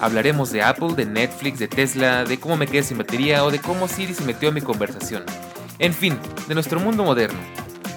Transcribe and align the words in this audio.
Hablaremos 0.00 0.52
de 0.52 0.62
Apple, 0.62 0.94
de 0.94 1.06
Netflix, 1.06 1.58
de 1.58 1.68
Tesla, 1.68 2.24
de 2.24 2.38
cómo 2.38 2.56
me 2.56 2.66
quedé 2.66 2.82
sin 2.82 2.98
batería 2.98 3.44
o 3.44 3.50
de 3.50 3.60
cómo 3.60 3.88
Siri 3.88 4.12
se 4.12 4.24
metió 4.24 4.50
en 4.50 4.54
mi 4.56 4.60
conversación. 4.60 5.24
En 5.78 5.94
fin, 5.94 6.18
de 6.48 6.54
nuestro 6.54 6.80
mundo 6.80 7.02
moderno. 7.02 7.38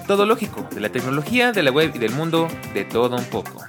Todo 0.06 0.24
lógico, 0.24 0.66
de 0.72 0.80
la 0.80 0.88
tecnología, 0.88 1.52
de 1.52 1.62
la 1.62 1.70
web 1.70 1.92
y 1.94 1.98
del 1.98 2.12
mundo, 2.12 2.48
de 2.72 2.84
todo 2.84 3.16
un 3.16 3.24
poco. 3.24 3.62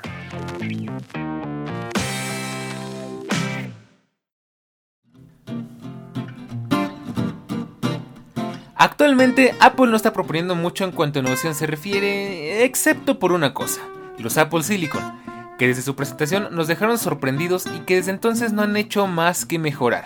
Actualmente 8.76 9.54
Apple 9.60 9.88
no 9.88 9.96
está 9.96 10.12
proponiendo 10.12 10.56
mucho 10.56 10.86
en 10.86 10.92
cuanto 10.92 11.20
a 11.20 11.22
innovación 11.22 11.54
se 11.54 11.68
refiere, 11.68 12.64
excepto 12.64 13.20
por 13.20 13.32
una 13.32 13.54
cosa, 13.54 13.82
los 14.18 14.40
Apple 14.40 14.64
Silicon, 14.64 15.21
que 15.62 15.68
desde 15.68 15.84
su 15.84 15.96
presentación 15.96 16.48
nos 16.50 16.68
dejaron 16.68 16.98
sorprendidos 16.98 17.68
y 17.68 17.82
que 17.82 17.98
desde 17.98 18.10
entonces 18.10 18.52
no 18.52 18.64
han 18.64 18.76
hecho 18.78 19.06
más 19.06 19.46
que 19.46 19.60
mejorar. 19.60 20.06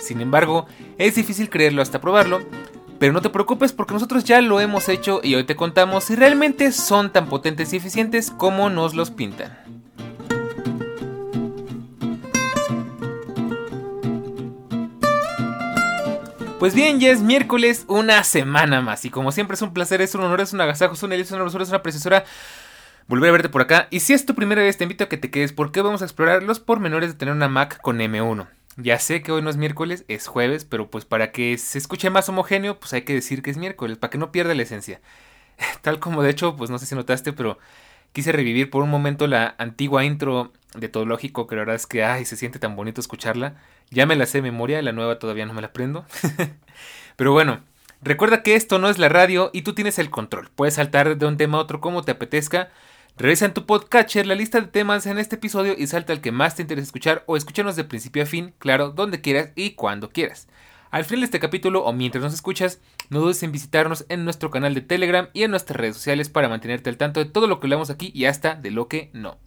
Sin 0.00 0.20
embargo, 0.20 0.66
es 0.96 1.16
difícil 1.16 1.50
creerlo 1.50 1.82
hasta 1.82 2.00
probarlo, 2.00 2.40
pero 3.00 3.12
no 3.12 3.20
te 3.20 3.28
preocupes 3.28 3.72
porque 3.72 3.94
nosotros 3.94 4.22
ya 4.22 4.40
lo 4.40 4.60
hemos 4.60 4.88
hecho 4.88 5.18
y 5.20 5.34
hoy 5.34 5.42
te 5.42 5.56
contamos 5.56 6.04
si 6.04 6.14
realmente 6.14 6.70
son 6.70 7.12
tan 7.12 7.28
potentes 7.28 7.72
y 7.72 7.78
eficientes 7.78 8.30
como 8.30 8.70
nos 8.70 8.94
los 8.94 9.10
pintan. 9.10 9.58
Pues 16.60 16.76
bien, 16.76 17.00
ya 17.00 17.10
es 17.10 17.22
miércoles, 17.22 17.86
una 17.88 18.22
semana 18.22 18.80
más. 18.82 19.04
Y 19.04 19.10
como 19.10 19.32
siempre 19.32 19.56
es 19.56 19.62
un 19.62 19.72
placer, 19.72 20.00
es 20.00 20.14
un 20.14 20.20
honor, 20.20 20.42
es 20.42 20.52
un 20.52 20.60
agasajo, 20.60 20.94
es 20.94 21.02
una 21.02 21.16
es 21.16 21.32
una 21.32 21.44
es 21.44 21.68
una 21.70 21.82
preciosura 21.82 22.24
volver 23.12 23.28
a 23.28 23.32
verte 23.32 23.50
por 23.50 23.60
acá. 23.60 23.88
Y 23.90 24.00
si 24.00 24.14
es 24.14 24.24
tu 24.24 24.34
primera 24.34 24.62
vez, 24.62 24.78
te 24.78 24.84
invito 24.84 25.04
a 25.04 25.08
que 25.10 25.18
te 25.18 25.30
quedes 25.30 25.52
porque 25.52 25.82
vamos 25.82 26.00
a 26.00 26.06
explorar 26.06 26.42
los 26.42 26.60
pormenores 26.60 27.10
de 27.10 27.18
tener 27.18 27.34
una 27.34 27.46
Mac 27.46 27.78
con 27.82 27.98
M1. 27.98 28.48
Ya 28.78 28.98
sé 28.98 29.20
que 29.20 29.32
hoy 29.32 29.42
no 29.42 29.50
es 29.50 29.58
miércoles, 29.58 30.06
es 30.08 30.28
jueves, 30.28 30.64
pero 30.64 30.90
pues 30.90 31.04
para 31.04 31.30
que 31.30 31.58
se 31.58 31.76
escuche 31.76 32.08
más 32.08 32.30
homogéneo, 32.30 32.80
pues 32.80 32.94
hay 32.94 33.02
que 33.02 33.12
decir 33.12 33.42
que 33.42 33.50
es 33.50 33.58
miércoles, 33.58 33.98
para 33.98 34.10
que 34.10 34.16
no 34.16 34.32
pierda 34.32 34.54
la 34.54 34.62
esencia. 34.62 35.02
Tal 35.82 36.00
como 36.00 36.22
de 36.22 36.30
hecho, 36.30 36.56
pues 36.56 36.70
no 36.70 36.78
sé 36.78 36.86
si 36.86 36.94
notaste, 36.94 37.34
pero 37.34 37.58
quise 38.14 38.32
revivir 38.32 38.70
por 38.70 38.82
un 38.82 38.88
momento 38.88 39.26
la 39.26 39.56
antigua 39.58 40.06
intro 40.06 40.50
de 40.74 40.88
Todo 40.88 41.04
Lógico, 41.04 41.46
que 41.46 41.54
la 41.54 41.60
verdad 41.60 41.76
es 41.76 41.86
que, 41.86 42.04
ay, 42.04 42.24
se 42.24 42.38
siente 42.38 42.58
tan 42.58 42.76
bonito 42.76 43.02
escucharla. 43.02 43.56
Ya 43.90 44.06
me 44.06 44.16
la 44.16 44.24
sé 44.24 44.38
de 44.38 44.42
memoria, 44.42 44.80
la 44.80 44.92
nueva 44.92 45.18
todavía 45.18 45.44
no 45.44 45.52
me 45.52 45.60
la 45.60 45.66
aprendo. 45.66 46.06
pero 47.16 47.32
bueno, 47.32 47.60
recuerda 48.00 48.42
que 48.42 48.54
esto 48.54 48.78
no 48.78 48.88
es 48.88 48.98
la 48.98 49.10
radio 49.10 49.50
y 49.52 49.60
tú 49.60 49.74
tienes 49.74 49.98
el 49.98 50.08
control. 50.08 50.48
Puedes 50.54 50.76
saltar 50.76 51.18
de 51.18 51.26
un 51.26 51.36
tema 51.36 51.58
a 51.58 51.60
otro 51.60 51.82
como 51.82 52.04
te 52.04 52.12
apetezca 52.12 52.70
Revisa 53.18 53.44
en 53.44 53.52
tu 53.52 53.66
podcatcher 53.66 54.26
la 54.26 54.34
lista 54.34 54.58
de 54.58 54.68
temas 54.68 55.04
en 55.06 55.18
este 55.18 55.36
episodio 55.36 55.74
y 55.76 55.86
salta 55.86 56.14
al 56.14 56.22
que 56.22 56.32
más 56.32 56.56
te 56.56 56.62
interese 56.62 56.86
escuchar 56.86 57.24
o 57.26 57.36
escúchanos 57.36 57.76
de 57.76 57.84
principio 57.84 58.22
a 58.22 58.26
fin, 58.26 58.54
claro, 58.58 58.88
donde 58.88 59.20
quieras 59.20 59.50
y 59.54 59.72
cuando 59.72 60.10
quieras. 60.10 60.48
Al 60.90 61.04
final 61.04 61.20
de 61.20 61.24
este 61.26 61.38
capítulo 61.38 61.84
o 61.84 61.92
mientras 61.92 62.24
nos 62.24 62.32
escuchas, 62.32 62.80
no 63.10 63.20
dudes 63.20 63.42
en 63.42 63.52
visitarnos 63.52 64.06
en 64.08 64.24
nuestro 64.24 64.50
canal 64.50 64.74
de 64.74 64.80
Telegram 64.80 65.28
y 65.34 65.42
en 65.42 65.50
nuestras 65.50 65.78
redes 65.78 65.96
sociales 65.96 66.30
para 66.30 66.48
mantenerte 66.48 66.88
al 66.88 66.96
tanto 66.96 67.20
de 67.20 67.26
todo 67.26 67.46
lo 67.48 67.60
que 67.60 67.66
hablamos 67.66 67.90
aquí 67.90 68.10
y 68.14 68.24
hasta 68.24 68.54
de 68.54 68.70
lo 68.70 68.88
que 68.88 69.10
no. 69.12 69.38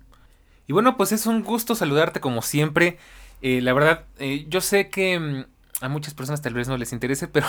Y 0.67 0.73
bueno, 0.73 0.95
pues 0.95 1.11
es 1.11 1.25
un 1.25 1.43
gusto 1.43 1.73
saludarte 1.73 2.19
como 2.19 2.43
siempre. 2.43 2.99
Eh, 3.41 3.61
la 3.61 3.73
verdad, 3.73 4.05
eh, 4.19 4.45
yo 4.47 4.61
sé 4.61 4.89
que 4.89 5.19
mm, 5.19 5.45
a 5.81 5.89
muchas 5.89 6.13
personas 6.13 6.43
tal 6.43 6.53
vez 6.53 6.67
no 6.67 6.77
les 6.77 6.93
interese, 6.93 7.27
pero 7.29 7.47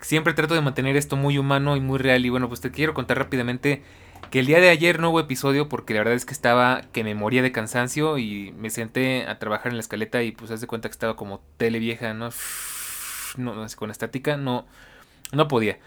siempre 0.00 0.34
trato 0.34 0.54
de 0.54 0.60
mantener 0.60 0.96
esto 0.96 1.16
muy 1.16 1.36
humano 1.36 1.76
y 1.76 1.80
muy 1.80 1.98
real. 1.98 2.24
Y 2.24 2.30
bueno, 2.30 2.48
pues 2.48 2.60
te 2.60 2.70
quiero 2.70 2.94
contar 2.94 3.18
rápidamente 3.18 3.82
que 4.32 4.38
el 4.38 4.46
día 4.46 4.60
de 4.60 4.70
ayer 4.70 4.98
no 4.98 5.10
hubo 5.10 5.20
episodio 5.20 5.68
porque 5.68 5.92
la 5.92 6.00
verdad 6.00 6.14
es 6.14 6.24
que 6.24 6.32
estaba 6.32 6.80
que 6.90 7.04
me 7.04 7.14
moría 7.14 7.42
de 7.42 7.52
cansancio 7.52 8.16
y 8.16 8.50
me 8.52 8.70
senté 8.70 9.26
a 9.26 9.38
trabajar 9.38 9.72
en 9.72 9.76
la 9.76 9.82
escaleta 9.82 10.22
y 10.22 10.32
pues 10.32 10.50
haz 10.50 10.62
de 10.62 10.66
cuenta 10.66 10.88
que 10.88 10.92
estaba 10.92 11.16
como 11.16 11.42
tele 11.58 11.78
vieja, 11.78 12.14
¿no? 12.14 12.30
no 13.36 13.66
con 13.76 13.90
estática, 13.90 14.38
no, 14.38 14.64
no 15.32 15.48
podía. 15.48 15.78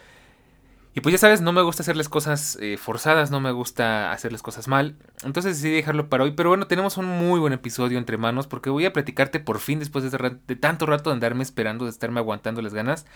Y 0.93 1.01
pues 1.01 1.13
ya 1.13 1.17
sabes, 1.17 1.41
no 1.41 1.53
me 1.53 1.63
gusta 1.63 1.81
hacer 1.81 1.97
las 1.97 2.07
cosas 2.07 2.59
eh, 2.61 2.77
forzadas, 2.77 3.31
no 3.31 3.39
me 3.39 3.51
gusta 3.51 4.11
hacer 4.11 4.31
las 4.31 4.43
cosas 4.43 4.67
mal. 4.67 4.95
Entonces 5.23 5.57
decidí 5.57 5.77
dejarlo 5.77 6.07
para 6.07 6.23
hoy. 6.23 6.33
Pero 6.33 6.49
bueno, 6.49 6.67
tenemos 6.67 6.97
un 6.97 7.07
muy 7.07 7.39
buen 7.39 7.51
episodio 7.51 7.97
entre 7.97 8.17
manos 8.17 8.45
porque 8.45 8.69
voy 8.69 8.85
a 8.85 8.93
platicarte 8.93 9.39
por 9.39 9.57
fin 9.57 9.79
después 9.79 10.09
de, 10.09 10.37
de 10.45 10.55
tanto 10.55 10.85
rato 10.85 11.09
de 11.09 11.15
andarme 11.15 11.41
esperando, 11.41 11.85
de 11.85 11.91
estarme 11.91 12.19
aguantando 12.19 12.61
las 12.61 12.75
ganas, 12.75 13.07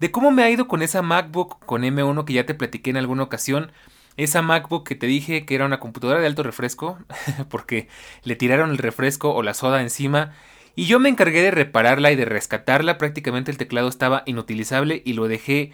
de 0.00 0.10
cómo 0.10 0.32
me 0.32 0.42
ha 0.42 0.50
ido 0.50 0.66
con 0.66 0.82
esa 0.82 1.00
MacBook 1.00 1.64
con 1.64 1.82
M1 1.82 2.24
que 2.24 2.32
ya 2.32 2.44
te 2.44 2.54
platiqué 2.54 2.90
en 2.90 2.96
alguna 2.96 3.22
ocasión. 3.22 3.70
Esa 4.16 4.42
MacBook 4.42 4.86
que 4.86 4.94
te 4.94 5.06
dije 5.06 5.44
que 5.44 5.54
era 5.54 5.66
una 5.66 5.80
computadora 5.80 6.20
de 6.20 6.26
alto 6.26 6.42
refresco, 6.42 6.98
porque 7.48 7.88
le 8.22 8.36
tiraron 8.36 8.70
el 8.70 8.78
refresco 8.78 9.34
o 9.34 9.42
la 9.42 9.54
soda 9.54 9.82
encima, 9.82 10.32
y 10.76 10.86
yo 10.86 10.98
me 10.98 11.08
encargué 11.08 11.42
de 11.42 11.50
repararla 11.50 12.12
y 12.12 12.16
de 12.16 12.24
rescatarla, 12.24 12.98
prácticamente 12.98 13.50
el 13.50 13.58
teclado 13.58 13.88
estaba 13.88 14.22
inutilizable 14.26 15.02
y 15.04 15.12
lo 15.12 15.28
dejé 15.28 15.72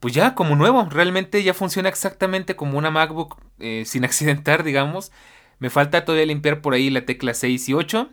pues 0.00 0.14
ya 0.14 0.34
como 0.34 0.56
nuevo, 0.56 0.88
realmente 0.90 1.42
ya 1.42 1.52
funciona 1.52 1.90
exactamente 1.90 2.56
como 2.56 2.78
una 2.78 2.90
MacBook 2.90 3.36
eh, 3.58 3.84
sin 3.86 4.04
accidentar, 4.06 4.64
digamos. 4.64 5.12
Me 5.58 5.70
falta 5.70 6.04
todavía 6.06 6.26
limpiar 6.26 6.62
por 6.62 6.72
ahí 6.72 6.88
la 6.88 7.04
tecla 7.04 7.34
6 7.34 7.68
y 7.68 7.74
8, 7.74 8.08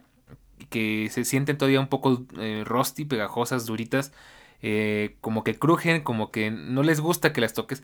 que 0.69 1.07
se 1.09 1.23
sienten 1.23 1.57
todavía 1.57 1.79
un 1.79 1.87
poco 1.87 2.25
eh, 2.39 2.65
pegajosas, 3.07 3.65
duritas, 3.65 4.11
eh, 4.61 5.15
como 5.21 5.45
que 5.45 5.57
crujen, 5.57 6.01
como 6.01 6.29
que 6.29 6.51
no 6.51 6.83
les 6.83 6.99
gusta 6.99 7.31
que 7.31 7.39
las 7.39 7.53
toques. 7.53 7.83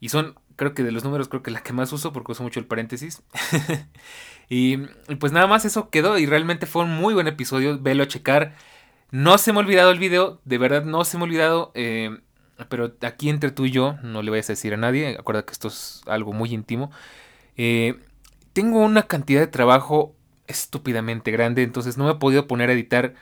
Y 0.00 0.08
son, 0.08 0.34
creo 0.56 0.74
que 0.74 0.82
de 0.82 0.92
los 0.92 1.04
números, 1.04 1.28
creo 1.28 1.42
que 1.42 1.50
la 1.50 1.62
que 1.62 1.72
más 1.72 1.92
uso 1.92 2.12
porque 2.12 2.32
uso 2.32 2.42
mucho 2.42 2.60
el 2.60 2.66
paréntesis. 2.66 3.22
y, 4.48 4.78
pues 5.18 5.32
nada 5.32 5.46
más 5.46 5.64
eso 5.64 5.90
quedó 5.90 6.18
y 6.18 6.26
realmente 6.26 6.66
fue 6.66 6.84
un 6.84 6.90
muy 6.90 7.14
buen 7.14 7.26
episodio. 7.26 7.78
Velo 7.80 8.02
a 8.02 8.08
checar. 8.08 8.54
No 9.10 9.38
se 9.38 9.52
me 9.52 9.58
ha 9.58 9.62
olvidado 9.62 9.90
el 9.90 9.98
video, 9.98 10.40
de 10.44 10.58
verdad 10.58 10.84
no 10.84 11.04
se 11.04 11.16
me 11.16 11.22
ha 11.22 11.26
olvidado. 11.26 11.72
Eh, 11.74 12.18
pero 12.68 12.94
aquí 13.02 13.28
entre 13.28 13.50
tú 13.50 13.64
y 13.66 13.70
yo, 13.70 13.96
no 14.02 14.22
le 14.22 14.30
vayas 14.30 14.50
a 14.50 14.52
decir 14.52 14.74
a 14.74 14.76
nadie. 14.76 15.16
Acuerda 15.18 15.44
que 15.44 15.52
esto 15.52 15.68
es 15.68 16.02
algo 16.06 16.32
muy 16.32 16.52
íntimo. 16.52 16.90
Eh, 17.56 18.00
tengo 18.52 18.78
una 18.78 19.04
cantidad 19.04 19.40
de 19.40 19.46
trabajo 19.46 20.14
estúpidamente 20.46 21.30
grande, 21.30 21.62
entonces 21.62 21.96
no 21.96 22.04
me 22.04 22.12
he 22.12 22.16
podido 22.16 22.46
poner 22.46 22.70
a 22.70 22.72
editar 22.72 23.14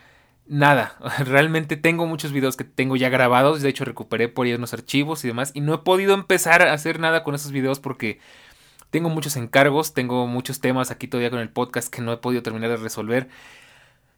nada. 0.53 0.97
Realmente 1.25 1.77
tengo 1.77 2.07
muchos 2.07 2.31
videos 2.31 2.57
que 2.57 2.65
tengo 2.65 2.95
ya 2.97 3.09
grabados. 3.09 3.63
De 3.63 3.69
hecho, 3.69 3.85
recuperé 3.85 4.29
por 4.29 4.47
ahí 4.47 4.55
unos 4.55 4.75
archivos 4.75 5.25
y 5.25 5.29
demás. 5.29 5.51
Y 5.55 5.61
no 5.61 5.75
he 5.75 5.79
podido 5.79 6.15
empezar 6.15 6.63
a 6.63 6.73
hacer 6.73 7.01
nada 7.01 7.25
con 7.25 7.35
esos 7.35 7.51
videos 7.51 7.81
porque 7.81 8.21
tengo 8.91 9.09
muchos 9.09 9.37
encargos. 9.37 9.95
Tengo 9.95 10.27
muchos 10.27 10.61
temas 10.61 10.91
aquí 10.91 11.09
todavía 11.09 11.31
con 11.31 11.41
el 11.41 11.49
podcast 11.49 11.93
que 11.93 12.03
no 12.03 12.13
he 12.13 12.19
podido 12.19 12.43
terminar 12.43 12.71
de 12.71 12.77
resolver. 12.77 13.29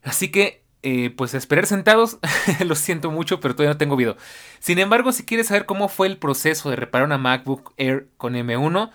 Así 0.03 0.31
que, 0.31 0.63
eh, 0.83 1.11
pues 1.17 1.35
esperar 1.35 1.67
sentados. 1.67 2.19
Lo 2.67 2.75
siento 2.75 3.11
mucho, 3.11 3.41
pero 3.41 3.55
todavía 3.55 3.75
no 3.75 3.79
tengo 3.79 3.97
video. 3.97 4.17
Sin 4.59 4.79
embargo, 4.81 5.13
si 5.13 5.25
quieres 5.25 5.47
saber 5.47 5.67
cómo 5.67 5.89
fue 5.89 6.09
el 6.09 6.19
proceso 6.19 6.69
de 6.69 6.77
reparar 6.77 7.07
una 7.07 7.17
MacBook 7.17 7.73
Air 7.77 8.09
con 8.17 8.35
M1. 8.35 8.91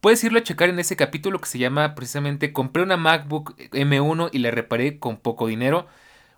Puedes 0.00 0.22
irlo 0.24 0.38
a 0.38 0.44
checar 0.44 0.68
en 0.68 0.78
ese 0.78 0.96
capítulo 0.96 1.40
que 1.40 1.48
se 1.48 1.58
llama 1.58 1.96
precisamente 1.96 2.52
Compré 2.52 2.84
una 2.84 2.96
MacBook 2.96 3.56
M1 3.72 4.30
y 4.32 4.38
la 4.38 4.52
reparé 4.52 5.00
con 5.00 5.16
poco 5.16 5.48
dinero 5.48 5.88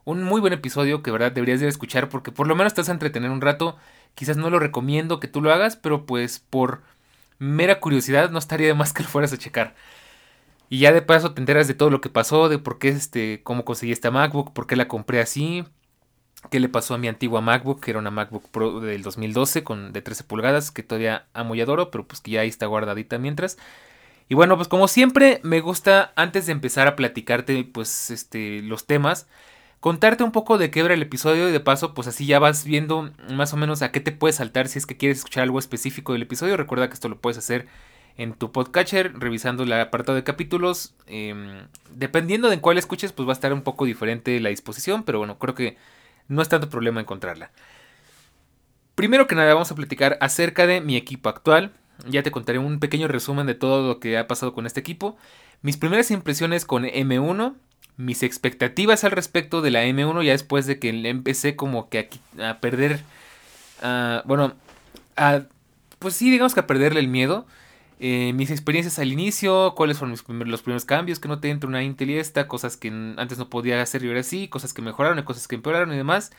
un 0.05 0.23
muy 0.23 0.41
buen 0.41 0.52
episodio 0.52 1.02
que 1.02 1.11
verdad 1.11 1.32
deberías 1.32 1.61
de 1.61 1.69
escuchar 1.69 2.08
porque 2.08 2.32
por 2.32 2.47
lo 2.47 2.56
menos 2.56 2.75
te 2.75 2.81
vas 2.81 2.88
a 2.88 2.93
entretener 2.93 3.31
un 3.31 3.41
rato. 3.41 3.76
Quizás 4.14 4.37
no 4.37 4.50
lo 4.50 4.58
recomiendo 4.58 5.20
que 5.20 5.29
tú 5.29 5.41
lo 5.41 5.52
hagas, 5.52 5.76
pero 5.76 6.06
pues 6.06 6.38
por 6.38 6.82
mera 7.38 7.81
curiosidad 7.81 8.31
no 8.31 8.38
estaría 8.38 8.69
de 8.69 8.75
más 8.75 8.93
que 8.93 9.02
lo 9.02 9.08
fueras 9.08 9.32
a 9.32 9.38
checar. 9.38 9.75
Y 10.69 10.79
ya 10.79 10.93
de 10.93 11.02
paso 11.02 11.35
te 11.35 11.41
enteras 11.41 11.67
de 11.67 11.75
todo 11.75 11.91
lo 11.91 12.00
que 12.00 12.11
pasó, 12.11 12.49
de 12.49 12.58
por 12.58 12.79
qué 12.79 12.88
este, 12.91 13.43
cómo 13.43 13.64
conseguí 13.64 13.93
esta 13.93 14.11
MacBook, 14.12 14.52
por 14.52 14.69
qué 14.69 14.76
la 14.76 14.87
compré 14.87 15.20
así, 15.20 15.64
qué 16.50 16.61
le 16.61 16.69
pasó 16.69 16.94
a 16.94 16.99
mi 16.99 17.08
antigua 17.08 17.41
MacBook, 17.41 17.81
que 17.82 17.91
era 17.91 17.99
una 17.99 18.11
MacBook 18.11 18.49
Pro 18.50 18.81
del 18.81 19.03
2012 19.03 19.64
con 19.64 19.93
de 19.93 20.00
13 20.00 20.25
pulgadas, 20.25 20.70
que 20.70 20.82
todavía 20.85 21.26
amo 21.35 21.55
y 21.56 21.61
adoro, 21.61 21.91
pero 21.91 22.06
pues 22.06 22.20
que 22.20 22.32
ya 22.32 22.43
ahí 22.43 22.49
está 22.49 22.67
guardadita 22.67 23.19
mientras. 23.19 23.58
Y 24.29 24.35
bueno, 24.35 24.56
pues 24.56 24.69
como 24.69 24.87
siempre 24.87 25.41
me 25.43 25.61
gusta 25.61 26.12
antes 26.14 26.46
de 26.46 26.53
empezar 26.53 26.87
a 26.87 26.94
platicarte 26.94 27.64
pues 27.64 28.11
este 28.11 28.62
los 28.62 28.87
temas, 28.87 29.26
contarte 29.81 30.23
un 30.23 30.32
poco 30.32 30.59
de 30.59 30.71
qué 30.71 30.81
era 30.81 30.94
el 30.94 31.03
episodio 31.03 31.49
y 31.49 31.53
de 31.53 31.61
paso 31.61 31.94
pues 31.94 32.06
así 32.06 32.27
ya 32.27 32.38
vas 32.38 32.65
viendo 32.65 33.11
más 33.32 33.53
o 33.53 33.56
menos 33.56 33.82
a 33.82 33.91
qué 33.91 34.00
te 34.00 34.12
puedes 34.12 34.37
saltar 34.37 34.69
si 34.69 34.79
es 34.79 34.87
que 34.87 34.97
quieres 34.97 35.19
escuchar 35.19 35.43
algo 35.43 35.59
específico 35.59 36.12
del 36.12 36.23
episodio. 36.23 36.56
Recuerda 36.56 36.88
que 36.88 36.94
esto 36.94 37.09
lo 37.09 37.21
puedes 37.21 37.38
hacer 37.38 37.67
en 38.17 38.35
tu 38.35 38.53
podcatcher 38.53 39.19
revisando 39.19 39.62
el 39.62 39.73
apartado 39.73 40.17
de 40.17 40.25
capítulos. 40.25 40.94
Em, 41.06 41.67
dependiendo 41.91 42.49
de 42.49 42.55
en 42.55 42.61
cuál 42.61 42.79
escuches 42.79 43.12
pues 43.12 43.27
va 43.27 43.32
a 43.32 43.35
estar 43.35 43.53
un 43.53 43.62
poco 43.62 43.87
diferente 43.87 44.38
la 44.41 44.50
disposición, 44.50 45.03
pero 45.03 45.19
bueno, 45.19 45.38
creo 45.38 45.55
que 45.55 45.77
no 46.29 46.43
es 46.43 46.49
tanto 46.49 46.69
problema 46.69 47.00
encontrarla. 47.00 47.50
Primero 48.94 49.27
que 49.27 49.35
nada 49.35 49.55
vamos 49.55 49.73
a 49.73 49.75
platicar 49.75 50.19
acerca 50.21 50.67
de 50.67 50.82
mi 50.82 50.97
equipo 50.97 51.31
actual. 51.31 51.73
Ya 52.06 52.23
te 52.23 52.31
contaré 52.31 52.59
un 52.59 52.81
pequeño 52.81 53.09
resumen 53.09 53.47
de 53.47 53.55
todo 53.55 53.87
lo 53.87 54.00
que 54.00 54.19
ha 54.19 54.27
pasado 54.27 54.53
con 54.53 54.67
este 54.67 54.81
equipo. 54.81 55.17
Mis 55.62 55.79
primeras 55.79 56.11
impresiones 56.11 56.67
con 56.67 56.85
M1, 56.85 57.55
mis 58.00 58.23
expectativas 58.23 59.05
al 59.05 59.12
respecto 59.12 59.62
de 59.62 59.70
la 59.70 59.85
M1 59.85 60.25
ya 60.25 60.32
después 60.32 60.67
de 60.67 60.79
que 60.79 60.88
empecé 60.88 61.56
como 61.56 61.88
que 61.88 62.08
a, 62.43 62.61
perder, 62.61 63.00
bueno, 64.25 64.55
a, 65.17 65.43
pues 65.99 66.14
sí, 66.14 66.31
digamos 66.31 66.55
que 66.55 66.61
a 66.61 66.67
perderle 66.67 67.00
el 67.00 67.08
miedo. 67.08 67.47
Eh, 68.02 68.32
mis 68.32 68.50
experiencias 68.50 68.99
al 68.99 69.12
inicio, 69.12 69.75
cuáles 69.76 69.99
fueron 69.99 70.17
los 70.50 70.62
primeros 70.62 70.85
cambios 70.87 71.20
que 71.20 71.29
noté 71.29 71.50
entre 71.50 71.69
una 71.69 71.82
Intel 71.82 72.08
y 72.08 72.17
esta, 72.19 72.49
cosas 72.49 72.79
que 72.79 72.88
antes 72.88 73.37
no 73.37 73.50
podía 73.50 73.82
hacer 73.82 74.03
y 74.03 74.08
ahora 74.08 74.23
sí, 74.23 74.49
cosas 74.49 74.73
que 74.73 74.81
mejoraron 74.81 75.19
y 75.19 75.23
cosas 75.23 75.46
que 75.46 75.56
empeoraron 75.56 75.93
y 75.93 75.99
demás. 75.99 76.32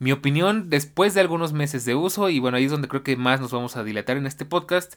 Mi 0.00 0.10
opinión 0.12 0.68
después 0.68 1.14
de 1.14 1.20
algunos 1.20 1.52
meses 1.52 1.84
de 1.84 1.94
uso 1.94 2.28
y 2.28 2.40
bueno, 2.40 2.56
ahí 2.56 2.64
es 2.64 2.72
donde 2.72 2.88
creo 2.88 3.04
que 3.04 3.16
más 3.16 3.40
nos 3.40 3.52
vamos 3.52 3.76
a 3.76 3.84
dilatar 3.84 4.16
en 4.16 4.26
este 4.26 4.44
podcast. 4.44 4.96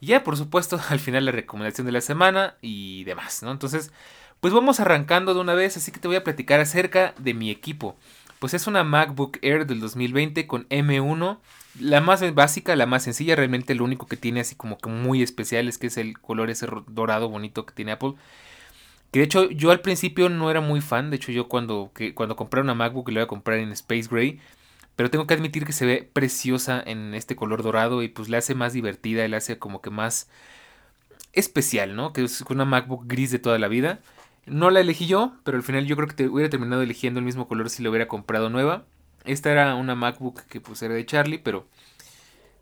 Y 0.00 0.06
ya, 0.06 0.22
por 0.22 0.36
supuesto, 0.36 0.78
al 0.90 1.00
final 1.00 1.24
la 1.24 1.32
recomendación 1.32 1.86
de 1.86 1.92
la 1.92 2.00
semana 2.00 2.54
y 2.62 3.02
demás, 3.04 3.42
¿no? 3.42 3.50
Entonces, 3.50 3.92
pues 4.40 4.52
vamos 4.52 4.80
arrancando 4.80 5.34
de 5.34 5.40
una 5.40 5.54
vez, 5.54 5.76
así 5.76 5.92
que 5.92 6.00
te 6.00 6.08
voy 6.08 6.16
a 6.16 6.24
platicar 6.24 6.60
acerca 6.60 7.14
de 7.18 7.34
mi 7.34 7.50
equipo. 7.50 7.96
Pues 8.38 8.54
es 8.54 8.66
una 8.66 8.84
MacBook 8.84 9.38
Air 9.42 9.66
del 9.66 9.80
2020 9.80 10.46
con 10.46 10.68
M1 10.68 11.38
la 11.80 12.00
más 12.00 12.34
básica, 12.34 12.76
la 12.76 12.86
más 12.86 13.04
sencilla, 13.04 13.36
realmente 13.36 13.74
lo 13.74 13.84
único 13.84 14.06
que 14.06 14.16
tiene 14.16 14.40
así 14.40 14.54
como 14.54 14.78
que 14.78 14.88
muy 14.88 15.22
especial 15.22 15.68
es 15.68 15.78
que 15.78 15.88
es 15.88 15.96
el 15.96 16.18
color 16.18 16.50
ese 16.50 16.66
dorado 16.88 17.28
bonito 17.28 17.66
que 17.66 17.74
tiene 17.74 17.92
Apple. 17.92 18.14
Que 19.10 19.20
de 19.20 19.24
hecho 19.24 19.50
yo 19.50 19.70
al 19.70 19.80
principio 19.80 20.28
no 20.28 20.50
era 20.50 20.60
muy 20.60 20.80
fan, 20.80 21.10
de 21.10 21.16
hecho 21.16 21.32
yo 21.32 21.48
cuando, 21.48 21.92
cuando 22.14 22.36
compré 22.36 22.60
una 22.60 22.74
MacBook 22.74 23.08
la 23.08 23.20
voy 23.20 23.24
a 23.24 23.26
comprar 23.26 23.58
en 23.58 23.72
Space 23.72 24.08
Gray, 24.10 24.40
pero 24.96 25.10
tengo 25.10 25.26
que 25.26 25.34
admitir 25.34 25.64
que 25.64 25.72
se 25.72 25.86
ve 25.86 26.08
preciosa 26.12 26.82
en 26.84 27.14
este 27.14 27.36
color 27.36 27.62
dorado 27.62 28.02
y 28.02 28.08
pues 28.08 28.28
la 28.28 28.38
hace 28.38 28.54
más 28.54 28.72
divertida, 28.72 29.26
la 29.28 29.38
hace 29.38 29.58
como 29.58 29.80
que 29.80 29.90
más 29.90 30.28
especial, 31.32 31.94
¿no? 31.94 32.12
Que 32.12 32.24
es 32.24 32.40
una 32.42 32.64
MacBook 32.64 33.06
gris 33.06 33.30
de 33.30 33.38
toda 33.38 33.58
la 33.58 33.68
vida. 33.68 34.00
No 34.50 34.70
la 34.70 34.80
elegí 34.80 35.06
yo, 35.06 35.34
pero 35.44 35.56
al 35.56 35.62
final 35.62 35.86
yo 35.86 35.96
creo 35.96 36.08
que 36.08 36.14
te 36.14 36.28
hubiera 36.28 36.50
terminado 36.50 36.82
eligiendo 36.82 37.20
el 37.20 37.26
mismo 37.26 37.48
color 37.48 37.70
si 37.70 37.82
lo 37.82 37.90
hubiera 37.90 38.08
comprado 38.08 38.50
nueva. 38.50 38.84
Esta 39.24 39.50
era 39.50 39.74
una 39.74 39.94
MacBook 39.94 40.42
que 40.42 40.60
pues 40.60 40.82
era 40.82 40.94
de 40.94 41.04
Charlie, 41.06 41.38
pero 41.38 41.66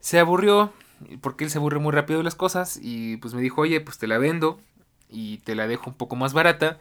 se 0.00 0.18
aburrió 0.18 0.72
porque 1.20 1.44
él 1.44 1.50
se 1.50 1.58
aburre 1.58 1.78
muy 1.78 1.92
rápido 1.92 2.18
de 2.18 2.24
las 2.24 2.34
cosas 2.34 2.78
y 2.82 3.18
pues 3.18 3.34
me 3.34 3.42
dijo, 3.42 3.60
oye, 3.60 3.80
pues 3.80 3.98
te 3.98 4.06
la 4.06 4.18
vendo 4.18 4.60
y 5.08 5.38
te 5.38 5.54
la 5.54 5.66
dejo 5.66 5.90
un 5.90 5.96
poco 5.96 6.16
más 6.16 6.32
barata. 6.32 6.78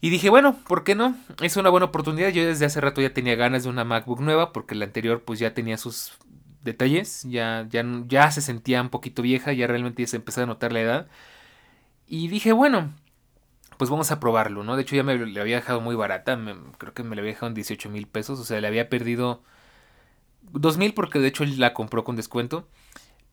Y 0.00 0.10
dije, 0.10 0.30
bueno, 0.30 0.56
¿por 0.68 0.84
qué 0.84 0.94
no? 0.94 1.16
Es 1.42 1.56
una 1.56 1.70
buena 1.70 1.86
oportunidad. 1.86 2.28
Yo 2.28 2.46
desde 2.46 2.66
hace 2.66 2.80
rato 2.80 3.00
ya 3.00 3.12
tenía 3.12 3.34
ganas 3.34 3.64
de 3.64 3.70
una 3.70 3.84
MacBook 3.84 4.20
nueva 4.20 4.52
porque 4.52 4.74
la 4.74 4.84
anterior 4.84 5.22
pues 5.24 5.40
ya 5.40 5.54
tenía 5.54 5.76
sus 5.76 6.12
detalles, 6.62 7.24
ya, 7.24 7.66
ya, 7.68 7.84
ya 8.06 8.30
se 8.30 8.40
sentía 8.40 8.80
un 8.82 8.90
poquito 8.90 9.22
vieja, 9.22 9.52
ya 9.52 9.66
realmente 9.66 10.06
se 10.06 10.16
empezó 10.16 10.42
a 10.42 10.46
notar 10.46 10.72
la 10.72 10.80
edad. 10.80 11.08
Y 12.06 12.28
dije, 12.28 12.52
bueno, 12.52 12.92
pues 13.78 13.90
vamos 13.90 14.10
a 14.10 14.20
probarlo, 14.20 14.64
¿no? 14.64 14.76
De 14.76 14.82
hecho 14.82 14.96
ya 14.96 15.04
me 15.04 15.16
le 15.16 15.40
había 15.40 15.56
dejado 15.56 15.80
muy 15.80 15.94
barata, 15.94 16.38
creo 16.78 16.92
que 16.92 17.04
me 17.04 17.16
la 17.16 17.22
había 17.22 17.32
dejado 17.32 17.46
en 17.46 17.54
18 17.54 17.88
mil 17.88 18.06
pesos, 18.08 18.38
o 18.40 18.44
sea, 18.44 18.60
le 18.60 18.66
había 18.66 18.88
perdido 18.90 19.42
2 20.52 20.78
mil 20.78 20.94
porque 20.94 21.20
de 21.20 21.28
hecho 21.28 21.44
él 21.44 21.58
la 21.58 21.72
compró 21.72 22.04
con 22.04 22.16
descuento. 22.16 22.68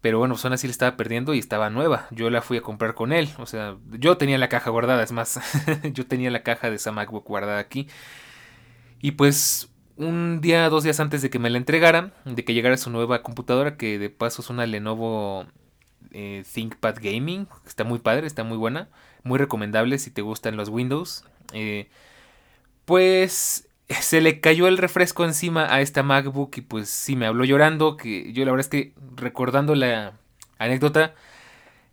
Pero 0.01 0.19
bueno, 0.19 0.37
son 0.37 0.53
así 0.53 0.67
le 0.67 0.71
estaba 0.71 0.97
perdiendo 0.97 1.33
y 1.33 1.39
estaba 1.39 1.71
nueva. 1.71 2.05
Yo 2.11 2.29
la 2.29 2.43
fui 2.43 2.57
a 2.57 2.61
comprar 2.61 2.93
con 2.93 3.11
él. 3.11 3.27
O 3.39 3.47
sea, 3.47 3.77
yo 3.89 4.17
tenía 4.17 4.37
la 4.37 4.49
caja 4.49 4.69
guardada, 4.69 5.01
es 5.01 5.11
más, 5.11 5.39
yo 5.93 6.05
tenía 6.05 6.29
la 6.29 6.43
caja 6.43 6.69
de 6.69 6.75
esa 6.75 6.91
MacBook 6.91 7.25
guardada 7.25 7.57
aquí. 7.57 7.87
Y 9.01 9.13
pues 9.13 9.69
un 9.95 10.41
día, 10.41 10.69
dos 10.69 10.83
días 10.83 10.99
antes 10.99 11.23
de 11.23 11.31
que 11.31 11.39
me 11.39 11.49
la 11.49 11.57
entregaran, 11.57 12.13
de 12.25 12.45
que 12.45 12.53
llegara 12.53 12.77
su 12.77 12.91
nueva 12.91 13.23
computadora, 13.23 13.77
que 13.77 13.97
de 13.97 14.11
paso 14.11 14.43
es 14.43 14.51
una 14.51 14.67
Lenovo 14.67 15.47
eh, 16.11 16.43
ThinkPad 16.53 16.97
Gaming, 17.01 17.47
está 17.65 17.83
muy 17.83 17.97
padre, 17.97 18.27
está 18.27 18.43
muy 18.43 18.57
buena 18.57 18.89
muy 19.25 19.37
recomendable 19.37 19.99
si 19.99 20.11
te 20.11 20.21
gustan 20.21 20.55
los 20.55 20.69
Windows. 20.69 21.25
Eh, 21.51 21.89
pues 22.85 23.67
se 23.89 24.21
le 24.21 24.39
cayó 24.39 24.67
el 24.67 24.77
refresco 24.77 25.25
encima 25.25 25.73
a 25.73 25.81
esta 25.81 26.03
MacBook 26.03 26.57
y 26.57 26.61
pues 26.61 26.89
sí 26.89 27.17
me 27.17 27.25
habló 27.25 27.43
llorando, 27.43 27.97
que 27.97 28.31
yo 28.31 28.45
la 28.45 28.51
verdad 28.51 28.65
es 28.65 28.69
que 28.69 28.93
recordando 29.15 29.75
la 29.75 30.13
anécdota, 30.57 31.13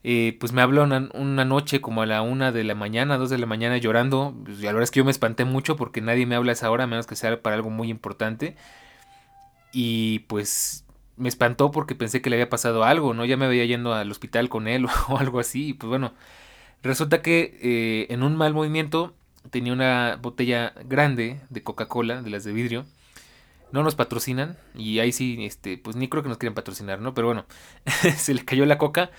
eh, 0.04 0.36
pues 0.40 0.52
me 0.52 0.62
habló 0.62 0.82
una, 0.84 1.44
noche 1.44 1.80
como 1.80 2.02
a 2.02 2.06
la 2.06 2.22
una 2.22 2.52
de 2.52 2.64
la 2.64 2.74
mañana, 2.74 3.18
dos 3.18 3.30
de 3.30 3.38
la 3.38 3.46
mañana 3.46 3.76
llorando, 3.78 4.34
pues, 4.44 4.58
y 4.58 4.62
la 4.62 4.68
verdad 4.68 4.84
es 4.84 4.90
que 4.90 4.98
yo 4.98 5.04
me 5.04 5.10
espanté 5.10 5.44
mucho 5.44 5.76
porque 5.76 6.00
nadie 6.00 6.26
me 6.26 6.34
habla 6.34 6.52
a 6.52 6.54
esa 6.54 6.70
hora, 6.70 6.84
a 6.84 6.86
menos 6.86 7.06
que 7.06 7.16
sea 7.16 7.40
para 7.42 7.56
algo 7.56 7.70
muy 7.70 7.88
importante, 7.88 8.56
y 9.72 10.20
pues 10.20 10.84
me 11.16 11.28
espantó 11.28 11.70
porque 11.70 11.94
pensé 11.94 12.20
que 12.22 12.30
le 12.30 12.36
había 12.36 12.48
pasado 12.50 12.84
algo, 12.84 13.14
¿no? 13.14 13.24
Ya 13.24 13.36
me 13.36 13.48
veía 13.48 13.64
yendo 13.64 13.94
al 13.94 14.10
hospital 14.10 14.48
con 14.48 14.68
él 14.68 14.86
o 15.08 15.18
algo 15.18 15.40
así, 15.40 15.68
y 15.68 15.72
pues 15.74 15.88
bueno, 15.88 16.12
Resulta 16.82 17.22
que 17.22 17.58
eh, 17.62 18.12
en 18.12 18.22
un 18.22 18.36
mal 18.36 18.54
movimiento 18.54 19.14
tenía 19.50 19.72
una 19.72 20.18
botella 20.20 20.72
grande 20.84 21.40
de 21.50 21.62
Coca-Cola, 21.62 22.22
de 22.22 22.30
las 22.30 22.44
de 22.44 22.52
vidrio. 22.52 22.84
No 23.70 23.82
nos 23.82 23.94
patrocinan 23.94 24.58
y 24.74 24.98
ahí 24.98 25.12
sí, 25.12 25.44
este, 25.44 25.78
pues 25.78 25.96
ni 25.96 26.08
creo 26.08 26.22
que 26.22 26.28
nos 26.28 26.38
quieran 26.38 26.54
patrocinar, 26.54 27.00
¿no? 27.00 27.14
Pero 27.14 27.28
bueno, 27.28 27.46
se 28.16 28.34
le 28.34 28.44
cayó 28.44 28.66
la 28.66 28.78
coca 28.78 29.10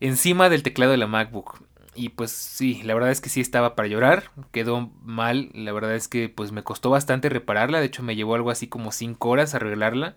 encima 0.00 0.48
del 0.48 0.62
teclado 0.62 0.92
de 0.92 0.98
la 0.98 1.06
MacBook. 1.06 1.62
Y 1.96 2.08
pues 2.10 2.32
sí, 2.32 2.82
la 2.82 2.94
verdad 2.94 3.10
es 3.10 3.20
que 3.20 3.28
sí 3.28 3.40
estaba 3.40 3.76
para 3.76 3.86
llorar, 3.88 4.30
quedó 4.50 4.90
mal, 5.02 5.50
la 5.54 5.72
verdad 5.72 5.94
es 5.94 6.08
que 6.08 6.28
pues 6.28 6.50
me 6.50 6.64
costó 6.64 6.90
bastante 6.90 7.28
repararla, 7.28 7.78
de 7.78 7.86
hecho 7.86 8.02
me 8.02 8.16
llevó 8.16 8.34
algo 8.34 8.50
así 8.50 8.66
como 8.66 8.90
5 8.90 9.28
horas 9.28 9.54
arreglarla. 9.54 10.16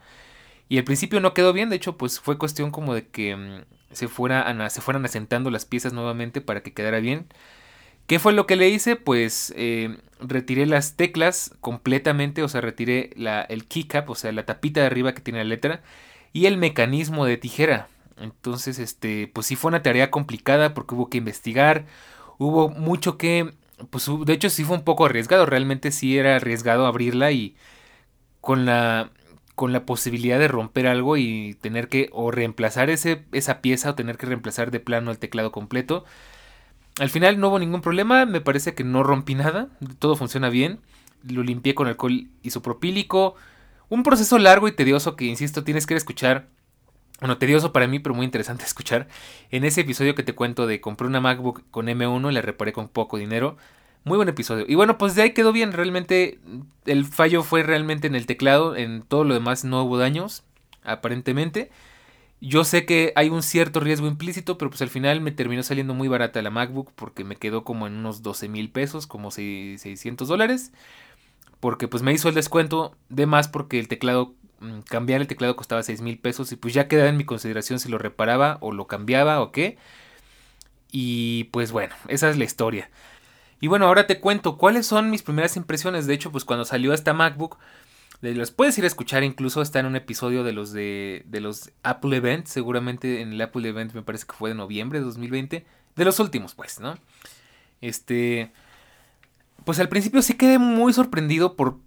Y 0.70 0.78
al 0.78 0.84
principio 0.84 1.20
no 1.20 1.34
quedó 1.34 1.54
bien, 1.54 1.70
de 1.70 1.78
hecho 1.78 1.98
pues 1.98 2.20
fue 2.20 2.38
cuestión 2.38 2.72
como 2.72 2.94
de 2.94 3.08
que 3.08 3.36
mm, 3.36 3.62
se, 3.92 4.08
fuera, 4.08 4.70
se 4.70 4.82
fueran 4.82 5.06
asentando 5.06 5.50
las 5.52 5.66
piezas 5.66 5.94
nuevamente 5.94 6.42
para 6.42 6.62
que 6.62 6.74
quedara 6.74 7.00
bien. 7.00 7.28
¿Qué 8.08 8.20
fue 8.20 8.34
lo 8.34 8.48
que 8.48 8.56
le 8.56 8.70
hice? 8.70 8.96
Pues 8.96 9.54
eh, 9.58 9.98
retiré 10.20 10.66
las 10.66 10.96
teclas 10.96 11.54
completamente, 11.62 12.42
o 12.44 12.48
sea, 12.50 12.62
retiré 12.62 13.12
la, 13.18 13.42
el 13.42 13.68
keycap, 13.68 14.10
o 14.10 14.16
sea, 14.16 14.32
la 14.32 14.46
tapita 14.46 14.80
de 14.82 14.88
arriba 14.88 15.14
que 15.14 15.22
tiene 15.22 15.40
la 15.40 15.46
letra, 15.46 15.82
y 16.34 16.46
el 16.46 16.58
mecanismo 16.58 17.26
de 17.26 17.38
tijera. 17.38 17.90
Entonces, 18.18 18.80
este, 18.80 19.28
pues 19.28 19.48
sí 19.48 19.56
fue 19.56 19.70
una 19.70 19.84
tarea 19.84 20.12
complicada 20.12 20.74
porque 20.74 20.96
hubo 20.96 21.10
que 21.10 21.18
investigar, 21.18 21.86
hubo 22.38 22.70
mucho 22.70 23.18
que, 23.18 23.54
pues 23.90 24.10
de 24.26 24.34
hecho 24.34 24.50
sí 24.50 24.64
fue 24.64 24.78
un 24.78 24.84
poco 24.84 25.06
arriesgado, 25.06 25.46
realmente 25.46 25.92
sí 25.92 26.18
era 26.18 26.38
arriesgado 26.38 26.88
abrirla 26.88 27.32
y 27.32 27.56
con 28.42 28.66
la 28.66 29.12
con 29.58 29.74
la 29.74 29.88
posibilidad 29.88 30.38
de 30.38 30.48
romper 30.48 30.86
algo 30.86 31.18
y 31.18 31.58
tener 31.62 31.90
que 31.90 32.12
o 32.14 32.30
reemplazar 32.30 32.92
ese, 32.92 33.26
esa 33.32 33.60
pieza 33.60 33.90
o 33.90 33.96
tener 33.96 34.16
que 34.16 34.28
reemplazar 34.28 34.70
de 34.70 34.80
plano 34.80 35.10
el 35.10 35.18
teclado 35.18 35.52
completo. 35.52 36.06
Al 37.00 37.10
final 37.10 37.40
no 37.40 37.50
hubo 37.50 37.58
ningún 37.58 37.82
problema, 37.82 38.28
me 38.28 38.40
parece 38.40 38.76
que 38.76 38.84
no 38.84 39.02
rompí 39.02 39.34
nada, 39.34 39.70
todo 39.98 40.16
funciona 40.16 40.50
bien. 40.50 40.80
Lo 41.28 41.42
limpié 41.42 41.74
con 41.74 41.88
alcohol 41.88 42.28
isopropílico. 42.44 43.34
Un 43.90 44.04
proceso 44.04 44.38
largo 44.38 44.68
y 44.68 44.74
tedioso 44.74 45.16
que, 45.16 45.26
insisto, 45.26 45.64
tienes 45.64 45.88
que 45.88 45.96
escuchar. 45.96 46.50
Bueno, 47.20 47.40
tedioso 47.40 47.74
para 47.74 47.88
mí, 47.88 47.98
pero 47.98 48.14
muy 48.14 48.26
interesante 48.26 48.64
escuchar. 48.64 49.08
En 49.50 49.66
ese 49.66 49.82
episodio 49.82 50.14
que 50.14 50.22
te 50.22 50.36
cuento 50.36 50.68
de 50.68 50.82
compré 50.82 51.08
una 51.08 51.20
MacBook 51.20 51.64
con 51.72 51.88
M1 51.88 52.30
y 52.30 52.34
la 52.36 52.44
reparé 52.44 52.74
con 52.74 52.90
poco 52.90 53.18
dinero. 53.18 53.58
Muy 54.08 54.16
buen 54.16 54.30
episodio. 54.30 54.64
Y 54.70 54.76
bueno, 54.76 54.98
pues 54.98 55.16
de 55.16 55.22
ahí 55.24 55.34
quedó 55.34 55.52
bien. 55.52 55.74
Realmente 55.74 56.40
el 56.86 57.04
fallo 57.04 57.44
fue 57.44 57.62
realmente 57.64 58.08
en 58.08 58.16
el 58.16 58.26
teclado. 58.26 58.78
En 58.78 59.02
todo 59.02 59.26
lo 59.26 59.34
demás 59.34 59.66
no 59.66 59.84
hubo 59.84 59.98
daños, 59.98 60.46
aparentemente. 60.84 61.72
Yo 62.40 62.64
sé 62.64 62.86
que 62.86 63.12
hay 63.18 63.28
un 63.28 63.44
cierto 63.44 63.82
riesgo 63.82 64.08
implícito, 64.08 64.58
pero 64.58 64.72
pues 64.72 64.82
al 64.82 64.88
final 64.88 65.20
me 65.20 65.34
terminó 65.34 65.62
saliendo 65.62 65.94
muy 65.94 66.08
barata 66.08 66.42
la 66.42 66.50
MacBook 66.50 66.94
porque 66.96 67.26
me 67.26 67.36
quedó 67.36 67.66
como 67.66 67.86
en 67.86 67.98
unos 67.98 68.22
12 68.24 68.48
mil 68.48 68.70
pesos, 68.72 69.08
como 69.08 69.30
600 69.30 70.26
dólares. 70.26 70.72
Porque 71.60 71.90
pues 71.90 72.02
me 72.02 72.14
hizo 72.14 72.30
el 72.30 72.36
descuento 72.36 72.96
de 73.10 73.26
más 73.26 73.50
porque 73.50 73.78
el 73.78 73.90
teclado, 73.90 74.36
mm, 74.62 74.82
cambiar 74.90 75.20
el 75.20 75.28
teclado 75.28 75.58
costaba 75.58 75.84
6 75.84 76.00
mil 76.00 76.18
pesos 76.18 76.50
y 76.54 76.56
pues 76.56 76.74
ya 76.74 76.88
quedaba 76.88 77.10
en 77.10 77.18
mi 77.18 77.26
consideración 77.26 77.78
si 77.82 77.90
lo 77.90 77.98
reparaba 77.98 78.58
o 78.62 78.72
lo 78.72 78.88
cambiaba 78.88 79.42
o 79.42 79.52
qué. 79.52 79.78
Y 80.92 81.46
pues 81.46 81.74
bueno, 81.74 81.94
esa 82.08 82.30
es 82.30 82.38
la 82.38 82.46
historia. 82.46 82.90
Y 83.60 83.68
bueno, 83.68 83.88
ahora 83.88 84.08
te 84.08 84.20
cuento 84.20 84.58
cuáles 84.58 84.86
son 84.86 85.10
mis 85.10 85.24
primeras 85.24 85.58
impresiones. 85.58 86.06
De 86.06 86.14
hecho, 86.14 86.32
pues 86.32 86.46
cuando 86.46 86.66
salió 86.66 86.94
esta 86.94 87.14
MacBook, 87.14 87.58
los 88.22 88.52
puedes 88.52 88.78
ir 88.78 88.84
a 88.84 88.88
escuchar, 88.88 89.24
incluso 89.24 89.62
está 89.62 89.80
en 89.80 89.86
un 89.86 89.96
episodio 89.96 90.44
de 90.44 90.54
los 90.54 90.72
de, 90.72 91.24
de 91.26 91.40
los 91.40 91.72
Apple 91.84 92.18
Event, 92.18 92.48
seguramente 92.48 93.22
en 93.22 93.34
el 93.34 93.42
Apple 93.42 93.68
Event 93.68 93.94
me 93.94 94.02
parece 94.02 94.26
que 94.26 94.34
fue 94.34 94.50
de 94.50 94.56
noviembre 94.56 95.00
de 95.00 95.06
2020, 95.06 95.66
de 95.96 96.06
los 96.06 96.20
últimos 96.20 96.56
pues, 96.56 96.80
¿no? 96.80 96.98
Este, 97.80 98.52
pues 99.66 99.80
al 99.80 99.90
principio 99.90 100.22
sí 100.24 100.34
quedé 100.34 100.58
muy 100.58 100.94
sorprendido 100.94 101.56
por, 101.56 101.78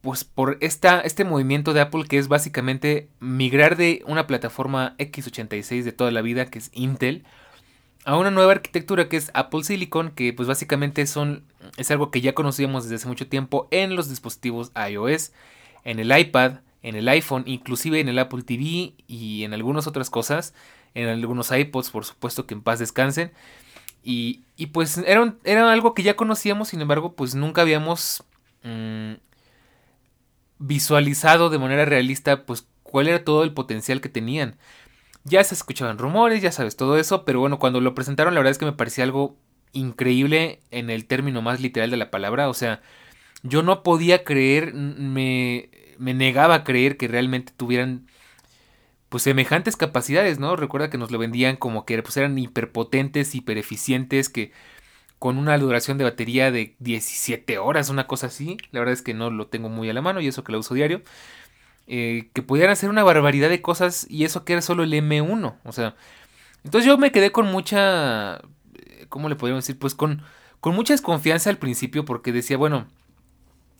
pues 0.00 0.22
por 0.24 0.58
esta, 0.60 1.00
este 1.00 1.24
movimiento 1.24 1.72
de 1.72 1.80
Apple 1.80 2.04
que 2.08 2.18
es 2.18 2.28
básicamente 2.28 3.08
migrar 3.18 3.76
de 3.76 4.04
una 4.06 4.28
plataforma 4.28 4.94
x86 4.98 5.82
de 5.82 5.92
toda 5.92 6.12
la 6.12 6.22
vida, 6.22 6.46
que 6.46 6.58
es 6.60 6.70
Intel, 6.72 7.24
a 8.04 8.16
una 8.16 8.30
nueva 8.30 8.52
arquitectura 8.52 9.08
que 9.08 9.16
es 9.16 9.30
Apple 9.34 9.64
Silicon, 9.64 10.10
que 10.10 10.32
pues 10.32 10.48
básicamente 10.48 11.06
son, 11.06 11.44
es 11.76 11.90
algo 11.90 12.10
que 12.10 12.20
ya 12.20 12.34
conocíamos 12.34 12.84
desde 12.84 12.96
hace 12.96 13.08
mucho 13.08 13.28
tiempo 13.28 13.68
en 13.70 13.96
los 13.96 14.08
dispositivos 14.08 14.72
iOS. 14.90 15.32
en 15.84 15.98
el 15.98 16.16
iPad, 16.16 16.60
en 16.82 16.96
el 16.96 17.08
iPhone, 17.08 17.44
inclusive 17.46 18.00
en 18.00 18.08
el 18.08 18.18
Apple 18.18 18.42
TV 18.42 18.94
y 19.06 19.44
en 19.44 19.54
algunas 19.54 19.86
otras 19.86 20.10
cosas, 20.10 20.54
en 20.94 21.08
algunos 21.08 21.52
iPods, 21.52 21.90
por 21.90 22.04
supuesto 22.04 22.46
que 22.46 22.54
en 22.54 22.62
paz 22.62 22.78
descansen. 22.78 23.32
Y, 24.02 24.44
y 24.56 24.66
pues 24.66 24.98
era, 24.98 25.72
algo 25.72 25.94
que 25.94 26.02
ya 26.02 26.16
conocíamos, 26.16 26.68
sin 26.68 26.80
embargo, 26.80 27.14
pues 27.14 27.34
nunca 27.34 27.62
habíamos 27.62 28.24
mmm, 28.62 29.14
visualizado 30.58 31.50
de 31.50 31.58
manera 31.58 31.84
realista, 31.84 32.46
pues 32.46 32.66
cuál 32.82 33.08
era 33.08 33.24
todo 33.24 33.44
el 33.44 33.52
potencial 33.52 34.00
que 34.00 34.08
tenían. 34.08 34.56
Ya 35.24 35.44
se 35.44 35.54
escuchaban 35.54 35.98
rumores, 35.98 36.42
ya 36.42 36.52
sabes 36.52 36.76
todo 36.76 36.98
eso, 36.98 37.24
pero 37.24 37.40
bueno, 37.40 37.58
cuando 37.58 37.80
lo 37.80 37.94
presentaron 37.94 38.34
la 38.34 38.40
verdad 38.40 38.52
es 38.52 38.58
que 38.58 38.64
me 38.64 38.72
parecía 38.72 39.04
algo 39.04 39.36
increíble 39.72 40.60
en 40.70 40.90
el 40.90 41.06
término 41.06 41.42
más 41.42 41.60
literal 41.60 41.90
de 41.90 41.96
la 41.96 42.10
palabra, 42.10 42.48
o 42.48 42.54
sea, 42.54 42.80
yo 43.42 43.62
no 43.62 43.82
podía 43.82 44.24
creer, 44.24 44.74
me, 44.74 45.70
me 45.98 46.14
negaba 46.14 46.56
a 46.56 46.64
creer 46.64 46.96
que 46.96 47.08
realmente 47.08 47.52
tuvieran 47.56 48.06
pues 49.10 49.24
semejantes 49.24 49.76
capacidades, 49.76 50.38
¿no? 50.38 50.56
Recuerda 50.56 50.88
que 50.88 50.96
nos 50.96 51.10
lo 51.10 51.18
vendían 51.18 51.56
como 51.56 51.84
que 51.84 52.00
pues, 52.02 52.16
eran 52.16 52.38
hiperpotentes, 52.38 53.34
hipereficientes, 53.34 54.28
que 54.28 54.52
con 55.18 55.36
una 55.38 55.58
duración 55.58 55.98
de 55.98 56.04
batería 56.04 56.50
de 56.52 56.76
17 56.78 57.58
horas, 57.58 57.90
una 57.90 58.06
cosa 58.06 58.28
así. 58.28 58.56
La 58.72 58.80
verdad 58.80 58.94
es 58.94 59.02
que 59.02 59.14
no 59.14 59.30
lo 59.30 59.48
tengo 59.48 59.68
muy 59.68 59.90
a 59.90 59.94
la 59.94 60.02
mano 60.02 60.20
y 60.20 60.28
eso 60.28 60.44
que 60.44 60.52
lo 60.52 60.60
uso 60.60 60.74
diario. 60.74 61.02
Eh, 61.92 62.30
que 62.34 62.42
pudieran 62.42 62.70
hacer 62.70 62.88
una 62.88 63.02
barbaridad 63.02 63.48
de 63.48 63.62
cosas 63.62 64.06
y 64.08 64.24
eso 64.24 64.44
que 64.44 64.52
era 64.52 64.62
solo 64.62 64.84
el 64.84 64.92
M1. 64.92 65.56
O 65.64 65.72
sea, 65.72 65.96
entonces 66.62 66.86
yo 66.86 66.96
me 66.98 67.10
quedé 67.10 67.32
con 67.32 67.46
mucha, 67.46 68.36
eh, 68.36 69.06
¿cómo 69.08 69.28
le 69.28 69.34
podríamos 69.34 69.64
decir? 69.64 69.76
Pues 69.76 69.96
con, 69.96 70.22
con 70.60 70.76
mucha 70.76 70.94
desconfianza 70.94 71.50
al 71.50 71.58
principio 71.58 72.04
porque 72.04 72.30
decía, 72.30 72.56
bueno, 72.56 72.86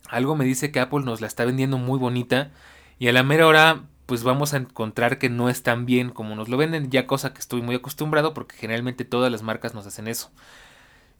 algo 0.09 0.35
me 0.35 0.43
dice 0.43 0.73
que 0.73 0.81
Apple 0.81 1.05
nos 1.05 1.21
la 1.21 1.27
está 1.27 1.45
vendiendo 1.45 1.77
muy 1.77 1.97
bonita 1.97 2.51
y 2.99 3.07
a 3.07 3.13
la 3.13 3.23
mera 3.23 3.47
hora 3.47 3.83
pues 4.07 4.23
vamos 4.23 4.53
a 4.53 4.57
encontrar 4.57 5.17
que 5.17 5.29
no 5.29 5.47
es 5.49 5.63
tan 5.63 5.85
bien 5.85 6.09
como 6.09 6.35
nos 6.35 6.49
lo 6.49 6.57
venden, 6.57 6.91
ya 6.91 7.07
cosa 7.07 7.33
que 7.33 7.39
estoy 7.39 7.61
muy 7.61 7.75
acostumbrado 7.75 8.33
porque 8.33 8.57
generalmente 8.57 9.05
todas 9.05 9.31
las 9.31 9.41
marcas 9.41 9.73
nos 9.73 9.87
hacen 9.87 10.09
eso. 10.09 10.31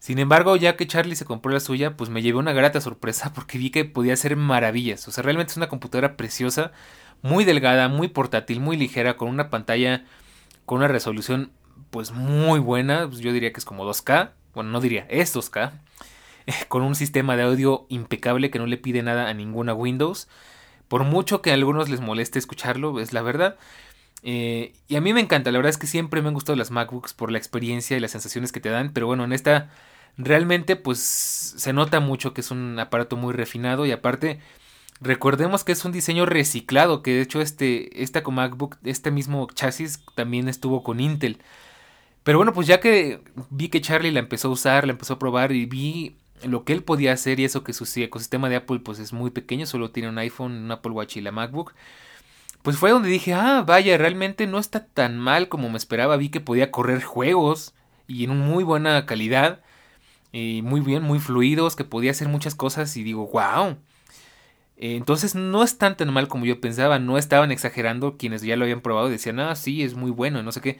Sin 0.01 0.17
embargo, 0.17 0.55
ya 0.55 0.77
que 0.77 0.87
Charlie 0.87 1.15
se 1.15 1.25
compró 1.25 1.53
la 1.53 1.59
suya, 1.59 1.95
pues 1.95 2.09
me 2.09 2.23
llevé 2.23 2.39
una 2.39 2.53
grata 2.53 2.81
sorpresa 2.81 3.31
porque 3.35 3.59
vi 3.59 3.69
que 3.69 3.85
podía 3.85 4.13
hacer 4.13 4.35
maravillas. 4.35 5.07
O 5.07 5.11
sea, 5.11 5.21
realmente 5.21 5.51
es 5.51 5.57
una 5.57 5.69
computadora 5.69 6.17
preciosa, 6.17 6.71
muy 7.21 7.45
delgada, 7.45 7.87
muy 7.87 8.07
portátil, 8.07 8.59
muy 8.61 8.77
ligera, 8.77 9.15
con 9.15 9.29
una 9.29 9.51
pantalla 9.51 10.03
con 10.65 10.79
una 10.79 10.87
resolución 10.87 11.51
pues 11.91 12.13
muy 12.13 12.59
buena. 12.59 13.07
Pues, 13.07 13.19
yo 13.19 13.31
diría 13.31 13.53
que 13.53 13.59
es 13.59 13.65
como 13.65 13.85
2K. 13.85 14.31
Bueno, 14.55 14.71
no 14.71 14.81
diría, 14.81 15.05
es 15.07 15.35
2K. 15.35 15.71
con 16.67 16.81
un 16.81 16.95
sistema 16.95 17.35
de 17.37 17.43
audio 17.43 17.85
impecable 17.89 18.49
que 18.49 18.57
no 18.57 18.65
le 18.65 18.77
pide 18.77 19.03
nada 19.03 19.29
a 19.29 19.35
ninguna 19.35 19.75
Windows. 19.75 20.27
Por 20.87 21.03
mucho 21.03 21.43
que 21.43 21.51
a 21.51 21.53
algunos 21.53 21.89
les 21.89 22.01
moleste 22.01 22.39
escucharlo, 22.39 22.99
es 22.99 23.13
la 23.13 23.21
verdad. 23.21 23.55
Eh, 24.23 24.73
y 24.87 24.95
a 24.95 25.01
mí 25.01 25.13
me 25.13 25.21
encanta, 25.21 25.51
la 25.51 25.57
verdad 25.57 25.71
es 25.71 25.77
que 25.77 25.87
siempre 25.87 26.21
me 26.21 26.27
han 26.27 26.33
gustado 26.35 26.55
las 26.55 26.71
MacBooks 26.71 27.13
por 27.13 27.31
la 27.31 27.37
experiencia 27.39 27.97
y 27.97 27.99
las 27.99 28.11
sensaciones 28.11 28.51
que 28.51 28.59
te 28.59 28.69
dan, 28.69 28.93
pero 28.93 29.07
bueno, 29.07 29.23
en 29.23 29.33
esta 29.33 29.69
realmente 30.17 30.75
pues 30.75 30.99
se 30.99 31.73
nota 31.73 31.99
mucho 31.99 32.33
que 32.33 32.41
es 32.41 32.51
un 32.51 32.77
aparato 32.79 33.15
muy 33.17 33.33
refinado 33.33 33.85
y 33.85 33.91
aparte 33.91 34.39
recordemos 34.99 35.63
que 35.63 35.71
es 35.71 35.83
un 35.85 35.91
diseño 35.91 36.25
reciclado, 36.25 37.01
que 37.01 37.15
de 37.15 37.21
hecho 37.21 37.41
este, 37.41 38.03
esta 38.03 38.21
MacBook, 38.21 38.77
este 38.83 39.11
mismo 39.11 39.47
chasis 39.53 40.03
también 40.15 40.47
estuvo 40.47 40.83
con 40.83 40.99
Intel. 40.99 41.39
Pero 42.23 42.37
bueno, 42.37 42.53
pues 42.53 42.67
ya 42.67 42.79
que 42.79 43.21
vi 43.49 43.69
que 43.69 43.81
Charlie 43.81 44.11
la 44.11 44.19
empezó 44.19 44.49
a 44.49 44.51
usar, 44.51 44.85
la 44.85 44.93
empezó 44.93 45.15
a 45.15 45.19
probar 45.19 45.51
y 45.51 45.65
vi 45.65 46.17
lo 46.43 46.63
que 46.65 46.73
él 46.73 46.83
podía 46.83 47.13
hacer 47.13 47.39
y 47.39 47.45
eso 47.45 47.63
que 47.63 47.73
su 47.73 47.85
ecosistema 47.99 48.49
de 48.49 48.57
Apple 48.57 48.79
pues 48.79 48.99
es 48.99 49.13
muy 49.13 49.31
pequeño, 49.31 49.65
solo 49.65 49.91
tiene 49.91 50.09
un 50.09 50.17
iPhone, 50.19 50.51
un 50.65 50.71
Apple 50.71 50.91
Watch 50.91 51.17
y 51.17 51.21
la 51.21 51.31
MacBook. 51.31 51.73
Pues 52.63 52.77
fue 52.77 52.91
donde 52.91 53.09
dije, 53.09 53.33
ah, 53.33 53.63
vaya, 53.65 53.97
realmente 53.97 54.47
no 54.47 54.59
está 54.59 54.85
tan 54.85 55.17
mal 55.17 55.49
como 55.49 55.69
me 55.69 55.77
esperaba. 55.77 56.17
Vi 56.17 56.29
que 56.29 56.39
podía 56.41 56.71
correr 56.71 57.03
juegos 57.03 57.73
y 58.07 58.25
en 58.25 58.37
muy 58.37 58.63
buena 58.63 59.05
calidad. 59.05 59.61
Y 60.31 60.61
muy 60.63 60.81
bien, 60.81 61.03
muy 61.03 61.19
fluidos, 61.19 61.75
que 61.75 61.83
podía 61.83 62.11
hacer 62.11 62.27
muchas 62.27 62.55
cosas 62.55 62.95
y 62.97 63.03
digo, 63.03 63.27
wow. 63.27 63.77
Entonces 64.77 65.35
no 65.35 65.63
es 65.63 65.77
tan 65.77 65.95
mal 66.11 66.27
como 66.27 66.45
yo 66.45 66.59
pensaba, 66.59 66.99
no 66.99 67.17
estaban 67.17 67.51
exagerando 67.51 68.17
quienes 68.17 68.41
ya 68.41 68.55
lo 68.55 68.63
habían 68.63 68.81
probado 68.81 69.09
y 69.09 69.11
decían, 69.11 69.39
ah, 69.39 69.55
sí, 69.55 69.83
es 69.83 69.93
muy 69.95 70.11
bueno, 70.11 70.41
no 70.41 70.51
sé 70.51 70.61
qué. 70.61 70.79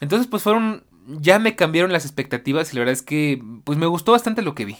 Entonces 0.00 0.28
pues 0.28 0.42
fueron 0.42 0.84
ya 1.08 1.38
me 1.38 1.56
cambiaron 1.56 1.92
las 1.92 2.04
expectativas 2.04 2.72
y 2.72 2.76
la 2.76 2.80
verdad 2.80 2.92
es 2.92 3.02
que 3.02 3.42
pues 3.64 3.78
me 3.78 3.86
gustó 3.86 4.12
bastante 4.12 4.42
lo 4.42 4.54
que 4.54 4.64
vi. 4.64 4.76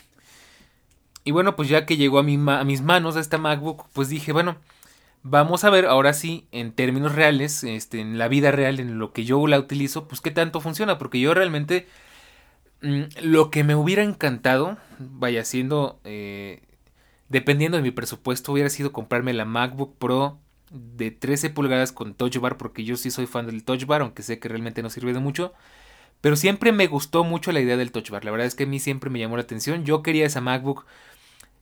Y 1.24 1.32
bueno, 1.32 1.56
pues 1.56 1.68
ya 1.68 1.86
que 1.86 1.96
llegó 1.96 2.18
a, 2.18 2.22
mi 2.22 2.34
a 2.34 2.64
mis 2.64 2.82
manos 2.82 3.16
esta 3.16 3.38
MacBook, 3.38 3.88
pues 3.92 4.08
dije, 4.08 4.32
bueno, 4.32 4.56
vamos 5.28 5.64
a 5.64 5.70
ver 5.70 5.86
ahora 5.86 6.12
sí, 6.12 6.46
en 6.52 6.72
términos 6.72 7.14
reales, 7.14 7.64
este, 7.64 8.00
en 8.00 8.18
la 8.18 8.28
vida 8.28 8.52
real, 8.52 8.80
en 8.80 8.98
lo 8.98 9.12
que 9.12 9.24
yo 9.24 9.46
la 9.46 9.58
utilizo, 9.58 10.06
pues 10.06 10.20
qué 10.20 10.30
tanto 10.30 10.60
funciona, 10.60 10.98
porque 10.98 11.20
yo 11.20 11.34
realmente 11.34 11.86
mm, 12.82 13.02
lo 13.22 13.50
que 13.50 13.64
me 13.64 13.74
hubiera 13.74 14.02
encantado, 14.04 14.78
vaya 14.98 15.44
siendo, 15.44 16.00
eh, 16.04 16.62
dependiendo 17.28 17.76
de 17.76 17.82
mi 17.82 17.90
presupuesto, 17.90 18.52
hubiera 18.52 18.70
sido 18.70 18.92
comprarme 18.92 19.32
la 19.34 19.44
MacBook 19.44 19.96
Pro 19.98 20.38
de 20.70 21.10
13 21.10 21.50
pulgadas 21.50 21.92
con 21.92 22.14
Touch 22.14 22.38
Bar, 22.38 22.56
porque 22.56 22.84
yo 22.84 22.96
sí 22.96 23.10
soy 23.10 23.26
fan 23.26 23.46
del 23.46 23.64
Touch 23.64 23.84
Bar, 23.86 24.02
aunque 24.02 24.22
sé 24.22 24.38
que 24.38 24.48
realmente 24.48 24.82
no 24.82 24.90
sirve 24.90 25.12
de 25.12 25.20
mucho. 25.20 25.52
Pero 26.20 26.36
siempre 26.36 26.72
me 26.72 26.86
gustó 26.86 27.24
mucho 27.24 27.52
la 27.52 27.60
idea 27.60 27.76
del 27.76 27.92
Touch 27.92 28.10
Bar. 28.10 28.24
La 28.24 28.30
verdad 28.30 28.46
es 28.46 28.54
que 28.54 28.64
a 28.64 28.66
mí 28.66 28.80
siempre 28.80 29.10
me 29.10 29.18
llamó 29.18 29.36
la 29.36 29.42
atención. 29.42 29.84
Yo 29.84 30.02
quería 30.02 30.26
esa 30.26 30.40
MacBook 30.40 30.86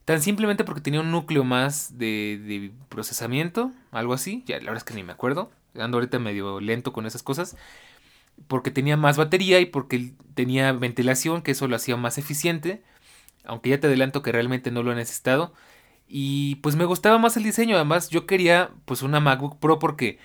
tan 0.05 0.21
simplemente 0.21 0.65
porque 0.65 0.81
tenía 0.81 1.01
un 1.01 1.11
núcleo 1.11 1.45
más 1.45 1.99
de, 1.99 2.73
procesamiento, 2.89 3.73
algo 3.91 4.13
así. 4.13 4.43
Ya 4.47 4.57
la 4.57 4.65
verdad 4.65 4.79
es 4.79 4.85
que 4.85 4.95
ni 4.95 5.03
me 5.03 5.13
acuerdo. 5.13 5.51
Ando 5.79 5.97
ahorita 5.97 6.19
medio 6.19 6.61
lento 6.61 6.93
con 6.93 7.07
esas 7.07 7.23
cosas. 7.23 7.57
Porque 8.49 8.71
tenía 8.71 8.97
más 8.97 9.17
batería 9.17 9.61
y 9.61 9.67
porque 9.67 10.13
tenía 10.35 10.73
ventilación, 10.73 11.43
que 11.43 11.53
eso 11.53 11.69
lo 11.69 11.77
hacía 11.77 11.97
más 11.97 12.19
eficiente. 12.19 12.83
Aunque 13.45 13.71
ya 13.71 13.81
te 13.81 13.87
adelanto 13.87 14.23
que 14.23 14.33
realmente 14.33 14.71
no 14.71 14.83
lo 14.83 14.93
he 14.93 14.95
necesitado. 14.95 15.55
Y 16.07 16.57
pues 16.57 16.77
me 16.77 16.85
gustaba 16.85 17.19
más 17.19 17.37
el 17.37 17.45
diseño. 17.45 17.77
Además, 17.77 18.11
yo 18.11 18.27
quería 18.27 18.71
pues 18.85 19.03
una 19.03 19.21
MacBook 19.21 19.59
Pro 19.59 19.79
porque 19.79 20.19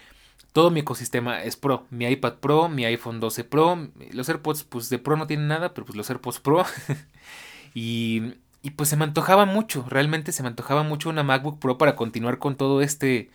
todo 0.52 0.72
mi 0.72 0.82
ecosistema 0.82 1.44
es 1.44 1.56
Pro. 1.56 1.86
Mi 1.90 2.06
iPad 2.06 2.36
Pro, 2.36 2.70
mi 2.70 2.86
iPhone 2.86 3.20
12 3.20 3.44
Pro, 3.46 3.90
los 4.12 4.28
AirPods 4.28 4.64
pues 4.64 4.90
de 4.90 5.00
Pro 5.00 5.16
no 5.16 5.28
tienen 5.28 5.48
nada, 5.48 5.74
pero 5.74 5.86
pues 5.86 5.96
los 5.96 6.10
AirPods 6.10 6.40
Pro. 6.40 6.66
y, 7.74 8.34
y 8.62 8.72
pues 8.72 8.90
se 8.90 8.98
me 8.98 9.06
antojaba 9.06 9.46
mucho, 9.46 9.86
realmente 9.88 10.32
se 10.32 10.44
me 10.44 10.50
antojaba 10.50 10.84
mucho 10.84 11.10
una 11.10 11.24
MacBook 11.24 11.60
Pro 11.60 11.78
para 11.78 11.96
continuar 11.96 12.40
con 12.40 12.56
todo 12.56 12.82
este 12.82 13.30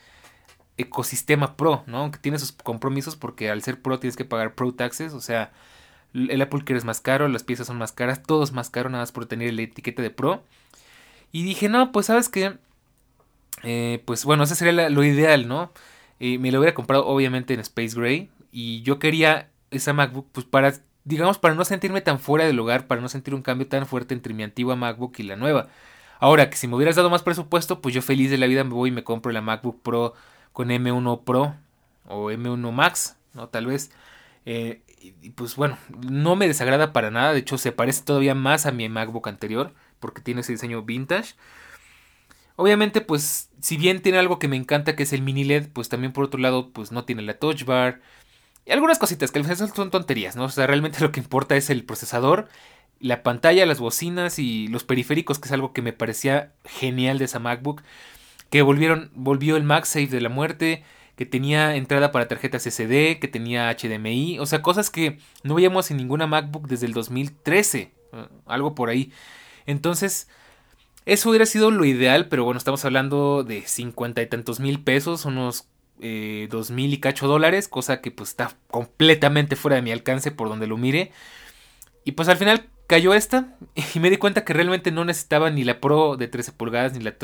ecosistema 0.76 1.56
Pro, 1.56 1.84
¿no? 1.86 2.10
Que 2.10 2.18
tiene 2.18 2.38
sus 2.38 2.52
compromisos 2.52 3.16
porque 3.16 3.50
al 3.50 3.62
ser 3.62 3.80
Pro 3.80 3.98
tienes 3.98 4.16
que 4.16 4.24
pagar 4.24 4.54
Pro 4.54 4.74
taxes, 4.74 5.12
o 5.14 5.20
sea, 5.20 5.52
el 6.12 6.40
Apple 6.40 6.64
Care 6.64 6.78
es 6.78 6.84
más 6.84 7.00
caro, 7.00 7.28
las 7.28 7.42
piezas 7.42 7.66
son 7.66 7.78
más 7.78 7.92
caras, 7.92 8.22
todo 8.22 8.44
es 8.44 8.52
más 8.52 8.70
caro 8.70 8.90
nada 8.90 9.02
más 9.02 9.12
por 9.12 9.26
tener 9.26 9.52
la 9.54 9.62
etiqueta 9.62 10.02
de 10.02 10.10
Pro. 10.10 10.42
Y 11.32 11.42
dije, 11.42 11.68
no, 11.68 11.90
pues 11.90 12.06
sabes 12.06 12.28
que, 12.28 12.58
eh, 13.64 14.02
pues 14.04 14.24
bueno, 14.24 14.44
ese 14.44 14.54
sería 14.54 14.88
lo 14.90 15.04
ideal, 15.04 15.48
¿no? 15.48 15.72
me 16.20 16.50
lo 16.50 16.58
hubiera 16.58 16.74
comprado 16.74 17.06
obviamente 17.06 17.54
en 17.54 17.60
Space 17.60 17.94
Gray. 17.98 18.30
Y 18.52 18.82
yo 18.82 18.98
quería 18.98 19.50
esa 19.70 19.92
MacBook 19.92 20.28
pues 20.32 20.46
para, 20.46 20.72
digamos, 21.04 21.38
para 21.38 21.54
no 21.54 21.64
sentirme 21.64 22.00
tan 22.00 22.18
fuera 22.18 22.46
del 22.46 22.58
hogar, 22.58 22.86
para 22.86 23.00
no 23.00 23.08
sentir 23.08 23.34
un 23.34 23.42
cambio 23.42 23.68
tan 23.68 23.86
fuerte 23.86 24.14
entre 24.14 24.34
mi 24.34 24.42
antigua 24.42 24.76
MacBook 24.76 25.14
y 25.18 25.22
la 25.22 25.36
nueva. 25.36 25.68
Ahora 26.20 26.48
que 26.50 26.56
si 26.56 26.66
me 26.68 26.76
hubieras 26.76 26.96
dado 26.96 27.10
más 27.10 27.22
presupuesto, 27.22 27.80
pues 27.80 27.94
yo 27.94 28.02
feliz 28.02 28.30
de 28.30 28.38
la 28.38 28.46
vida 28.46 28.64
me 28.64 28.74
voy 28.74 28.88
y 28.88 28.92
me 28.92 29.04
compro 29.04 29.32
la 29.32 29.40
MacBook 29.40 29.82
Pro 29.82 30.14
con 30.52 30.68
M1 30.68 31.24
Pro 31.24 31.54
o 32.06 32.30
M1 32.30 32.72
Max, 32.72 33.16
¿no? 33.34 33.48
Tal 33.48 33.66
vez. 33.66 33.90
Eh, 34.46 34.82
y 35.20 35.30
pues 35.30 35.56
bueno, 35.56 35.76
no 36.08 36.36
me 36.36 36.48
desagrada 36.48 36.92
para 36.92 37.10
nada, 37.10 37.32
de 37.32 37.40
hecho 37.40 37.58
se 37.58 37.72
parece 37.72 38.04
todavía 38.04 38.34
más 38.34 38.64
a 38.64 38.72
mi 38.72 38.88
MacBook 38.88 39.28
anterior, 39.28 39.74
porque 40.00 40.22
tiene 40.22 40.40
ese 40.40 40.52
diseño 40.52 40.82
vintage. 40.82 41.34
Obviamente, 42.56 43.00
pues, 43.00 43.50
si 43.60 43.76
bien 43.76 44.00
tiene 44.00 44.18
algo 44.18 44.38
que 44.38 44.48
me 44.48 44.56
encanta 44.56 44.94
que 44.94 45.02
es 45.02 45.12
el 45.12 45.22
mini 45.22 45.44
LED, 45.44 45.68
pues 45.72 45.88
también 45.88 46.12
por 46.12 46.24
otro 46.24 46.40
lado, 46.40 46.70
pues 46.72 46.92
no 46.92 47.04
tiene 47.04 47.22
la 47.22 47.38
touch 47.38 47.64
bar. 47.64 48.00
Y 48.66 48.72
algunas 48.72 48.98
cositas 48.98 49.30
que 49.30 49.42
son 49.44 49.90
tonterías, 49.90 50.36
¿no? 50.36 50.44
O 50.44 50.48
sea, 50.48 50.66
realmente 50.66 51.00
lo 51.02 51.12
que 51.12 51.20
importa 51.20 51.56
es 51.56 51.70
el 51.70 51.84
procesador, 51.84 52.48
la 53.00 53.22
pantalla, 53.22 53.66
las 53.66 53.80
bocinas 53.80 54.38
y 54.38 54.68
los 54.68 54.84
periféricos, 54.84 55.38
que 55.38 55.46
es 55.46 55.52
algo 55.52 55.72
que 55.72 55.82
me 55.82 55.92
parecía 55.92 56.52
genial 56.64 57.18
de 57.18 57.26
esa 57.26 57.38
MacBook. 57.38 57.82
Que 58.50 58.62
volvieron, 58.62 59.10
volvió 59.14 59.56
el 59.56 59.64
MagSafe 59.64 60.06
de 60.06 60.20
la 60.20 60.28
muerte, 60.28 60.84
que 61.16 61.26
tenía 61.26 61.76
entrada 61.76 62.12
para 62.12 62.28
tarjetas 62.28 62.64
SD, 62.64 63.18
que 63.20 63.28
tenía 63.28 63.70
HDMI, 63.70 64.38
o 64.38 64.46
sea, 64.46 64.62
cosas 64.62 64.90
que 64.90 65.18
no 65.42 65.54
veíamos 65.54 65.90
en 65.90 65.96
ninguna 65.96 66.26
MacBook 66.26 66.66
desde 66.66 66.86
el 66.86 66.92
2013, 66.92 67.78
eh, 67.80 67.92
algo 68.46 68.74
por 68.74 68.90
ahí. 68.90 69.12
Entonces, 69.66 70.28
eso 71.06 71.30
hubiera 71.30 71.46
sido 71.46 71.70
lo 71.70 71.84
ideal, 71.84 72.28
pero 72.28 72.44
bueno, 72.44 72.58
estamos 72.58 72.84
hablando 72.84 73.44
de 73.44 73.62
cincuenta 73.62 74.22
y 74.22 74.26
tantos 74.26 74.60
mil 74.60 74.80
pesos, 74.82 75.24
unos 75.24 75.68
eh, 76.00 76.48
dos 76.50 76.70
mil 76.70 76.92
y 76.92 76.98
cacho 76.98 77.28
dólares, 77.28 77.68
cosa 77.68 78.00
que 78.00 78.10
pues 78.10 78.30
está 78.30 78.56
completamente 78.68 79.56
fuera 79.56 79.76
de 79.76 79.82
mi 79.82 79.92
alcance 79.92 80.30
por 80.30 80.48
donde 80.48 80.66
lo 80.66 80.76
mire. 80.76 81.12
Y 82.04 82.12
pues 82.12 82.28
al 82.28 82.36
final 82.36 82.68
cayó 82.86 83.14
esta 83.14 83.56
y 83.94 84.00
me 84.00 84.10
di 84.10 84.16
cuenta 84.16 84.44
que 84.44 84.52
realmente 84.52 84.90
no 84.90 85.04
necesitaba 85.04 85.50
ni 85.50 85.64
la 85.64 85.80
Pro 85.80 86.16
de 86.16 86.28
13 86.28 86.52
pulgadas 86.52 86.92
ni 86.92 87.00
la, 87.00 87.14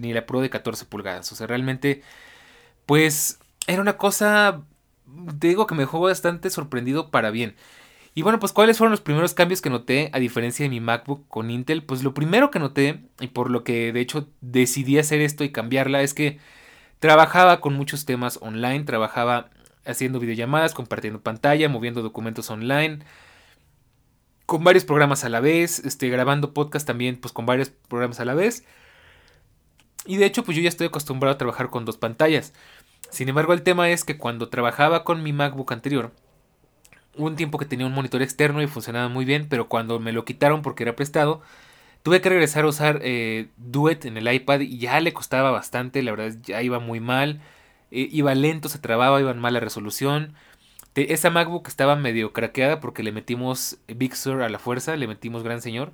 ni 0.00 0.12
la 0.12 0.26
Pro 0.26 0.40
de 0.40 0.50
14 0.50 0.84
pulgadas. 0.86 1.30
O 1.32 1.36
sea, 1.36 1.46
realmente, 1.46 2.02
pues 2.86 3.38
era 3.66 3.82
una 3.82 3.96
cosa, 3.96 4.62
digo 5.06 5.66
que 5.66 5.74
me 5.74 5.82
dejó 5.82 6.00
bastante 6.00 6.50
sorprendido 6.50 7.10
para 7.10 7.30
bien. 7.30 7.56
Y 8.14 8.22
bueno, 8.22 8.40
pues 8.40 8.52
cuáles 8.52 8.78
fueron 8.78 8.90
los 8.90 9.00
primeros 9.00 9.34
cambios 9.34 9.60
que 9.60 9.70
noté 9.70 10.10
a 10.12 10.18
diferencia 10.18 10.64
de 10.64 10.70
mi 10.70 10.80
MacBook 10.80 11.28
con 11.28 11.50
Intel. 11.52 11.84
Pues 11.84 12.02
lo 12.02 12.14
primero 12.14 12.50
que 12.50 12.58
noté, 12.58 13.04
y 13.20 13.28
por 13.28 13.48
lo 13.48 13.62
que 13.62 13.92
de 13.92 14.00
hecho 14.00 14.28
decidí 14.40 14.98
hacer 14.98 15.20
esto 15.20 15.44
y 15.44 15.52
cambiarla, 15.52 16.02
es 16.02 16.14
que 16.14 16.40
trabajaba 16.98 17.60
con 17.60 17.74
muchos 17.74 18.04
temas 18.04 18.38
online, 18.42 18.84
trabajaba 18.84 19.50
haciendo 19.84 20.20
videollamadas, 20.20 20.74
compartiendo 20.74 21.20
pantalla, 21.20 21.68
moviendo 21.68 22.02
documentos 22.02 22.50
online, 22.50 23.00
con 24.46 24.64
varios 24.64 24.84
programas 24.84 25.24
a 25.24 25.28
la 25.28 25.40
vez, 25.40 25.80
este, 25.80 26.08
grabando 26.08 26.54
podcast 26.54 26.86
también 26.86 27.16
pues 27.16 27.32
con 27.32 27.46
varios 27.46 27.70
programas 27.70 28.20
a 28.20 28.24
la 28.24 28.34
vez. 28.34 28.64
Y 30.06 30.16
de 30.16 30.26
hecho 30.26 30.44
pues 30.44 30.56
yo 30.56 30.62
ya 30.62 30.68
estoy 30.68 30.86
acostumbrado 30.88 31.34
a 31.34 31.38
trabajar 31.38 31.70
con 31.70 31.84
dos 31.84 31.96
pantallas. 31.96 32.52
Sin 33.10 33.28
embargo 33.28 33.52
el 33.52 33.62
tema 33.62 33.90
es 33.90 34.04
que 34.04 34.18
cuando 34.18 34.48
trabajaba 34.48 35.04
con 35.04 35.22
mi 35.22 35.32
MacBook 35.32 35.72
anterior, 35.72 36.12
un 37.16 37.36
tiempo 37.36 37.58
que 37.58 37.66
tenía 37.66 37.86
un 37.86 37.92
monitor 37.92 38.22
externo 38.22 38.62
y 38.62 38.66
funcionaba 38.66 39.08
muy 39.08 39.24
bien, 39.24 39.48
pero 39.48 39.68
cuando 39.68 39.98
me 39.98 40.12
lo 40.12 40.24
quitaron 40.24 40.62
porque 40.62 40.84
era 40.84 40.96
prestado, 40.96 41.42
tuve 42.08 42.22
que 42.22 42.30
regresar 42.30 42.64
a 42.64 42.68
usar 42.68 43.00
eh, 43.02 43.48
Duet 43.58 44.06
en 44.06 44.16
el 44.16 44.32
iPad 44.32 44.60
y 44.60 44.78
ya 44.78 44.98
le 44.98 45.12
costaba 45.12 45.50
bastante, 45.50 46.02
la 46.02 46.10
verdad 46.12 46.38
ya 46.42 46.62
iba 46.62 46.78
muy 46.78 47.00
mal, 47.00 47.42
eh, 47.90 48.08
iba 48.10 48.34
lento, 48.34 48.70
se 48.70 48.78
trababa, 48.78 49.20
iba 49.20 49.30
en 49.30 49.38
mala 49.38 49.60
resolución. 49.60 50.32
esa 50.94 51.28
MacBook 51.28 51.68
estaba 51.68 51.96
medio 51.96 52.32
craqueada 52.32 52.80
porque 52.80 53.02
le 53.02 53.12
metimos 53.12 53.76
Big 53.88 54.16
Sur 54.16 54.40
a 54.42 54.48
la 54.48 54.58
fuerza, 54.58 54.96
le 54.96 55.06
metimos 55.06 55.42
Gran 55.42 55.60
Señor. 55.60 55.92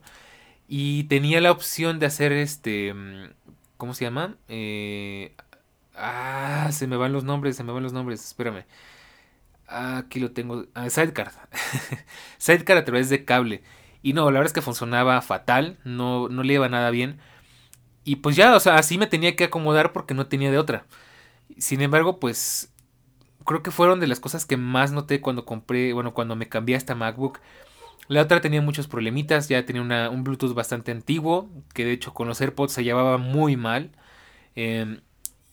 Y 0.68 1.04
tenía 1.04 1.40
la 1.40 1.50
opción 1.50 1.99
de 1.99 2.06
hacer 2.06 2.30
este... 2.30 2.94
Mm, 2.94 3.33
¿Cómo 3.76 3.92
se 3.92 4.04
llama? 4.04 4.37
Eh, 4.49 5.35
ah, 5.97 6.68
se 6.71 6.87
me 6.87 6.97
van 6.97 7.12
los 7.12 7.25
nombres, 7.25 7.56
se 7.56 7.64
me 7.64 7.73
van 7.73 7.83
los 7.83 7.92
nombres, 7.92 8.25
espérame. 8.25 8.66
Aquí 9.66 10.21
lo 10.21 10.30
tengo. 10.30 10.66
Ah, 10.75 10.88
Sidecar. 10.90 11.33
Sidecar 12.38 12.76
a 12.76 12.85
través 12.85 13.09
de 13.09 13.25
cable. 13.25 13.64
Y 14.04 14.12
no, 14.12 14.26
la 14.26 14.38
verdad 14.38 14.49
es 14.49 14.52
que 14.52 14.61
funcionaba 14.61 15.23
fatal. 15.23 15.78
No, 15.82 16.28
no 16.28 16.42
le 16.42 16.52
iba 16.52 16.68
nada 16.68 16.90
bien. 16.90 17.20
Y 18.04 18.16
pues 18.16 18.37
ya, 18.37 18.54
o 18.54 18.61
sea, 18.61 18.76
así 18.76 18.99
me 18.99 19.06
tenía 19.06 19.34
que 19.34 19.44
acomodar 19.44 19.92
porque 19.92 20.12
no 20.12 20.26
tenía 20.26 20.50
de 20.50 20.58
otra. 20.58 20.84
Sin 21.56 21.80
embargo, 21.80 22.20
pues 22.20 22.70
creo 23.46 23.62
que 23.62 23.70
fueron 23.70 24.00
de 24.00 24.06
las 24.06 24.20
cosas 24.20 24.44
que 24.44 24.58
más 24.58 24.92
noté 24.92 25.23
cuando 25.23 25.46
compré, 25.46 25.94
bueno, 25.94 26.12
cuando 26.12 26.37
me 26.37 26.50
cambié 26.50 26.75
a 26.75 26.78
esta 26.78 26.94
MacBook. 26.94 27.40
La 28.08 28.20
otra 28.20 28.42
tenía 28.42 28.61
muchos 28.61 28.88
problemitas, 28.88 29.49
ya 29.49 29.64
tenía 29.64 30.11
un 30.11 30.23
Bluetooth 30.23 30.52
bastante 30.52 30.92
antiguo, 30.92 31.49
que 31.73 31.87
de 31.87 31.92
hecho 31.92 32.12
con 32.12 32.28
los 32.28 32.42
AirPods 32.42 32.75
se 32.75 32.84
llevaba 32.84 33.16
muy 33.16 33.56
mal. 33.56 33.90
Em, 34.54 35.00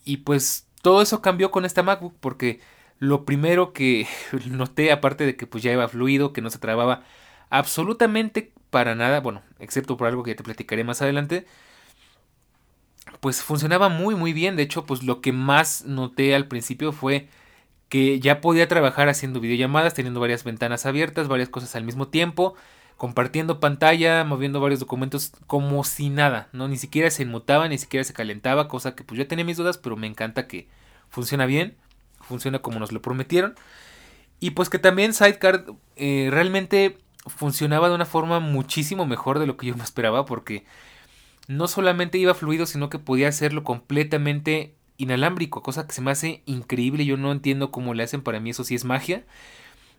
y 0.04 0.18
pues 0.18 0.68
todo 0.82 1.00
eso 1.00 1.22
cambió 1.22 1.50
con 1.50 1.64
esta 1.64 1.82
MacBook 1.82 2.14
porque 2.20 2.60
lo 2.98 3.24
primero 3.24 3.72
que 3.72 4.06
noté, 4.50 4.92
aparte 4.92 5.24
de 5.24 5.36
que 5.36 5.46
pues 5.46 5.62
ya 5.62 5.72
iba 5.72 5.88
fluido, 5.88 6.34
que 6.34 6.42
no 6.42 6.50
se 6.50 6.58
trababa 6.58 7.04
absolutamente 7.52 8.50
para 8.70 8.94
nada, 8.94 9.20
bueno, 9.20 9.42
excepto 9.60 9.98
por 9.98 10.08
algo 10.08 10.22
que 10.22 10.34
te 10.34 10.42
platicaré 10.42 10.84
más 10.84 11.02
adelante, 11.02 11.46
pues 13.20 13.42
funcionaba 13.42 13.90
muy 13.90 14.14
muy 14.14 14.32
bien. 14.32 14.56
De 14.56 14.62
hecho, 14.62 14.86
pues 14.86 15.02
lo 15.02 15.20
que 15.20 15.32
más 15.32 15.84
noté 15.84 16.34
al 16.34 16.48
principio 16.48 16.92
fue 16.92 17.28
que 17.90 18.20
ya 18.20 18.40
podía 18.40 18.68
trabajar 18.68 19.10
haciendo 19.10 19.38
videollamadas, 19.38 19.92
teniendo 19.92 20.18
varias 20.18 20.44
ventanas 20.44 20.86
abiertas, 20.86 21.28
varias 21.28 21.50
cosas 21.50 21.76
al 21.76 21.84
mismo 21.84 22.08
tiempo, 22.08 22.54
compartiendo 22.96 23.60
pantalla, 23.60 24.24
moviendo 24.24 24.58
varios 24.58 24.80
documentos 24.80 25.32
como 25.46 25.84
si 25.84 26.08
nada, 26.08 26.48
no 26.52 26.68
ni 26.68 26.78
siquiera 26.78 27.10
se 27.10 27.24
inmutaba, 27.24 27.68
ni 27.68 27.76
siquiera 27.76 28.02
se 28.02 28.14
calentaba, 28.14 28.66
cosa 28.66 28.94
que 28.94 29.04
pues 29.04 29.18
yo 29.18 29.28
tenía 29.28 29.44
mis 29.44 29.58
dudas, 29.58 29.76
pero 29.76 29.96
me 29.96 30.06
encanta 30.06 30.46
que 30.48 30.68
funciona 31.10 31.44
bien, 31.44 31.76
funciona 32.22 32.60
como 32.60 32.78
nos 32.78 32.92
lo 32.92 33.02
prometieron. 33.02 33.54
Y 34.40 34.52
pues 34.52 34.70
que 34.70 34.78
también 34.78 35.12
Sidecar 35.12 35.66
eh, 35.96 36.28
realmente 36.30 36.96
funcionaba 37.26 37.88
de 37.88 37.94
una 37.94 38.06
forma 38.06 38.40
muchísimo 38.40 39.06
mejor 39.06 39.38
de 39.38 39.46
lo 39.46 39.56
que 39.56 39.66
yo 39.66 39.76
me 39.76 39.84
esperaba 39.84 40.24
porque 40.24 40.64
no 41.48 41.68
solamente 41.68 42.18
iba 42.18 42.34
fluido, 42.34 42.66
sino 42.66 42.88
que 42.88 42.98
podía 42.98 43.28
hacerlo 43.28 43.64
completamente 43.64 44.74
inalámbrico, 44.96 45.62
cosa 45.62 45.86
que 45.86 45.92
se 45.92 46.00
me 46.00 46.10
hace 46.10 46.42
increíble. 46.46 47.04
Yo 47.04 47.16
no 47.16 47.32
entiendo 47.32 47.70
cómo 47.70 47.94
le 47.94 48.02
hacen, 48.02 48.22
para 48.22 48.40
mí 48.40 48.50
eso 48.50 48.64
sí 48.64 48.74
es 48.74 48.84
magia. 48.84 49.24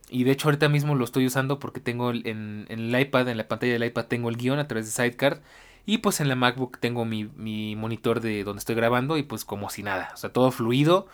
Y 0.10 0.26
de 0.26 0.32
hecho 0.32 0.48
ahorita 0.48 0.70
mismo 0.70 0.96
lo 0.96 1.06
estoy 1.06 1.26
usando 1.26 1.60
porque 1.60 1.80
tengo 1.80 2.12
en, 2.12 2.66
el 2.70 3.00
iPad, 3.00 3.30
en 3.30 3.38
la 3.38 3.48
pantalla 3.48 3.74
del 3.74 3.84
iPad 3.86 4.06
tengo 4.06 4.30
el 4.30 4.38
guion 4.38 4.60
a 4.60 4.68
través 4.68 4.86
de 4.86 4.92
Sidecar. 4.92 5.42
Y 5.86 5.98
pues 5.98 6.22
en 6.22 6.30
la 6.30 6.36
MacBook 6.36 6.80
tengo 6.80 7.04
mi, 7.04 7.26
mi 7.36 7.76
monitor 7.76 8.22
de 8.22 8.44
donde 8.44 8.60
estoy 8.60 8.76
grabando 8.76 9.18
y 9.18 9.24
pues 9.24 9.44
como 9.44 9.70
si 9.70 9.84
nada. 9.84 10.12
O 10.14 10.18
sea, 10.18 10.32
todo 10.32 10.52
fluido. 10.52 11.08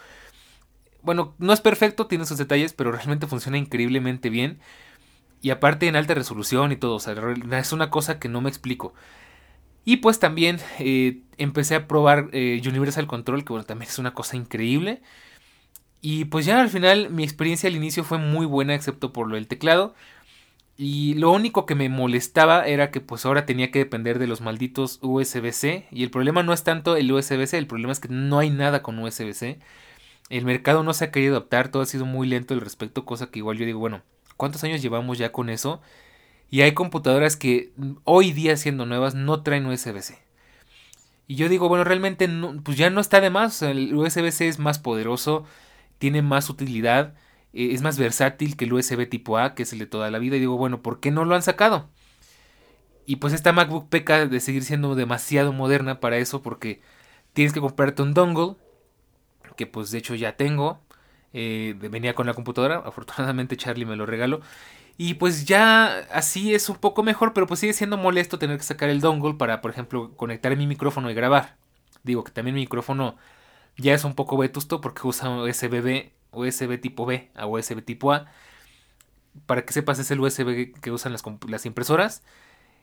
Bueno, 1.01 1.33
no 1.39 1.53
es 1.53 1.61
perfecto, 1.61 2.07
tiene 2.07 2.25
sus 2.25 2.37
detalles, 2.37 2.73
pero 2.73 2.91
realmente 2.91 3.25
funciona 3.25 3.57
increíblemente 3.57 4.29
bien. 4.29 4.59
Y 5.41 5.51
aparte 5.51 5.87
en 5.87 5.95
alta 5.95 6.13
resolución 6.13 6.71
y 6.71 6.75
todo. 6.75 6.95
O 6.95 6.99
sea, 6.99 7.15
es 7.59 7.73
una 7.73 7.89
cosa 7.89 8.19
que 8.19 8.29
no 8.29 8.41
me 8.41 8.49
explico. 8.49 8.93
Y 9.85 9.97
pues 9.97 10.19
también 10.19 10.59
eh, 10.79 11.21
empecé 11.37 11.75
a 11.75 11.87
probar 11.87 12.29
eh, 12.33 12.61
Universal 12.65 13.07
Control, 13.07 13.43
que 13.43 13.53
bueno, 13.53 13.65
también 13.65 13.89
es 13.89 13.99
una 13.99 14.13
cosa 14.13 14.37
increíble. 14.37 15.01
Y 16.01 16.25
pues 16.25 16.45
ya 16.45 16.61
al 16.61 16.69
final 16.69 17.09
mi 17.09 17.23
experiencia 17.23 17.69
al 17.69 17.75
inicio 17.75 18.03
fue 18.03 18.17
muy 18.17 18.45
buena, 18.45 18.75
excepto 18.75 19.11
por 19.13 19.27
lo 19.27 19.35
del 19.35 19.47
teclado. 19.47 19.95
Y 20.77 21.15
lo 21.15 21.31
único 21.31 21.65
que 21.65 21.75
me 21.75 21.89
molestaba 21.89 22.65
era 22.65 22.89
que 22.91 23.01
pues 23.01 23.25
ahora 23.25 23.45
tenía 23.45 23.69
que 23.71 23.79
depender 23.79 24.17
de 24.17 24.27
los 24.27 24.41
malditos 24.41 24.99
USB-C. 25.01 25.87
Y 25.91 26.03
el 26.03 26.11
problema 26.11 26.43
no 26.43 26.53
es 26.53 26.63
tanto 26.63 26.95
el 26.95 27.11
USB-C, 27.11 27.57
el 27.57 27.67
problema 27.67 27.91
es 27.91 27.99
que 27.99 28.09
no 28.09 28.39
hay 28.39 28.49
nada 28.49 28.81
con 28.81 28.97
USB-C. 28.99 29.59
El 30.29 30.45
mercado 30.45 30.83
no 30.83 30.93
se 30.93 31.05
ha 31.05 31.11
querido 31.11 31.35
adaptar, 31.35 31.69
todo 31.69 31.83
ha 31.83 31.85
sido 31.85 32.05
muy 32.05 32.27
lento 32.27 32.53
al 32.53 32.61
respecto, 32.61 33.05
cosa 33.05 33.31
que 33.31 33.39
igual 33.39 33.57
yo 33.57 33.65
digo, 33.65 33.79
bueno, 33.79 34.03
¿cuántos 34.39 34.63
años 34.63 34.81
llevamos 34.81 35.17
ya 35.17 35.33
con 35.33 35.49
eso? 35.49 35.81
Y 36.49 36.61
hay 36.61 36.71
computadoras 36.71 37.35
que 37.35 37.73
hoy 38.05 38.31
día 38.31 38.55
siendo 38.55 38.85
nuevas 38.85 39.13
no 39.13 39.43
traen 39.43 39.65
USB-C. 39.65 40.17
Y 41.27 41.35
yo 41.35 41.49
digo, 41.49 41.67
bueno, 41.67 41.83
realmente 41.83 42.27
pues 42.63 42.77
ya 42.77 42.89
no 42.89 43.01
está 43.01 43.19
de 43.19 43.29
más. 43.29 43.61
El 43.61 43.93
USB-C 43.93 44.47
es 44.47 44.57
más 44.57 44.79
poderoso, 44.79 45.43
tiene 45.97 46.21
más 46.21 46.49
utilidad, 46.49 47.15
eh, 47.53 47.71
es 47.73 47.81
más 47.81 47.99
versátil 47.99 48.55
que 48.55 48.63
el 48.63 48.73
USB 48.73 49.09
tipo 49.09 49.37
A, 49.37 49.55
que 49.55 49.63
es 49.63 49.73
el 49.73 49.79
de 49.79 49.87
toda 49.87 50.09
la 50.09 50.19
vida. 50.19 50.37
Y 50.37 50.39
digo, 50.39 50.55
bueno, 50.55 50.81
¿por 50.81 51.01
qué 51.01 51.11
no 51.11 51.25
lo 51.25 51.35
han 51.35 51.43
sacado? 51.43 51.89
Y 53.05 53.17
pues 53.17 53.33
esta 53.33 53.51
MacBook 53.51 53.89
peca 53.89 54.25
de 54.25 54.39
seguir 54.39 54.63
siendo 54.63 54.95
demasiado 54.95 55.51
moderna 55.51 55.99
para 55.99 56.17
eso 56.17 56.41
porque 56.41 56.81
tienes 57.33 57.51
que 57.51 57.59
comprarte 57.59 58.03
un 58.03 58.13
dongle, 58.13 58.55
que 59.57 59.67
pues 59.67 59.91
de 59.91 59.97
hecho 59.97 60.15
ya 60.15 60.37
tengo. 60.37 60.79
Eh, 61.33 61.75
venía 61.77 62.15
con 62.15 62.25
la 62.25 62.33
computadora, 62.33 62.77
afortunadamente 62.85 63.57
Charlie 63.57 63.85
me 63.85 63.95
lo 63.95 64.05
regaló. 64.05 64.41
Y 64.97 65.13
pues 65.15 65.45
ya 65.45 65.99
así 66.11 66.53
es 66.53 66.69
un 66.69 66.77
poco 66.77 67.03
mejor, 67.03 67.33
pero 67.33 67.47
pues 67.47 67.61
sigue 67.61 67.73
siendo 67.73 67.97
molesto 67.97 68.37
tener 68.39 68.57
que 68.57 68.63
sacar 68.63 68.89
el 68.89 68.99
dongle 69.01 69.35
para, 69.35 69.61
por 69.61 69.71
ejemplo, 69.71 70.11
conectar 70.17 70.55
mi 70.57 70.67
micrófono 70.67 71.09
y 71.09 71.13
grabar. 71.13 71.55
Digo 72.03 72.23
que 72.23 72.31
también 72.31 72.55
mi 72.55 72.61
micrófono 72.61 73.15
ya 73.77 73.93
es 73.93 74.03
un 74.03 74.15
poco 74.15 74.37
vetusto 74.37 74.81
porque 74.81 75.07
usa 75.07 75.29
USB, 75.29 76.11
USB 76.31 76.81
tipo 76.81 77.05
B 77.05 77.31
a 77.35 77.47
USB 77.47 77.81
tipo 77.83 78.11
A. 78.13 78.27
Para 79.45 79.65
que 79.65 79.73
sepas, 79.73 79.99
es 79.99 80.11
el 80.11 80.19
USB 80.19 80.73
que 80.81 80.91
usan 80.91 81.13
las, 81.13 81.23
las 81.47 81.65
impresoras. 81.65 82.23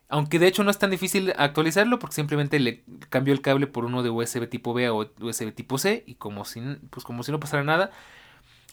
Aunque 0.08 0.38
de 0.38 0.46
hecho 0.46 0.64
no 0.64 0.70
es 0.70 0.78
tan 0.78 0.90
difícil 0.90 1.32
actualizarlo 1.36 1.98
porque 1.98 2.14
simplemente 2.14 2.60
le 2.60 2.84
cambio 3.10 3.34
el 3.34 3.42
cable 3.42 3.66
por 3.66 3.84
uno 3.84 4.02
de 4.02 4.10
USB 4.10 4.48
tipo 4.48 4.72
B 4.72 4.86
a 4.86 4.92
USB 4.94 5.52
tipo 5.54 5.78
C 5.78 6.04
y 6.06 6.14
como 6.14 6.44
si, 6.44 6.60
pues 6.90 7.04
como 7.04 7.24
si 7.24 7.32
no 7.32 7.40
pasara 7.40 7.64
nada, 7.64 7.90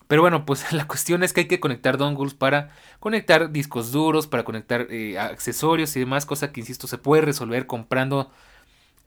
pero 0.07 0.21
bueno, 0.21 0.45
pues 0.45 0.71
la 0.73 0.87
cuestión 0.87 1.23
es 1.23 1.33
que 1.33 1.41
hay 1.41 1.47
que 1.47 1.59
conectar 1.59 1.97
dongles 1.97 2.33
para 2.33 2.71
conectar 2.99 3.51
discos 3.51 3.91
duros, 3.91 4.27
para 4.27 4.43
conectar 4.43 4.87
eh, 4.89 5.17
accesorios 5.19 5.95
y 5.95 5.99
demás, 5.99 6.25
cosa 6.25 6.51
que 6.51 6.61
insisto 6.61 6.87
se 6.87 6.97
puede 6.97 7.21
resolver 7.23 7.67
comprando 7.67 8.31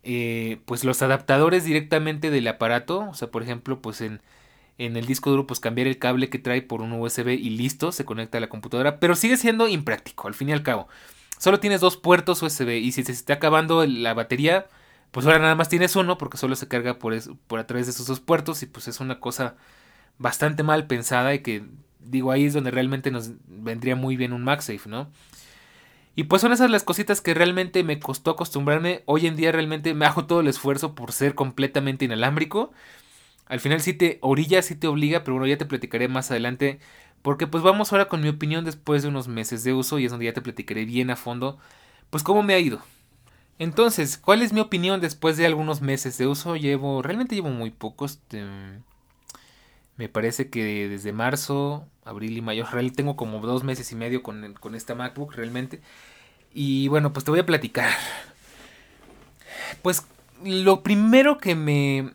eh, 0.02 0.60
pues 0.66 0.84
los 0.84 1.02
adaptadores 1.02 1.64
directamente 1.64 2.30
del 2.30 2.46
aparato. 2.48 3.08
O 3.10 3.14
sea, 3.14 3.28
por 3.30 3.42
ejemplo, 3.42 3.80
pues 3.82 4.00
en, 4.00 4.20
en 4.78 4.96
el 4.96 5.06
disco 5.06 5.30
duro 5.30 5.46
pues 5.46 5.60
cambiar 5.60 5.88
el 5.88 5.98
cable 5.98 6.30
que 6.30 6.38
trae 6.38 6.62
por 6.62 6.80
un 6.82 6.92
USB 6.92 7.28
y 7.30 7.50
listo, 7.50 7.92
se 7.92 8.04
conecta 8.04 8.38
a 8.38 8.40
la 8.40 8.48
computadora. 8.48 9.00
Pero 9.00 9.16
sigue 9.16 9.36
siendo 9.36 9.68
impráctico, 9.68 10.28
al 10.28 10.34
fin 10.34 10.48
y 10.50 10.52
al 10.52 10.62
cabo. 10.62 10.88
Solo 11.38 11.60
tienes 11.60 11.80
dos 11.80 11.96
puertos 11.96 12.42
USB 12.42 12.68
y 12.80 12.92
si 12.92 13.02
se 13.04 13.12
está 13.12 13.34
acabando 13.34 13.84
la 13.84 14.14
batería, 14.14 14.66
pues 15.10 15.26
ahora 15.26 15.38
nada 15.38 15.54
más 15.54 15.68
tienes 15.68 15.96
uno 15.96 16.18
porque 16.18 16.38
solo 16.38 16.56
se 16.56 16.68
carga 16.68 16.98
por, 16.98 17.14
por 17.46 17.58
a 17.58 17.66
través 17.66 17.86
de 17.86 17.92
esos 17.92 18.06
dos 18.06 18.20
puertos 18.20 18.62
y 18.62 18.66
pues 18.66 18.88
es 18.88 19.00
una 19.00 19.20
cosa 19.20 19.56
bastante 20.18 20.62
mal 20.62 20.86
pensada 20.86 21.34
y 21.34 21.40
que 21.40 21.64
digo 22.00 22.30
ahí 22.32 22.44
es 22.46 22.54
donde 22.54 22.70
realmente 22.70 23.10
nos 23.10 23.32
vendría 23.46 23.96
muy 23.96 24.16
bien 24.16 24.32
un 24.32 24.44
MagSafe, 24.44 24.88
¿no? 24.88 25.10
Y 26.14 26.24
pues 26.24 26.40
son 26.40 26.52
esas 26.52 26.70
las 26.70 26.84
cositas 26.84 27.20
que 27.20 27.34
realmente 27.34 27.82
me 27.84 28.00
costó 28.00 28.30
acostumbrarme. 28.30 29.02
Hoy 29.04 29.26
en 29.26 29.36
día 29.36 29.52
realmente 29.52 29.92
me 29.92 30.06
hago 30.06 30.24
todo 30.24 30.40
el 30.40 30.48
esfuerzo 30.48 30.94
por 30.94 31.12
ser 31.12 31.34
completamente 31.34 32.06
inalámbrico. 32.06 32.72
Al 33.46 33.60
final 33.60 33.80
sí 33.80 33.92
te 33.92 34.18
orilla, 34.22 34.62
sí 34.62 34.76
te 34.76 34.86
obliga, 34.86 35.24
pero 35.24 35.34
bueno, 35.34 35.46
ya 35.46 35.58
te 35.58 35.66
platicaré 35.66 36.08
más 36.08 36.30
adelante 36.30 36.80
porque 37.22 37.46
pues 37.46 37.62
vamos 37.62 37.92
ahora 37.92 38.08
con 38.08 38.22
mi 38.22 38.28
opinión 38.28 38.64
después 38.64 39.02
de 39.02 39.08
unos 39.08 39.28
meses 39.28 39.62
de 39.64 39.74
uso 39.74 39.98
y 39.98 40.06
es 40.06 40.10
donde 40.10 40.26
ya 40.26 40.32
te 40.32 40.40
platicaré 40.40 40.84
bien 40.84 41.10
a 41.10 41.16
fondo 41.16 41.58
pues 42.10 42.22
cómo 42.22 42.42
me 42.42 42.54
ha 42.54 42.58
ido. 42.58 42.80
Entonces, 43.58 44.18
¿cuál 44.18 44.42
es 44.42 44.52
mi 44.52 44.60
opinión 44.60 45.00
después 45.00 45.36
de 45.36 45.46
algunos 45.46 45.80
meses 45.80 46.18
de 46.18 46.26
uso? 46.26 46.56
Llevo, 46.56 47.02
realmente 47.02 47.34
llevo 47.34 47.50
muy 47.50 47.70
pocos. 47.70 48.20
Me 49.96 50.08
parece 50.08 50.50
que 50.50 50.88
desde 50.88 51.12
marzo, 51.12 51.86
abril 52.04 52.36
y 52.36 52.42
mayo, 52.42 52.64
realmente 52.70 52.96
tengo 52.96 53.16
como 53.16 53.40
dos 53.40 53.64
meses 53.64 53.90
y 53.92 53.96
medio 53.96 54.22
con, 54.22 54.54
con 54.54 54.74
esta 54.74 54.94
MacBook 54.94 55.34
realmente. 55.34 55.80
Y 56.52 56.88
bueno, 56.88 57.12
pues 57.12 57.24
te 57.24 57.30
voy 57.30 57.40
a 57.40 57.46
platicar. 57.46 57.90
Pues 59.82 60.06
lo 60.44 60.82
primero 60.82 61.38
que 61.38 61.54
me, 61.54 62.12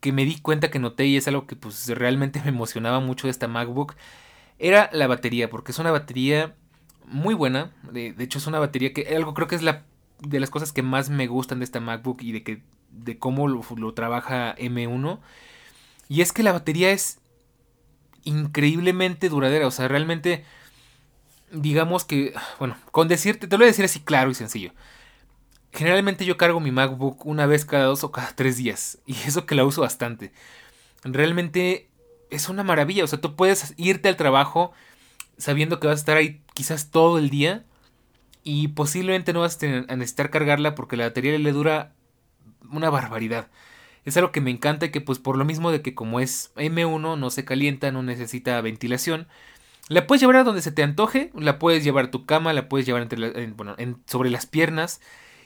que 0.00 0.12
me 0.12 0.24
di 0.24 0.38
cuenta 0.40 0.70
que 0.70 0.78
noté 0.78 1.06
y 1.06 1.16
es 1.16 1.28
algo 1.28 1.46
que 1.46 1.56
pues 1.56 1.88
realmente 1.88 2.40
me 2.44 2.50
emocionaba 2.50 3.00
mucho 3.00 3.26
de 3.26 3.32
esta 3.32 3.48
MacBook 3.48 3.94
era 4.58 4.90
la 4.92 5.06
batería, 5.06 5.50
porque 5.50 5.72
es 5.72 5.78
una 5.78 5.92
batería 5.92 6.54
muy 7.06 7.34
buena. 7.34 7.70
De, 7.90 8.12
de 8.12 8.24
hecho, 8.24 8.38
es 8.38 8.46
una 8.46 8.58
batería 8.58 8.92
que 8.92 9.14
algo 9.14 9.34
creo 9.34 9.46
que 9.46 9.54
es 9.54 9.62
la 9.62 9.84
de 10.20 10.40
las 10.40 10.50
cosas 10.50 10.72
que 10.72 10.82
más 10.82 11.10
me 11.10 11.26
gustan 11.26 11.60
de 11.60 11.64
esta 11.64 11.80
MacBook 11.80 12.22
y 12.22 12.32
de 12.32 12.42
que 12.42 12.62
de 12.90 13.18
cómo 13.18 13.48
lo, 13.48 13.94
trabaja 13.94 14.56
M1 14.56 15.18
y 16.08 16.22
es 16.22 16.32
que 16.32 16.42
la 16.42 16.52
batería 16.52 16.90
es 16.90 17.18
increíblemente 18.24 19.28
duradera, 19.28 19.66
o 19.66 19.70
sea, 19.70 19.88
realmente 19.88 20.44
digamos 21.50 22.04
que 22.04 22.34
bueno, 22.58 22.76
con 22.90 23.08
decirte 23.08 23.46
te 23.46 23.56
lo 23.56 23.58
voy 23.58 23.66
a 23.66 23.68
decir 23.68 23.84
así 23.84 24.00
claro 24.00 24.30
y 24.30 24.34
sencillo. 24.34 24.72
Generalmente 25.72 26.24
yo 26.24 26.36
cargo 26.36 26.60
mi 26.60 26.70
MacBook 26.70 27.26
una 27.26 27.46
vez 27.46 27.64
cada 27.64 27.84
dos 27.84 28.02
o 28.04 28.10
cada 28.10 28.32
tres 28.34 28.56
días 28.56 28.98
y 29.06 29.14
eso 29.26 29.46
que 29.46 29.54
la 29.54 29.64
uso 29.64 29.82
bastante. 29.82 30.32
Realmente 31.04 31.88
es 32.30 32.48
una 32.48 32.64
maravilla, 32.64 33.04
o 33.04 33.06
sea, 33.06 33.20
tú 33.20 33.36
puedes 33.36 33.74
irte 33.76 34.08
al 34.08 34.16
trabajo 34.16 34.72
sabiendo 35.38 35.78
que 35.80 35.86
vas 35.86 35.98
a 35.98 36.00
estar 36.00 36.16
ahí 36.16 36.42
quizás 36.54 36.90
todo 36.90 37.18
el 37.18 37.30
día 37.30 37.64
y 38.42 38.68
posiblemente 38.68 39.32
no 39.32 39.40
vas 39.40 39.62
a 39.62 39.66
necesitar 39.94 40.30
cargarla 40.30 40.74
porque 40.74 40.96
la 40.96 41.04
batería 41.04 41.38
le 41.38 41.52
dura 41.52 41.92
una 42.70 42.90
barbaridad. 42.90 43.48
Es 44.04 44.16
algo 44.16 44.32
que 44.32 44.40
me 44.40 44.50
encanta 44.50 44.86
y 44.86 44.90
que 44.90 45.00
pues 45.00 45.18
por 45.18 45.36
lo 45.36 45.44
mismo 45.44 45.70
de 45.70 45.82
que 45.82 45.94
como 45.94 46.20
es 46.20 46.52
M1 46.56 47.18
no 47.18 47.30
se 47.30 47.44
calienta, 47.44 47.92
no 47.92 48.02
necesita 48.02 48.60
ventilación, 48.60 49.26
la 49.88 50.06
puedes 50.06 50.20
llevar 50.20 50.36
a 50.36 50.44
donde 50.44 50.62
se 50.62 50.72
te 50.72 50.82
antoje, 50.82 51.30
la 51.34 51.58
puedes 51.58 51.84
llevar 51.84 52.06
a 52.06 52.10
tu 52.10 52.26
cama, 52.26 52.52
la 52.52 52.68
puedes 52.68 52.86
llevar 52.86 53.02
entre 53.02 53.48
bueno, 53.48 53.76
sobre 54.06 54.30
las 54.30 54.46
piernas 54.46 55.00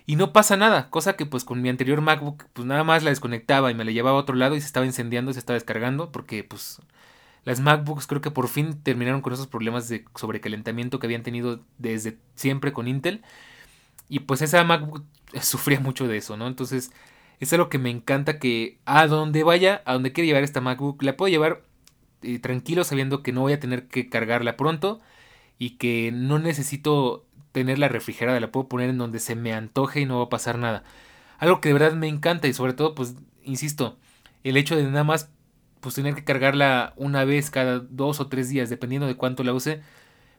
y 0.06 0.16
no 0.16 0.32
pasa 0.32 0.56
nada, 0.56 0.90
cosa 0.90 1.14
que 1.14 1.26
pues 1.26 1.44
con 1.44 1.62
mi 1.62 1.68
anterior 1.68 2.00
MacBook 2.00 2.44
pues 2.52 2.66
nada 2.66 2.84
más 2.84 3.02
la 3.02 3.10
desconectaba 3.10 3.70
y 3.70 3.74
me 3.74 3.84
la 3.84 3.92
llevaba 3.92 4.18
a 4.18 4.20
otro 4.20 4.34
lado 4.34 4.56
y 4.56 4.60
se 4.60 4.66
estaba 4.66 4.86
incendiando, 4.86 5.32
se 5.32 5.38
estaba 5.38 5.54
descargando 5.54 6.10
porque 6.10 6.44
pues 6.44 6.80
las 7.44 7.60
MacBooks 7.60 8.06
creo 8.06 8.20
que 8.20 8.30
por 8.30 8.48
fin 8.48 8.80
terminaron 8.82 9.20
con 9.20 9.32
esos 9.32 9.48
problemas 9.48 9.88
de 9.88 10.04
sobrecalentamiento 10.14 10.98
que 10.98 11.06
habían 11.06 11.22
tenido 11.22 11.60
desde 11.78 12.18
siempre 12.34 12.72
con 12.72 12.86
Intel. 12.86 13.22
Y 14.08 14.20
pues 14.20 14.42
esa 14.42 14.62
MacBook 14.62 15.04
sufría 15.40 15.80
mucho 15.80 16.06
de 16.06 16.18
eso, 16.18 16.36
¿no? 16.36 16.46
Entonces 16.46 16.92
es 17.42 17.52
algo 17.52 17.68
que 17.68 17.78
me 17.78 17.90
encanta 17.90 18.38
que 18.38 18.78
a 18.84 19.08
donde 19.08 19.42
vaya, 19.42 19.82
a 19.84 19.94
donde 19.94 20.12
quiera 20.12 20.26
llevar 20.26 20.44
esta 20.44 20.60
MacBook, 20.60 21.02
la 21.02 21.16
puedo 21.16 21.28
llevar 21.28 21.62
eh, 22.22 22.38
tranquilo 22.38 22.84
sabiendo 22.84 23.24
que 23.24 23.32
no 23.32 23.40
voy 23.40 23.52
a 23.52 23.58
tener 23.58 23.88
que 23.88 24.08
cargarla 24.08 24.56
pronto 24.56 25.00
y 25.58 25.70
que 25.70 26.12
no 26.12 26.38
necesito 26.38 27.26
tenerla 27.50 27.88
refrigerada, 27.88 28.38
la 28.38 28.52
puedo 28.52 28.68
poner 28.68 28.90
en 28.90 28.98
donde 28.98 29.18
se 29.18 29.34
me 29.34 29.52
antoje 29.52 30.00
y 30.00 30.06
no 30.06 30.18
va 30.18 30.26
a 30.26 30.28
pasar 30.28 30.56
nada. 30.56 30.84
Algo 31.38 31.60
que 31.60 31.70
de 31.70 31.72
verdad 31.72 31.94
me 31.94 32.06
encanta 32.06 32.46
y 32.46 32.52
sobre 32.52 32.74
todo, 32.74 32.94
pues, 32.94 33.16
insisto, 33.42 33.98
el 34.44 34.56
hecho 34.56 34.76
de 34.76 34.84
nada 34.84 35.02
más 35.02 35.28
pues 35.80 35.96
tener 35.96 36.14
que 36.14 36.22
cargarla 36.22 36.92
una 36.96 37.24
vez 37.24 37.50
cada 37.50 37.80
dos 37.80 38.20
o 38.20 38.28
tres 38.28 38.48
días, 38.50 38.70
dependiendo 38.70 39.08
de 39.08 39.16
cuánto 39.16 39.42
la 39.42 39.52
use. 39.52 39.82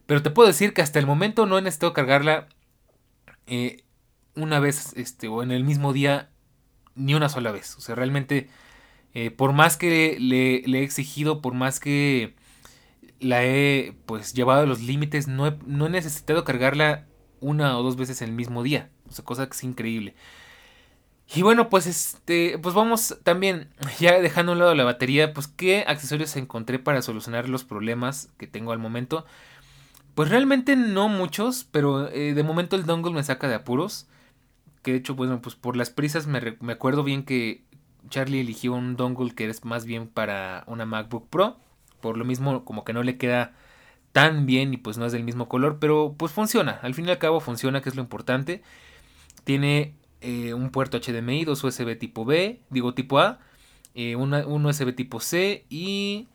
Pero 0.06 0.24
te 0.24 0.32
puedo 0.32 0.48
decir 0.48 0.74
que 0.74 0.82
hasta 0.82 1.00
el 1.00 1.06
momento 1.06 1.46
no 1.46 1.58
he 1.58 1.62
necesitado 1.62 1.92
cargarla 1.92 2.48
eh, 3.48 3.84
una 4.36 4.62
vez 4.62 4.94
este, 4.96 5.28
o 5.28 5.44
en 5.44 5.52
el 5.52 5.66
mismo 5.66 5.92
día 5.92 6.30
ni 6.96 7.16
una 7.16 7.30
sola 7.30 7.52
vez. 7.52 7.76
O 7.78 7.82
sea, 7.82 7.96
realmente, 7.96 8.50
eh, 9.14 9.32
por 9.32 9.54
más 9.54 9.78
que 9.78 10.18
le, 10.20 10.64
he 10.66 10.84
exigido, 10.84 11.42
por 11.42 11.54
más 11.54 11.80
que 11.80 12.36
la 13.20 13.44
he 13.46 13.96
pues 14.06 14.34
llevado 14.34 14.62
a 14.64 14.66
los 14.66 14.82
límites, 14.82 15.28
no 15.28 15.48
he, 15.48 15.58
no 15.66 15.88
he 15.88 15.90
necesitado 15.90 16.44
cargarla 16.44 17.06
una 17.40 17.78
o 17.78 17.84
dos 17.84 17.96
veces 17.96 18.22
el 18.22 18.32
mismo 18.32 18.64
día. 18.64 18.90
O 19.10 19.14
sea, 19.14 19.26
cosa 19.26 19.46
que 19.48 19.54
es 19.54 19.64
increíble. 19.64 20.16
Y 21.36 21.42
bueno, 21.42 21.70
pues 21.70 21.88
este, 21.88 22.60
pues 22.60 22.76
vamos 22.76 23.18
también, 23.24 23.70
ya 24.00 24.20
dejando 24.20 24.52
a 24.52 24.54
un 24.54 24.60
lado 24.60 24.76
la 24.76 24.84
batería, 24.84 25.34
pues 25.34 25.48
qué 25.48 25.84
accesorios 25.88 26.36
encontré 26.36 26.80
para 26.80 27.02
solucionar 27.02 27.50
los 27.50 27.64
problemas 27.64 28.30
que 28.38 28.48
tengo 28.48 28.72
al 28.72 28.80
momento. 28.80 29.26
Pues 30.16 30.30
realmente 30.30 30.76
no 30.76 31.10
muchos, 31.10 31.66
pero 31.72 32.08
eh, 32.10 32.34
de 32.34 32.44
momento 32.44 32.76
el 32.76 32.86
dongle 32.86 33.14
me 33.14 33.24
saca 33.24 33.48
de 33.48 33.56
apuros. 33.56 34.08
Que 34.84 34.92
de 34.92 34.98
hecho, 34.98 35.16
bueno, 35.16 35.42
pues 35.42 35.56
por 35.56 35.76
las 35.76 35.90
prisas 35.90 36.28
me, 36.28 36.58
me 36.60 36.74
acuerdo 36.74 37.04
bien 37.04 37.24
que 37.24 37.64
Charlie 38.10 38.42
eligió 38.42 38.74
un 38.74 38.96
dongle 38.96 39.34
que 39.34 39.48
es 39.48 39.66
más 39.66 39.86
bien 39.86 40.08
para 40.08 40.64
una 40.68 40.86
MacBook 40.86 41.30
Pro. 41.30 41.58
Por 42.02 42.18
lo 42.18 42.26
mismo, 42.26 42.66
como 42.66 42.84
que 42.84 42.94
no 42.94 43.02
le 43.02 43.18
queda 43.18 43.54
tan 44.12 44.46
bien 44.46 44.74
y 44.74 44.78
pues 44.78 44.98
no 44.98 45.06
es 45.06 45.12
del 45.12 45.24
mismo 45.24 45.50
color, 45.50 45.80
pero 45.80 46.16
pues 46.18 46.32
funciona. 46.32 46.80
Al 46.84 46.94
fin 46.94 47.08
y 47.08 47.12
al 47.12 47.18
cabo 47.18 47.40
funciona, 47.40 47.82
que 47.82 47.90
es 47.90 47.96
lo 47.96 48.02
importante. 48.02 48.62
Tiene 49.44 49.96
eh, 50.22 50.54
un 50.54 50.70
puerto 50.70 51.00
HDMI, 51.00 51.46
dos 51.46 51.64
USB 51.64 51.98
tipo 51.98 52.24
B, 52.24 52.62
digo 52.70 52.94
tipo 52.94 53.20
A, 53.20 53.40
eh, 53.96 54.16
un 54.16 54.66
USB 54.66 54.96
tipo 54.96 55.20
C 55.20 55.66
y 55.70 56.28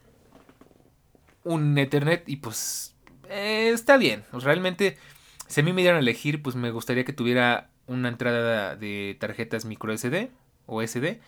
un 1.45 1.79
Ethernet 1.79 2.29
y 2.29 2.37
pues 2.37 2.97
eh, 3.31 3.71
está 3.73 3.97
bien. 3.97 4.25
Realmente, 4.33 4.99
si 5.47 5.61
a 5.61 5.65
mí 5.65 5.73
me 5.73 5.83
dieran 5.83 5.99
a 5.99 6.01
elegir, 6.01 6.43
pues 6.43 6.57
me 6.57 6.71
gustaría 6.71 7.05
que 7.05 7.13
tuviera 7.13 7.71
una 7.89 8.09
entrada 8.09 8.77
de 8.77 9.17
tarjetas 9.21 9.65
micro 9.65 9.93
SD 9.93 10.31
o 10.67 10.83
SD. 10.83 11.21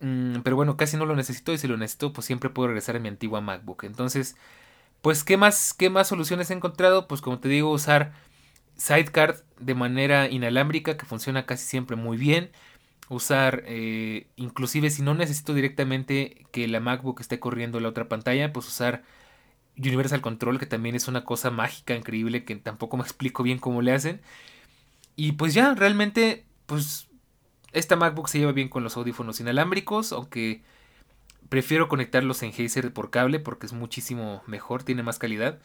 Mm, 0.00 0.40
pero 0.42 0.56
bueno, 0.56 0.76
casi 0.76 0.96
no 0.96 1.06
lo 1.06 1.16
necesito 1.16 1.52
y 1.52 1.58
si 1.58 1.68
lo 1.68 1.76
necesito, 1.76 2.12
pues 2.12 2.26
siempre 2.26 2.50
puedo 2.50 2.68
regresar 2.68 2.96
a 2.96 3.00
mi 3.00 3.08
antigua 3.08 3.40
MacBook. 3.40 3.84
Entonces, 3.84 4.36
pues, 5.02 5.24
¿qué 5.24 5.36
más, 5.36 5.74
qué 5.74 5.90
más 5.90 6.08
soluciones 6.08 6.50
he 6.50 6.54
encontrado? 6.54 7.08
Pues 7.08 7.22
como 7.22 7.40
te 7.40 7.48
digo, 7.48 7.70
usar 7.70 8.12
Sidecard 8.76 9.36
de 9.60 9.74
manera 9.74 10.28
inalámbrica 10.28 10.96
que 10.96 11.06
funciona 11.06 11.46
casi 11.46 11.66
siempre 11.66 11.96
muy 11.96 12.16
bien. 12.18 12.50
Usar, 13.08 13.64
eh, 13.66 14.28
inclusive 14.36 14.90
si 14.90 15.02
no 15.02 15.14
necesito 15.14 15.54
directamente 15.54 16.46
que 16.52 16.68
la 16.68 16.80
MacBook 16.80 17.20
esté 17.20 17.40
corriendo 17.40 17.80
la 17.80 17.88
otra 17.88 18.08
pantalla, 18.08 18.52
pues 18.52 18.68
usar 18.68 19.02
Universal 19.76 20.20
Control, 20.20 20.58
que 20.58 20.66
también 20.66 20.94
es 20.94 21.08
una 21.08 21.24
cosa 21.24 21.50
mágica, 21.50 21.94
increíble, 21.94 22.44
que 22.44 22.56
tampoco 22.56 22.96
me 22.96 23.02
explico 23.04 23.42
bien 23.42 23.58
cómo 23.58 23.82
le 23.82 23.92
hacen. 23.92 24.20
Y 25.20 25.32
pues 25.32 25.52
ya, 25.52 25.74
realmente, 25.74 26.46
pues 26.64 27.06
esta 27.72 27.94
MacBook 27.94 28.30
se 28.30 28.38
lleva 28.38 28.52
bien 28.52 28.70
con 28.70 28.82
los 28.82 28.96
audífonos 28.96 29.38
inalámbricos, 29.38 30.12
aunque 30.12 30.62
prefiero 31.50 31.88
conectarlos 31.88 32.42
en 32.42 32.52
Hazer 32.52 32.90
por 32.94 33.10
cable 33.10 33.38
porque 33.38 33.66
es 33.66 33.74
muchísimo 33.74 34.42
mejor, 34.46 34.82
tiene 34.82 35.02
más 35.02 35.18
calidad. 35.18 35.58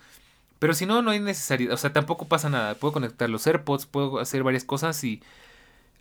Pero 0.59 0.73
si 0.73 0.85
no, 0.85 1.01
no 1.01 1.11
hay 1.11 1.21
necesidad. 1.21 1.71
O 1.73 1.77
sea, 1.77 1.93
tampoco 1.93 2.27
pasa 2.27 2.49
nada. 2.49 2.75
Puedo 2.75 2.91
conectar 2.91 3.29
los 3.29 3.47
AirPods, 3.47 3.85
puedo 3.85 4.19
hacer 4.19 4.43
varias 4.43 4.65
cosas 4.65 5.01
y 5.05 5.23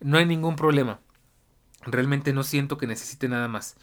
no 0.01 0.17
hay 0.17 0.25
ningún 0.25 0.57
problema. 0.57 0.99
Realmente 1.83 2.33
no 2.33 2.43
siento 2.43 2.77
que 2.77 2.87
necesite 2.87 3.29
nada 3.29 3.47
más. 3.47 3.77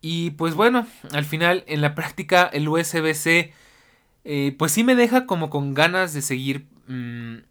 Y 0.00 0.30
pues 0.30 0.54
bueno, 0.54 0.86
al 1.10 1.24
final 1.24 1.64
en 1.66 1.80
la 1.80 1.96
práctica 1.96 2.44
el 2.44 2.68
USB-C 2.68 3.52
eh, 4.22 4.54
pues 4.56 4.70
sí 4.70 4.84
me 4.84 4.94
deja 4.94 5.26
como 5.26 5.50
con 5.50 5.74
ganas 5.74 6.14
de 6.14 6.22
seguir 6.22 6.68
mm, 6.86 7.49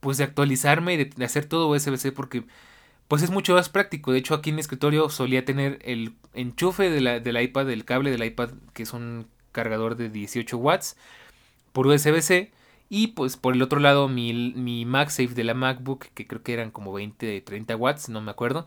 pues 0.00 0.18
de 0.18 0.24
actualizarme 0.24 0.94
y 0.94 1.04
de, 1.04 1.24
hacer 1.24 1.46
todo 1.46 1.68
USB-C 1.68 2.12
porque 2.12 2.44
pues 3.08 3.22
es 3.22 3.30
mucho 3.30 3.54
más 3.54 3.68
práctico. 3.68 4.12
De 4.12 4.18
hecho 4.18 4.34
aquí 4.34 4.50
en 4.50 4.56
mi 4.56 4.60
escritorio 4.60 5.08
solía 5.10 5.44
tener 5.44 5.78
el 5.82 6.14
enchufe 6.34 6.90
de 6.90 7.00
la, 7.00 7.20
del 7.20 7.40
iPad, 7.40 7.66
del 7.66 7.84
cable 7.84 8.10
del 8.10 8.24
iPad 8.24 8.50
que 8.72 8.84
es 8.84 8.92
un 8.92 9.26
cargador 9.52 9.96
de 9.96 10.10
18 10.10 10.56
watts 10.56 10.96
por 11.72 11.86
USB-C. 11.86 12.52
Y 12.88 13.08
pues 13.08 13.36
por 13.36 13.54
el 13.54 13.62
otro 13.62 13.78
lado 13.80 14.08
mi, 14.08 14.32
mi 14.54 14.84
MagSafe 14.84 15.34
de 15.34 15.44
la 15.44 15.54
MacBook, 15.54 16.06
que 16.14 16.26
creo 16.26 16.42
que 16.42 16.52
eran 16.54 16.72
como 16.72 16.92
20, 16.92 17.40
30 17.42 17.76
watts, 17.76 18.08
no 18.08 18.20
me 18.20 18.32
acuerdo. 18.32 18.66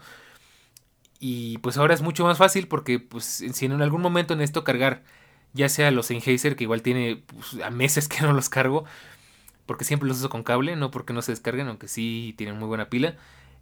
Y 1.19 1.57
pues 1.59 1.77
ahora 1.77 1.93
es 1.93 2.01
mucho 2.01 2.23
más 2.25 2.37
fácil 2.37 2.67
porque 2.67 2.99
pues 2.99 3.25
si 3.25 3.65
en 3.65 3.81
algún 3.81 4.01
momento 4.01 4.35
necesito 4.35 4.63
cargar 4.63 5.03
ya 5.53 5.69
sea 5.69 5.91
los 5.91 6.07
Sennheiser, 6.07 6.55
que 6.55 6.63
igual 6.65 6.81
tiene 6.81 7.23
pues, 7.27 7.63
a 7.63 7.69
meses 7.69 8.07
que 8.09 8.21
no 8.21 8.33
los 8.33 8.49
cargo, 8.49 8.85
porque 9.65 9.85
siempre 9.85 10.07
los 10.07 10.17
uso 10.17 10.29
con 10.29 10.43
cable, 10.43 10.75
no 10.75 10.91
porque 10.91 11.13
no 11.13 11.21
se 11.21 11.31
descarguen, 11.31 11.67
aunque 11.67 11.87
sí 11.87 12.33
tienen 12.37 12.57
muy 12.57 12.67
buena 12.67 12.89
pila. 12.89 13.15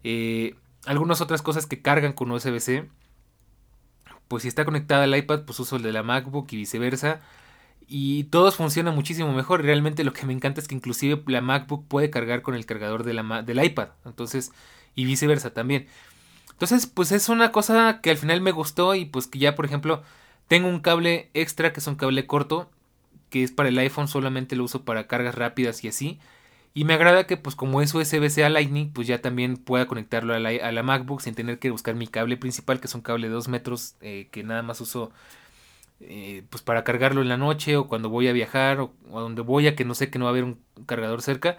Eh, 0.03 0.55
algunas 0.85 1.21
otras 1.21 1.41
cosas 1.41 1.67
que 1.67 1.81
cargan 1.81 2.13
con 2.13 2.31
USB-C, 2.31 2.89
pues 4.27 4.43
si 4.43 4.47
está 4.47 4.65
conectada 4.65 5.03
al 5.03 5.15
iPad, 5.15 5.41
pues 5.45 5.59
uso 5.59 5.75
el 5.75 5.83
de 5.83 5.91
la 5.91 6.03
MacBook 6.03 6.47
y 6.51 6.57
viceversa 6.57 7.21
y 7.93 8.23
todos 8.25 8.55
funcionan 8.55 8.95
muchísimo 8.95 9.33
mejor. 9.33 9.63
Realmente 9.63 10.03
lo 10.05 10.13
que 10.13 10.25
me 10.25 10.33
encanta 10.33 10.61
es 10.61 10.67
que 10.67 10.75
inclusive 10.75 11.21
la 11.27 11.41
MacBook 11.41 11.87
puede 11.87 12.09
cargar 12.09 12.41
con 12.41 12.55
el 12.55 12.65
cargador 12.65 13.03
de 13.03 13.13
la, 13.13 13.41
del 13.41 13.63
iPad. 13.63 13.89
Entonces, 14.05 14.53
y 14.95 15.03
viceversa 15.03 15.53
también. 15.53 15.87
Entonces, 16.51 16.87
pues 16.87 17.11
es 17.11 17.27
una 17.27 17.51
cosa 17.51 17.99
que 18.01 18.11
al 18.11 18.17
final 18.17 18.39
me 18.39 18.51
gustó 18.51 18.95
y 18.95 19.05
pues 19.05 19.27
que 19.27 19.39
ya, 19.39 19.55
por 19.55 19.65
ejemplo, 19.65 20.03
tengo 20.47 20.69
un 20.69 20.79
cable 20.79 21.29
extra 21.33 21.73
que 21.73 21.81
es 21.81 21.87
un 21.87 21.95
cable 21.95 22.25
corto 22.27 22.69
que 23.31 23.43
es 23.43 23.51
para 23.51 23.69
el 23.69 23.77
iPhone 23.79 24.07
solamente 24.07 24.55
lo 24.55 24.65
uso 24.65 24.85
para 24.85 25.07
cargas 25.07 25.33
rápidas 25.33 25.83
y 25.83 25.87
así. 25.87 26.19
Y 26.73 26.85
me 26.85 26.93
agrada 26.93 27.25
que 27.25 27.37
pues 27.37 27.55
como 27.55 27.81
es 27.81 27.93
USB-C 27.93 28.43
a 28.45 28.49
Lightning, 28.49 28.93
pues 28.93 29.07
ya 29.07 29.21
también 29.21 29.57
pueda 29.57 29.87
conectarlo 29.87 30.33
a 30.33 30.39
la, 30.39 30.83
MacBook 30.83 31.21
sin 31.21 31.35
tener 31.35 31.59
que 31.59 31.71
buscar 31.71 31.95
mi 31.95 32.07
cable 32.07 32.37
principal, 32.37 32.79
que 32.79 32.87
es 32.87 32.95
un 32.95 33.01
cable 33.01 33.27
de 33.27 33.33
2 33.33 33.47
metros 33.47 33.95
eh, 34.01 34.29
que 34.31 34.43
nada 34.43 34.61
más 34.61 34.79
uso 34.81 35.11
eh, 36.01 36.43
pues 36.49 36.63
para 36.63 36.83
cargarlo 36.83 37.21
en 37.21 37.29
la 37.29 37.37
noche 37.37 37.77
o 37.77 37.87
cuando 37.87 38.09
voy 38.09 38.27
a 38.27 38.33
viajar 38.33 38.79
o, 38.79 38.93
a 39.13 39.21
donde 39.21 39.41
voy 39.41 39.67
a 39.67 39.75
que 39.75 39.85
no 39.85 39.95
sé 39.95 40.09
que 40.09 40.19
no 40.19 40.25
va 40.25 40.29
a 40.29 40.33
haber 40.33 40.43
un 40.43 40.59
cargador 40.85 41.21
cerca. 41.21 41.57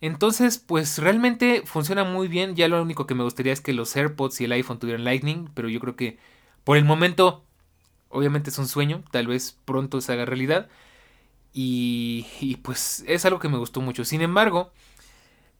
Entonces, 0.00 0.58
pues 0.58 0.98
realmente 0.98 1.62
funciona 1.64 2.04
muy 2.04 2.28
bien. 2.28 2.54
Ya 2.56 2.68
lo 2.68 2.80
único 2.82 3.06
que 3.06 3.14
me 3.14 3.24
gustaría 3.24 3.52
es 3.52 3.60
que 3.60 3.72
los 3.72 3.96
AirPods 3.96 4.40
y 4.40 4.44
el 4.44 4.52
iPhone 4.52 4.78
tuvieran 4.78 5.04
Lightning, 5.04 5.50
pero 5.54 5.68
yo 5.68 5.80
creo 5.80 5.96
que 5.96 6.18
por 6.64 6.76
el 6.76 6.84
momento, 6.84 7.44
obviamente 8.08 8.50
es 8.50 8.58
un 8.58 8.68
sueño, 8.68 9.02
tal 9.10 9.26
vez 9.26 9.58
pronto 9.64 10.00
se 10.00 10.12
haga 10.12 10.24
realidad. 10.24 10.68
Y, 11.52 12.58
pues 12.62 13.04
es 13.08 13.24
algo 13.24 13.40
que 13.40 13.48
me 13.48 13.58
gustó 13.58 13.80
mucho. 13.80 14.04
Sin 14.04 14.20
embargo, 14.20 14.72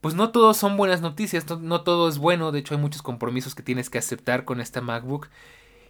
pues 0.01 0.15
no 0.15 0.31
todos 0.31 0.57
son 0.57 0.77
buenas 0.77 1.01
noticias, 1.01 1.45
no, 1.61 1.81
todo 1.83 2.09
es 2.09 2.19
bueno, 2.19 2.53
de 2.53 2.61
hecho 2.61 2.75
hay 2.75 2.81
muchos 2.81 3.03
compromisos 3.03 3.55
que 3.55 3.65
tienes 3.65 3.91
que 3.91 3.99
aceptar 3.99 4.45
con 4.45 4.61
esta 4.61 4.81
MacBook. 4.81 5.29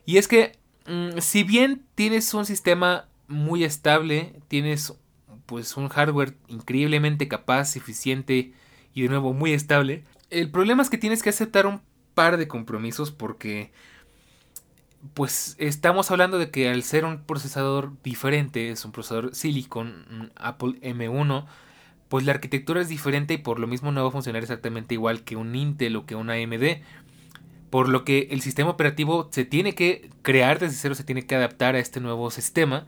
Y 0.07 0.17
es 0.17 0.29
que, 0.29 0.59
mm, 0.87 1.19
si 1.19 1.43
bien 1.43 1.85
tienes 1.95 2.33
un 2.33 2.47
sistema 2.47 3.09
muy 3.27 3.65
estable, 3.65 4.41
tienes 4.49 4.95
pues 5.45 5.77
un 5.77 5.89
hardware 5.89 6.37
increíblemente 6.47 7.29
capaz, 7.29 7.77
eficiente 7.77 8.53
y 8.95 9.03
de 9.03 9.09
nuevo 9.09 9.35
muy 9.35 9.53
estable, 9.53 10.05
el 10.31 10.51
problema 10.51 10.83
es 10.83 10.91
que 10.91 10.99
tienes 10.99 11.23
que 11.23 11.31
aceptar 11.31 11.67
un 11.67 11.83
par 12.15 12.37
de 12.37 12.49
compromisos 12.49 13.11
porque 13.11 13.73
pues 15.15 15.57
estamos 15.59 16.11
hablando 16.11 16.39
de 16.39 16.51
que 16.51 16.69
al 16.69 16.83
ser 16.83 17.05
un 17.05 17.23
procesador 17.23 17.93
diferente, 18.03 18.71
es 18.71 18.85
un 18.85 18.93
procesador 18.93 19.35
Silicon, 19.35 20.33
Apple 20.37 20.81
M1, 20.83 21.47
pues 22.09 22.25
la 22.25 22.33
arquitectura 22.33 22.81
es 22.81 22.89
diferente 22.89 23.35
y 23.35 23.39
por 23.39 23.61
lo 23.61 23.67
mismo 23.67 23.93
no 23.93 24.03
va 24.03 24.09
a 24.09 24.13
funcionar 24.13 24.43
exactamente 24.43 24.95
igual 24.95 25.25
que 25.25 25.37
un 25.37 25.55
Intel 25.55 25.97
o 25.97 26.07
que 26.07 26.15
una 26.15 26.35
AMD. 26.35 26.83
Por 27.71 27.89
lo 27.89 28.05
que 28.05 28.29
el 28.31 28.41
sistema 28.41 28.71
operativo 28.71 29.29
se 29.31 29.45
tiene 29.45 29.75
que 29.75 30.11
crear 30.23 30.59
desde 30.59 30.77
cero, 30.77 30.95
se 30.95 31.05
tiene 31.05 31.27
que 31.27 31.35
adaptar 31.35 31.75
a 31.75 31.79
este 31.79 32.01
nuevo 32.01 32.31
sistema. 32.31 32.87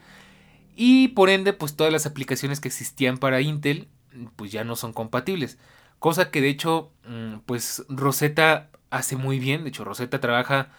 Y 0.74 1.08
por 1.08 1.28
ende, 1.28 1.52
pues 1.52 1.76
todas 1.76 1.92
las 1.92 2.06
aplicaciones 2.06 2.60
que 2.60 2.68
existían 2.68 3.18
para 3.18 3.42
Intel, 3.42 3.88
pues 4.36 4.50
ya 4.52 4.64
no 4.64 4.76
son 4.76 4.94
compatibles. 4.94 5.58
Cosa 5.98 6.30
que 6.30 6.40
de 6.40 6.48
hecho, 6.48 6.90
mm, 7.06 7.40
pues 7.44 7.84
Rosetta 7.90 8.70
hace 8.88 9.16
muy 9.16 9.38
bien. 9.38 9.64
De 9.64 9.68
hecho, 9.68 9.84
Rosetta 9.84 10.20
trabaja 10.20 10.70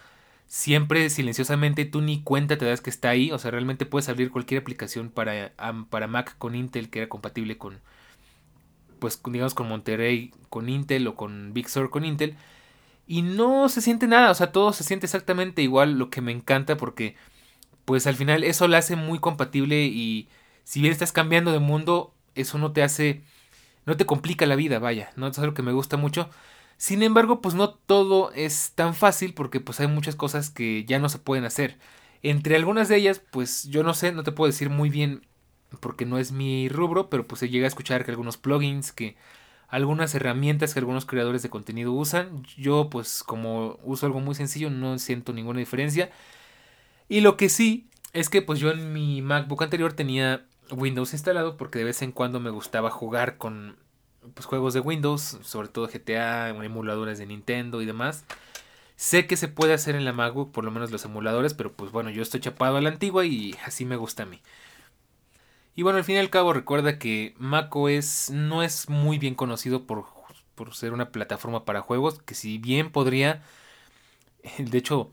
siempre 0.52 1.08
silenciosamente 1.08 1.86
tú 1.86 2.02
ni 2.02 2.22
cuenta 2.22 2.58
te 2.58 2.66
das 2.66 2.82
que 2.82 2.90
está 2.90 3.08
ahí. 3.08 3.32
O 3.32 3.38
sea, 3.38 3.50
realmente 3.50 3.86
puedes 3.86 4.10
abrir 4.10 4.30
cualquier 4.30 4.60
aplicación 4.60 5.08
para, 5.10 5.54
para 5.88 6.08
Mac 6.08 6.36
con 6.36 6.54
Intel 6.54 6.90
que 6.90 6.98
era 6.98 7.08
compatible 7.08 7.56
con, 7.56 7.80
pues 8.98 9.18
digamos 9.24 9.54
con 9.54 9.68
Monterey 9.68 10.30
con 10.50 10.68
Intel 10.68 11.06
o 11.08 11.14
con 11.16 11.54
Big 11.54 11.70
Sur 11.70 11.88
con 11.88 12.04
Intel. 12.04 12.36
Y 13.06 13.22
no 13.22 13.68
se 13.70 13.80
siente 13.80 14.06
nada, 14.06 14.30
o 14.30 14.34
sea, 14.34 14.52
todo 14.52 14.74
se 14.74 14.84
siente 14.84 15.06
exactamente 15.06 15.62
igual, 15.62 15.98
lo 15.98 16.10
que 16.10 16.20
me 16.20 16.32
encanta 16.32 16.76
porque 16.76 17.16
pues 17.86 18.06
al 18.06 18.16
final 18.16 18.44
eso 18.44 18.68
lo 18.68 18.76
hace 18.76 18.94
muy 18.96 19.20
compatible 19.20 19.84
y 19.86 20.28
si 20.64 20.80
bien 20.80 20.92
estás 20.92 21.12
cambiando 21.12 21.52
de 21.52 21.60
mundo, 21.60 22.14
eso 22.34 22.58
no 22.58 22.72
te 22.72 22.82
hace, 22.82 23.22
no 23.86 23.96
te 23.96 24.06
complica 24.06 24.46
la 24.46 24.56
vida, 24.56 24.78
vaya, 24.78 25.12
no 25.16 25.28
es 25.28 25.38
algo 25.38 25.54
que 25.54 25.62
me 25.62 25.72
gusta 25.72 25.96
mucho. 25.96 26.28
Sin 26.82 27.04
embargo, 27.04 27.40
pues 27.40 27.54
no 27.54 27.70
todo 27.70 28.32
es 28.32 28.72
tan 28.74 28.96
fácil 28.96 29.34
porque 29.34 29.60
pues 29.60 29.78
hay 29.78 29.86
muchas 29.86 30.16
cosas 30.16 30.50
que 30.50 30.84
ya 30.84 30.98
no 30.98 31.08
se 31.08 31.20
pueden 31.20 31.44
hacer. 31.44 31.78
Entre 32.24 32.56
algunas 32.56 32.88
de 32.88 32.96
ellas, 32.96 33.20
pues 33.30 33.68
yo 33.68 33.84
no 33.84 33.94
sé, 33.94 34.10
no 34.10 34.24
te 34.24 34.32
puedo 34.32 34.50
decir 34.50 34.68
muy 34.68 34.90
bien 34.90 35.24
porque 35.78 36.06
no 36.06 36.18
es 36.18 36.32
mi 36.32 36.68
rubro, 36.68 37.08
pero 37.08 37.24
pues 37.24 37.38
se 37.38 37.48
llega 37.48 37.66
a 37.66 37.68
escuchar 37.68 38.04
que 38.04 38.10
algunos 38.10 38.36
plugins, 38.36 38.90
que 38.90 39.14
algunas 39.68 40.12
herramientas 40.16 40.74
que 40.74 40.80
algunos 40.80 41.06
creadores 41.06 41.44
de 41.44 41.50
contenido 41.50 41.92
usan, 41.92 42.44
yo 42.56 42.90
pues 42.90 43.22
como 43.22 43.78
uso 43.84 44.06
algo 44.06 44.18
muy 44.18 44.34
sencillo 44.34 44.68
no 44.68 44.98
siento 44.98 45.32
ninguna 45.32 45.60
diferencia. 45.60 46.10
Y 47.08 47.20
lo 47.20 47.36
que 47.36 47.48
sí 47.48 47.86
es 48.12 48.28
que 48.28 48.42
pues 48.42 48.58
yo 48.58 48.72
en 48.72 48.92
mi 48.92 49.22
MacBook 49.22 49.62
anterior 49.62 49.92
tenía 49.92 50.46
Windows 50.72 51.12
instalado 51.12 51.56
porque 51.56 51.78
de 51.78 51.84
vez 51.84 52.02
en 52.02 52.10
cuando 52.10 52.40
me 52.40 52.50
gustaba 52.50 52.90
jugar 52.90 53.38
con 53.38 53.76
pues, 54.34 54.46
juegos 54.46 54.74
de 54.74 54.80
Windows, 54.80 55.38
sobre 55.42 55.68
todo 55.68 55.88
GTA, 55.88 56.50
emuladores 56.50 57.18
de 57.18 57.26
Nintendo 57.26 57.82
y 57.82 57.86
demás. 57.86 58.24
Sé 58.96 59.26
que 59.26 59.36
se 59.36 59.48
puede 59.48 59.74
hacer 59.74 59.94
en 59.94 60.04
la 60.04 60.12
MacBook, 60.12 60.52
por 60.52 60.64
lo 60.64 60.70
menos 60.70 60.90
los 60.90 61.04
emuladores, 61.04 61.54
pero 61.54 61.72
pues 61.72 61.90
bueno, 61.90 62.10
yo 62.10 62.22
estoy 62.22 62.40
chapado 62.40 62.76
a 62.76 62.80
la 62.80 62.88
antigua 62.90 63.24
y 63.24 63.54
así 63.64 63.84
me 63.84 63.96
gusta 63.96 64.22
a 64.22 64.26
mí. 64.26 64.40
Y 65.74 65.82
bueno, 65.82 65.98
al 65.98 66.04
fin 66.04 66.16
y 66.16 66.18
al 66.18 66.30
cabo 66.30 66.52
recuerda 66.52 66.98
que 66.98 67.34
macOS 67.38 68.30
no 68.30 68.62
es 68.62 68.88
muy 68.88 69.18
bien 69.18 69.34
conocido 69.34 69.86
por, 69.86 70.04
por 70.54 70.74
ser 70.74 70.92
una 70.92 71.10
plataforma 71.10 71.64
para 71.64 71.80
juegos, 71.80 72.20
que 72.22 72.34
si 72.34 72.58
bien 72.58 72.92
podría, 72.92 73.42
de 74.58 74.78
hecho, 74.78 75.10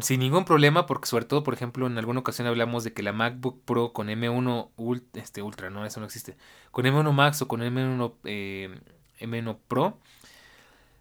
sin 0.00 0.20
ningún 0.20 0.44
problema, 0.44 0.86
porque 0.86 1.06
sobre 1.06 1.24
todo, 1.26 1.42
por 1.42 1.54
ejemplo, 1.54 1.86
en 1.86 1.98
alguna 1.98 2.20
ocasión 2.20 2.48
hablamos 2.48 2.84
de 2.84 2.92
que 2.92 3.02
la 3.02 3.12
MacBook 3.12 3.62
Pro 3.64 3.92
con 3.92 4.08
M1 4.08 4.70
este, 5.14 5.42
Ultra, 5.42 5.70
no, 5.70 5.84
eso 5.84 6.00
no 6.00 6.06
existe, 6.06 6.36
con 6.70 6.86
M1 6.86 7.12
Max 7.12 7.42
o 7.42 7.48
con 7.48 7.60
M1, 7.60 8.14
eh, 8.24 8.74
M1 9.20 9.58
Pro, 9.68 9.98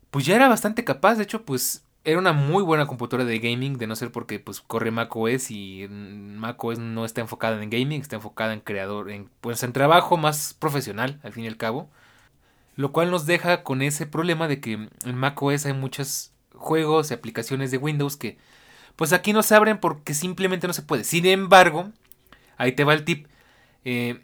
pues 0.10 0.26
ya 0.26 0.36
era 0.36 0.50
bastante 0.50 0.84
capaz, 0.84 1.16
de 1.16 1.24
hecho, 1.24 1.46
pues 1.46 1.86
era 2.04 2.18
una 2.20 2.34
muy 2.34 2.64
buena 2.64 2.88
computadora 2.88 3.26
de 3.26 3.40
gaming, 3.40 3.78
de 3.78 3.88
no 3.88 3.96
ser 3.96 4.12
porque 4.12 4.40
pues 4.40 4.60
corre 4.62 4.92
macOS 4.92 5.52
y 5.52 5.88
macOS 5.90 6.80
no 6.80 7.06
está 7.06 7.22
enfocada 7.22 7.62
en 7.62 7.70
gaming, 7.70 8.02
está 8.02 8.16
enfocada 8.16 8.54
en 8.54 8.60
creador, 8.62 9.12
en, 9.12 9.30
pues 9.40 9.62
en 9.64 9.72
trabajo 9.74 10.18
más 10.18 10.56
profesional, 10.56 11.20
al 11.24 11.34
fin 11.34 11.46
y 11.46 11.48
al 11.48 11.58
cabo. 11.58 11.90
Lo 12.76 12.92
cual 12.92 13.12
nos 13.12 13.26
deja 13.26 13.64
con 13.64 13.82
ese 13.82 14.08
problema 14.08 14.48
de 14.48 14.60
que 14.60 14.74
en 14.74 15.16
macOS 15.16 15.66
hay 15.66 15.74
muchos 15.74 16.32
juegos 16.56 17.12
y 17.12 17.14
aplicaciones 17.14 17.70
de 17.70 17.78
Windows 17.78 18.18
que 18.18 18.38
pues 18.96 19.14
aquí 19.14 19.34
no 19.34 19.44
se 19.44 19.56
abren 19.56 19.80
porque 19.80 20.14
simplemente 20.14 20.68
no 20.68 20.74
se 20.74 20.82
puede. 20.82 21.04
Sin 21.04 21.26
embargo, 21.26 21.92
ahí 22.58 22.74
te 22.74 22.84
va 22.84 22.94
el 22.94 23.04
tip. 23.06 23.28
Eh, 23.86 24.22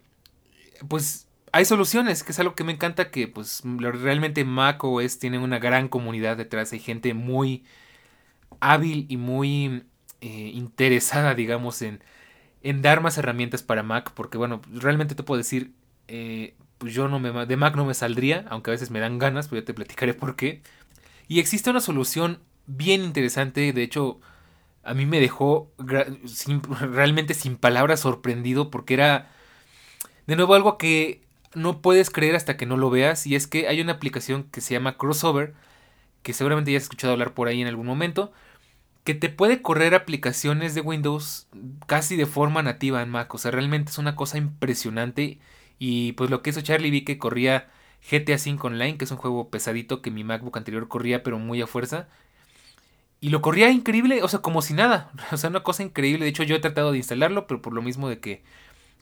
pues 0.87 1.27
hay 1.51 1.65
soluciones, 1.65 2.23
que 2.23 2.31
es 2.31 2.39
algo 2.39 2.55
que 2.55 2.63
me 2.63 2.73
encanta, 2.73 3.09
que 3.09 3.27
pues 3.27 3.63
realmente 3.63 4.43
Mac 4.45 4.83
OS 4.83 5.19
tiene 5.19 5.39
una 5.39 5.59
gran 5.59 5.87
comunidad 5.87 6.37
detrás. 6.37 6.73
Hay 6.73 6.79
gente 6.79 7.13
muy 7.13 7.63
hábil 8.59 9.05
y 9.09 9.17
muy 9.17 9.83
eh, 10.21 10.51
interesada, 10.53 11.35
digamos, 11.35 11.81
en, 11.81 12.03
en 12.61 12.81
dar 12.81 13.01
más 13.01 13.17
herramientas 13.17 13.63
para 13.63 13.83
Mac. 13.83 14.11
Porque 14.13 14.37
bueno, 14.37 14.61
realmente 14.71 15.15
te 15.15 15.23
puedo 15.23 15.37
decir, 15.37 15.73
eh, 16.07 16.55
pues 16.77 16.93
yo 16.93 17.07
no 17.07 17.45
de 17.45 17.57
Mac 17.57 17.75
no 17.75 17.85
me 17.85 17.93
saldría, 17.93 18.45
aunque 18.49 18.71
a 18.71 18.73
veces 18.73 18.91
me 18.91 18.99
dan 18.99 19.19
ganas, 19.19 19.47
pues 19.47 19.61
ya 19.61 19.65
te 19.65 19.73
platicaré 19.73 20.13
por 20.13 20.35
qué. 20.35 20.61
Y 21.27 21.39
existe 21.39 21.69
una 21.69 21.81
solución 21.81 22.39
bien 22.67 23.03
interesante, 23.03 23.73
de 23.73 23.83
hecho 23.83 24.19
a 24.87 24.93
mí 24.93 25.05
me 25.05 25.19
dejó 25.19 25.71
realmente 26.79 27.33
sin 27.33 27.57
palabras 27.57 27.99
sorprendido 27.99 28.71
porque 28.71 28.93
era 28.93 29.29
de 30.25 30.35
nuevo 30.35 30.55
algo 30.55 30.77
que 30.77 31.21
no 31.53 31.81
puedes 31.81 32.09
creer 32.09 32.35
hasta 32.35 32.57
que 32.57 32.65
no 32.65 32.77
lo 32.77 32.89
veas 32.89 33.27
y 33.27 33.35
es 33.35 33.47
que 33.47 33.67
hay 33.67 33.81
una 33.81 33.93
aplicación 33.93 34.43
que 34.45 34.61
se 34.61 34.73
llama 34.73 34.97
Crossover 34.97 35.53
que 36.23 36.33
seguramente 36.33 36.71
ya 36.71 36.77
has 36.77 36.83
escuchado 36.83 37.13
hablar 37.13 37.33
por 37.33 37.47
ahí 37.47 37.61
en 37.61 37.67
algún 37.67 37.85
momento 37.85 38.31
que 39.03 39.13
te 39.13 39.29
puede 39.29 39.61
correr 39.61 39.95
aplicaciones 39.95 40.75
de 40.75 40.81
Windows 40.81 41.47
casi 41.85 42.17
de 42.17 42.25
forma 42.25 42.61
nativa 42.61 43.01
en 43.01 43.09
Mac, 43.09 43.33
o 43.33 43.37
sea, 43.37 43.51
realmente 43.51 43.91
es 43.91 43.97
una 43.97 44.15
cosa 44.17 44.37
impresionante 44.37 45.39
y 45.79 46.11
pues 46.13 46.29
lo 46.29 46.41
que 46.41 46.49
hizo 46.49 46.61
Charlie 46.61 46.91
vi 46.91 47.05
que 47.05 47.17
corría 47.17 47.69
GTA 48.11 48.35
V 48.35 48.57
Online, 48.61 48.97
que 48.97 49.05
es 49.05 49.11
un 49.11 49.17
juego 49.17 49.49
pesadito 49.49 50.01
que 50.01 50.11
mi 50.11 50.23
MacBook 50.25 50.57
anterior 50.57 50.89
corría 50.89 51.23
pero 51.23 51.39
muy 51.39 51.61
a 51.61 51.67
fuerza 51.67 52.09
y 53.19 53.29
lo 53.29 53.41
corría 53.41 53.69
increíble, 53.71 54.21
o 54.23 54.27
sea, 54.27 54.39
como 54.39 54.61
si 54.61 54.73
nada. 54.73 55.11
O 55.31 55.37
sea, 55.37 55.49
una 55.49 55.63
cosa 55.63 55.83
increíble. 55.83 56.25
De 56.25 56.29
hecho, 56.29 56.43
yo 56.43 56.55
he 56.55 56.59
tratado 56.59 56.91
de 56.91 56.97
instalarlo, 56.97 57.47
pero 57.47 57.61
por 57.61 57.73
lo 57.73 57.81
mismo 57.81 58.09
de 58.09 58.19
que 58.19 58.43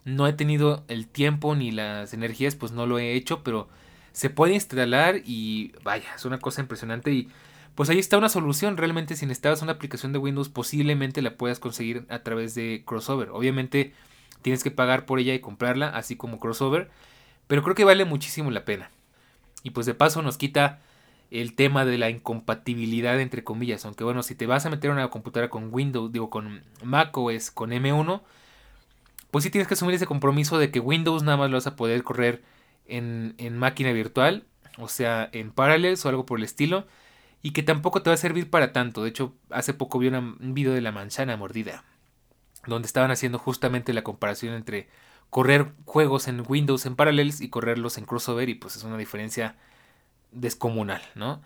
no 0.04 0.26
he 0.26 0.32
tenido 0.32 0.84
el 0.88 1.08
tiempo 1.08 1.54
ni 1.56 1.72
las 1.72 2.14
energías, 2.14 2.54
pues 2.56 2.72
no 2.72 2.86
lo 2.86 2.98
he 2.98 3.14
hecho, 3.14 3.42
pero 3.42 3.68
se 4.12 4.30
puede 4.30 4.54
instalar 4.54 5.20
y 5.26 5.72
vaya, 5.82 6.14
es 6.14 6.24
una 6.24 6.38
cosa 6.38 6.62
impresionante 6.62 7.12
y 7.12 7.28
pues 7.74 7.90
ahí 7.90 7.98
está 7.98 8.16
una 8.16 8.28
solución. 8.30 8.76
Realmente 8.76 9.16
si 9.16 9.26
necesitabas 9.26 9.62
una 9.62 9.72
aplicación 9.72 10.12
de 10.12 10.18
Windows, 10.18 10.48
posiblemente 10.48 11.22
la 11.22 11.36
puedas 11.36 11.58
conseguir 11.60 12.06
a 12.08 12.20
través 12.20 12.54
de 12.54 12.82
Crossover. 12.86 13.30
Obviamente 13.30 13.92
tienes 14.42 14.62
que 14.64 14.70
pagar 14.70 15.06
por 15.06 15.18
ella 15.18 15.34
y 15.34 15.40
comprarla, 15.40 15.88
así 15.88 16.16
como 16.16 16.38
Crossover, 16.38 16.90
pero 17.48 17.62
creo 17.62 17.74
que 17.74 17.84
vale 17.84 18.04
muchísimo 18.04 18.50
la 18.50 18.64
pena. 18.64 18.90
Y 19.62 19.70
pues 19.70 19.86
de 19.86 19.94
paso 19.94 20.22
nos 20.22 20.38
quita 20.38 20.80
el 21.30 21.54
tema 21.54 21.84
de 21.84 21.98
la 21.98 22.10
incompatibilidad 22.10 23.20
entre 23.20 23.44
comillas, 23.44 23.84
aunque 23.84 24.04
bueno, 24.04 24.22
si 24.22 24.34
te 24.34 24.46
vas 24.46 24.66
a 24.66 24.70
meter 24.70 24.90
una 24.90 25.08
computadora 25.10 25.50
con 25.50 25.72
Windows, 25.72 26.12
digo 26.12 26.30
con 26.30 26.62
macOS, 26.82 27.50
con 27.50 27.70
M1, 27.70 28.22
pues 29.30 29.44
sí 29.44 29.50
tienes 29.50 29.68
que 29.68 29.74
asumir 29.74 29.94
ese 29.94 30.06
compromiso 30.06 30.58
de 30.58 30.70
que 30.70 30.80
Windows 30.80 31.22
nada 31.22 31.36
más 31.36 31.50
lo 31.50 31.56
vas 31.56 31.66
a 31.66 31.76
poder 31.76 32.02
correr 32.02 32.42
en, 32.86 33.34
en 33.38 33.58
máquina 33.58 33.92
virtual, 33.92 34.44
o 34.78 34.88
sea, 34.88 35.28
en 35.32 35.50
Parallels 35.50 36.04
o 36.04 36.08
algo 36.08 36.26
por 36.26 36.38
el 36.38 36.44
estilo, 36.44 36.86
y 37.42 37.50
que 37.50 37.62
tampoco 37.62 38.02
te 38.02 38.10
va 38.10 38.14
a 38.14 38.18
servir 38.18 38.50
para 38.50 38.72
tanto. 38.72 39.02
De 39.02 39.10
hecho, 39.10 39.34
hace 39.50 39.74
poco 39.74 39.98
vi 39.98 40.08
un 40.08 40.54
video 40.54 40.72
de 40.72 40.80
la 40.80 40.92
manzana 40.92 41.36
mordida, 41.36 41.84
donde 42.66 42.86
estaban 42.86 43.10
haciendo 43.10 43.38
justamente 43.38 43.92
la 43.92 44.02
comparación 44.02 44.54
entre 44.54 44.88
correr 45.30 45.72
juegos 45.84 46.28
en 46.28 46.42
Windows 46.46 46.86
en 46.86 46.96
Parallels 46.96 47.40
y 47.40 47.48
correrlos 47.48 47.98
en 47.98 48.04
crossover 48.06 48.48
y 48.48 48.54
pues 48.54 48.76
es 48.76 48.84
una 48.84 48.96
diferencia 48.96 49.56
descomunal, 50.36 51.02
¿no? 51.14 51.42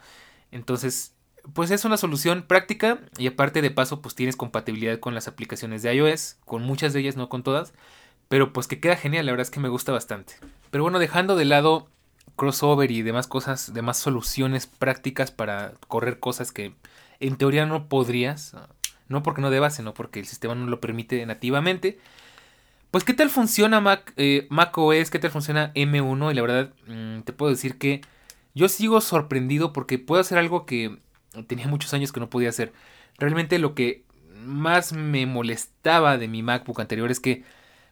Entonces, 0.50 1.14
pues 1.54 1.70
es 1.70 1.84
una 1.84 1.96
solución 1.96 2.42
práctica 2.42 3.00
y 3.16 3.26
aparte 3.26 3.62
de 3.62 3.70
paso 3.70 4.02
pues 4.02 4.14
tienes 4.14 4.36
compatibilidad 4.36 4.98
con 5.00 5.14
las 5.14 5.28
aplicaciones 5.28 5.82
de 5.82 5.94
iOS, 5.94 6.36
con 6.44 6.62
muchas 6.62 6.92
de 6.92 7.00
ellas, 7.00 7.16
no 7.16 7.28
con 7.28 7.42
todas, 7.42 7.72
pero 8.28 8.52
pues 8.52 8.66
que 8.66 8.80
queda 8.80 8.96
genial, 8.96 9.26
la 9.26 9.32
verdad 9.32 9.46
es 9.46 9.50
que 9.50 9.60
me 9.60 9.68
gusta 9.68 9.92
bastante. 9.92 10.34
Pero 10.70 10.84
bueno, 10.84 10.98
dejando 10.98 11.36
de 11.36 11.44
lado 11.44 11.88
crossover 12.36 12.90
y 12.90 13.02
demás 13.02 13.26
cosas, 13.26 13.72
demás 13.74 13.98
soluciones 13.98 14.66
prácticas 14.66 15.30
para 15.30 15.74
correr 15.88 16.20
cosas 16.20 16.52
que 16.52 16.74
en 17.20 17.36
teoría 17.36 17.66
no 17.66 17.88
podrías, 17.88 18.56
no 19.08 19.22
porque 19.22 19.42
no 19.42 19.50
debas, 19.50 19.76
sino 19.76 19.94
porque 19.94 20.20
el 20.20 20.26
sistema 20.26 20.54
no 20.54 20.66
lo 20.66 20.80
permite 20.80 21.24
nativamente. 21.26 21.98
Pues, 22.90 23.04
¿qué 23.04 23.14
tal 23.14 23.30
funciona 23.30 23.80
Mac, 23.80 24.12
eh, 24.16 24.48
OS? 24.50 25.10
¿Qué 25.10 25.18
tal 25.18 25.30
funciona 25.30 25.72
M1? 25.74 26.32
Y 26.32 26.34
la 26.34 26.42
verdad, 26.42 26.72
mm, 26.86 27.20
te 27.22 27.32
puedo 27.32 27.50
decir 27.50 27.78
que 27.78 28.00
yo 28.54 28.68
sigo 28.68 29.00
sorprendido 29.00 29.72
porque 29.72 29.98
puedo 29.98 30.20
hacer 30.20 30.38
algo 30.38 30.66
que 30.66 30.98
tenía 31.46 31.68
muchos 31.68 31.94
años 31.94 32.12
que 32.12 32.20
no 32.20 32.30
podía 32.30 32.48
hacer. 32.48 32.72
Realmente 33.18 33.58
lo 33.58 33.74
que 33.74 34.04
más 34.44 34.92
me 34.92 35.26
molestaba 35.26 36.18
de 36.18 36.28
mi 36.28 36.42
MacBook 36.42 36.80
anterior 36.80 37.10
es 37.10 37.20
que 37.20 37.44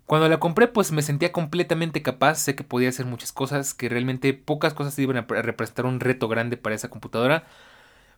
cuando 0.06 0.28
la 0.28 0.40
compré 0.40 0.68
pues 0.68 0.90
me 0.90 1.02
sentía 1.02 1.32
completamente 1.32 2.02
capaz, 2.02 2.36
sé 2.36 2.56
que 2.56 2.64
podía 2.64 2.88
hacer 2.88 3.06
muchas 3.06 3.32
cosas, 3.32 3.74
que 3.74 3.88
realmente 3.88 4.32
pocas 4.32 4.74
cosas 4.74 4.98
iban 4.98 5.18
a 5.18 5.22
representar 5.22 5.86
un 5.86 6.00
reto 6.00 6.28
grande 6.28 6.56
para 6.56 6.74
esa 6.74 6.88
computadora. 6.88 7.46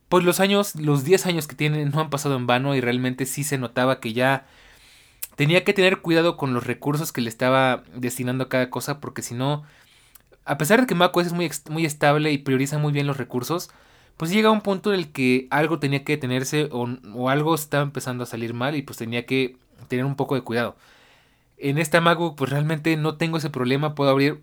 Pues 0.07 0.23
los 0.23 0.39
años, 0.39 0.75
los 0.75 1.03
10 1.03 1.25
años 1.25 1.47
que 1.47 1.55
tiene 1.55 1.85
no 1.85 1.99
han 1.99 2.09
pasado 2.09 2.35
en 2.37 2.47
vano 2.47 2.75
y 2.75 2.81
realmente 2.81 3.25
sí 3.25 3.43
se 3.43 3.57
notaba 3.57 3.99
que 3.99 4.13
ya 4.13 4.45
tenía 5.35 5.63
que 5.63 5.73
tener 5.73 5.99
cuidado 6.01 6.37
con 6.37 6.53
los 6.53 6.65
recursos 6.65 7.11
que 7.11 7.21
le 7.21 7.29
estaba 7.29 7.83
destinando 7.95 8.45
a 8.45 8.49
cada 8.49 8.69
cosa, 8.69 8.99
porque 8.99 9.21
si 9.21 9.35
no, 9.35 9.63
a 10.51 10.57
pesar 10.57 10.81
de 10.81 10.85
que 10.85 10.95
macOS 10.95 11.27
es 11.27 11.33
muy, 11.33 11.49
muy 11.69 11.85
estable 11.85 12.29
y 12.33 12.37
prioriza 12.37 12.77
muy 12.77 12.91
bien 12.91 13.07
los 13.07 13.15
recursos, 13.15 13.69
pues 14.17 14.31
llega 14.31 14.51
un 14.51 14.59
punto 14.59 14.93
en 14.93 14.99
el 14.99 15.11
que 15.13 15.47
algo 15.49 15.79
tenía 15.79 16.03
que 16.03 16.11
detenerse 16.11 16.67
o, 16.73 17.29
algo 17.29 17.55
estaba 17.55 17.83
empezando 17.83 18.25
a 18.25 18.27
salir 18.27 18.53
mal 18.53 18.75
y 18.75 18.81
pues 18.81 18.97
tenía 18.97 19.25
que 19.25 19.55
tener 19.87 20.03
un 20.03 20.17
poco 20.17 20.35
de 20.35 20.41
cuidado. 20.41 20.75
En 21.57 21.77
esta 21.77 22.01
MacBook 22.01 22.35
pues 22.35 22.49
realmente 22.49 22.97
no 22.97 23.15
tengo 23.15 23.37
ese 23.37 23.49
problema, 23.49 23.95
puedo 23.95 24.09
abrir 24.09 24.41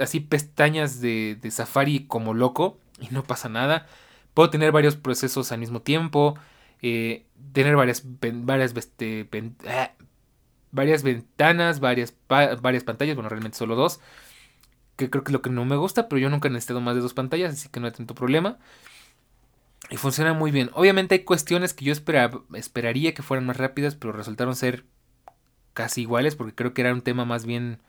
así 0.00 0.18
pestañas 0.18 1.00
de, 1.00 1.38
Safari 1.48 2.06
como 2.08 2.34
loco 2.34 2.76
y 3.00 3.14
no 3.14 3.22
pasa 3.22 3.48
nada. 3.48 3.86
Puedo 4.34 4.50
tener 4.50 4.72
varios 4.72 4.96
procesos 4.96 5.52
al 5.52 5.60
mismo 5.60 5.80
tiempo, 5.80 6.36
eh, 6.82 7.24
tener 7.52 7.76
varias, 7.76 8.02
varias 8.04 8.76
este, 8.76 9.28
ah, 9.68 9.92
varias 10.72 11.04
ventanas, 11.04 11.78
varias, 11.78 12.14
varias 12.28 12.82
pantallas, 12.82 13.14
bueno, 13.14 13.28
realmente 13.28 13.58
solo 13.58 13.76
dos, 13.76 14.00
que 15.00 15.10
creo 15.10 15.24
que 15.24 15.32
lo 15.32 15.42
que 15.42 15.50
no 15.50 15.64
me 15.64 15.76
gusta, 15.76 16.08
pero 16.08 16.18
yo 16.18 16.30
nunca 16.30 16.48
he 16.48 16.50
necesitado 16.50 16.80
más 16.80 16.94
de 16.94 17.00
dos 17.00 17.14
pantallas, 17.14 17.52
así 17.54 17.68
que 17.68 17.80
no 17.80 17.86
hay 17.86 17.92
tanto 17.92 18.14
problema. 18.14 18.58
Y 19.90 19.96
funciona 19.96 20.34
muy 20.34 20.50
bien. 20.50 20.70
Obviamente 20.74 21.14
hay 21.16 21.24
cuestiones 21.24 21.74
que 21.74 21.84
yo 21.84 21.92
esperaría 21.92 23.14
que 23.14 23.22
fueran 23.22 23.46
más 23.46 23.56
rápidas, 23.56 23.96
pero 23.96 24.12
resultaron 24.12 24.54
ser 24.54 24.84
casi 25.72 26.02
iguales, 26.02 26.36
porque 26.36 26.54
creo 26.54 26.74
que 26.74 26.82
era 26.82 26.92
un 26.92 27.02
tema 27.02 27.24
más 27.24 27.46
bien... 27.46 27.80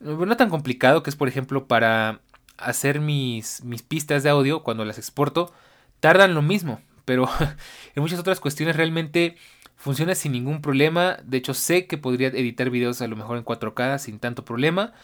No 0.00 0.36
tan 0.36 0.50
complicado, 0.50 1.02
que 1.02 1.10
es 1.10 1.16
por 1.16 1.28
ejemplo 1.28 1.66
para 1.66 2.20
hacer 2.58 3.00
mis, 3.00 3.64
mis 3.64 3.82
pistas 3.82 4.22
de 4.22 4.30
audio, 4.30 4.62
cuando 4.62 4.84
las 4.84 4.98
exporto, 4.98 5.52
tardan 6.00 6.34
lo 6.34 6.42
mismo, 6.42 6.80
pero 7.04 7.28
en 7.94 8.02
muchas 8.02 8.18
otras 8.18 8.38
cuestiones 8.38 8.76
realmente 8.76 9.36
Funciona 9.76 10.14
sin 10.14 10.32
ningún 10.32 10.62
problema. 10.62 11.18
De 11.24 11.36
hecho, 11.36 11.52
sé 11.52 11.86
que 11.86 11.98
podría 11.98 12.28
editar 12.28 12.70
videos 12.70 13.02
a 13.02 13.06
lo 13.06 13.16
mejor 13.16 13.36
en 13.36 13.44
4K 13.44 13.98
sin 13.98 14.18
tanto 14.18 14.44
problema. 14.44 14.94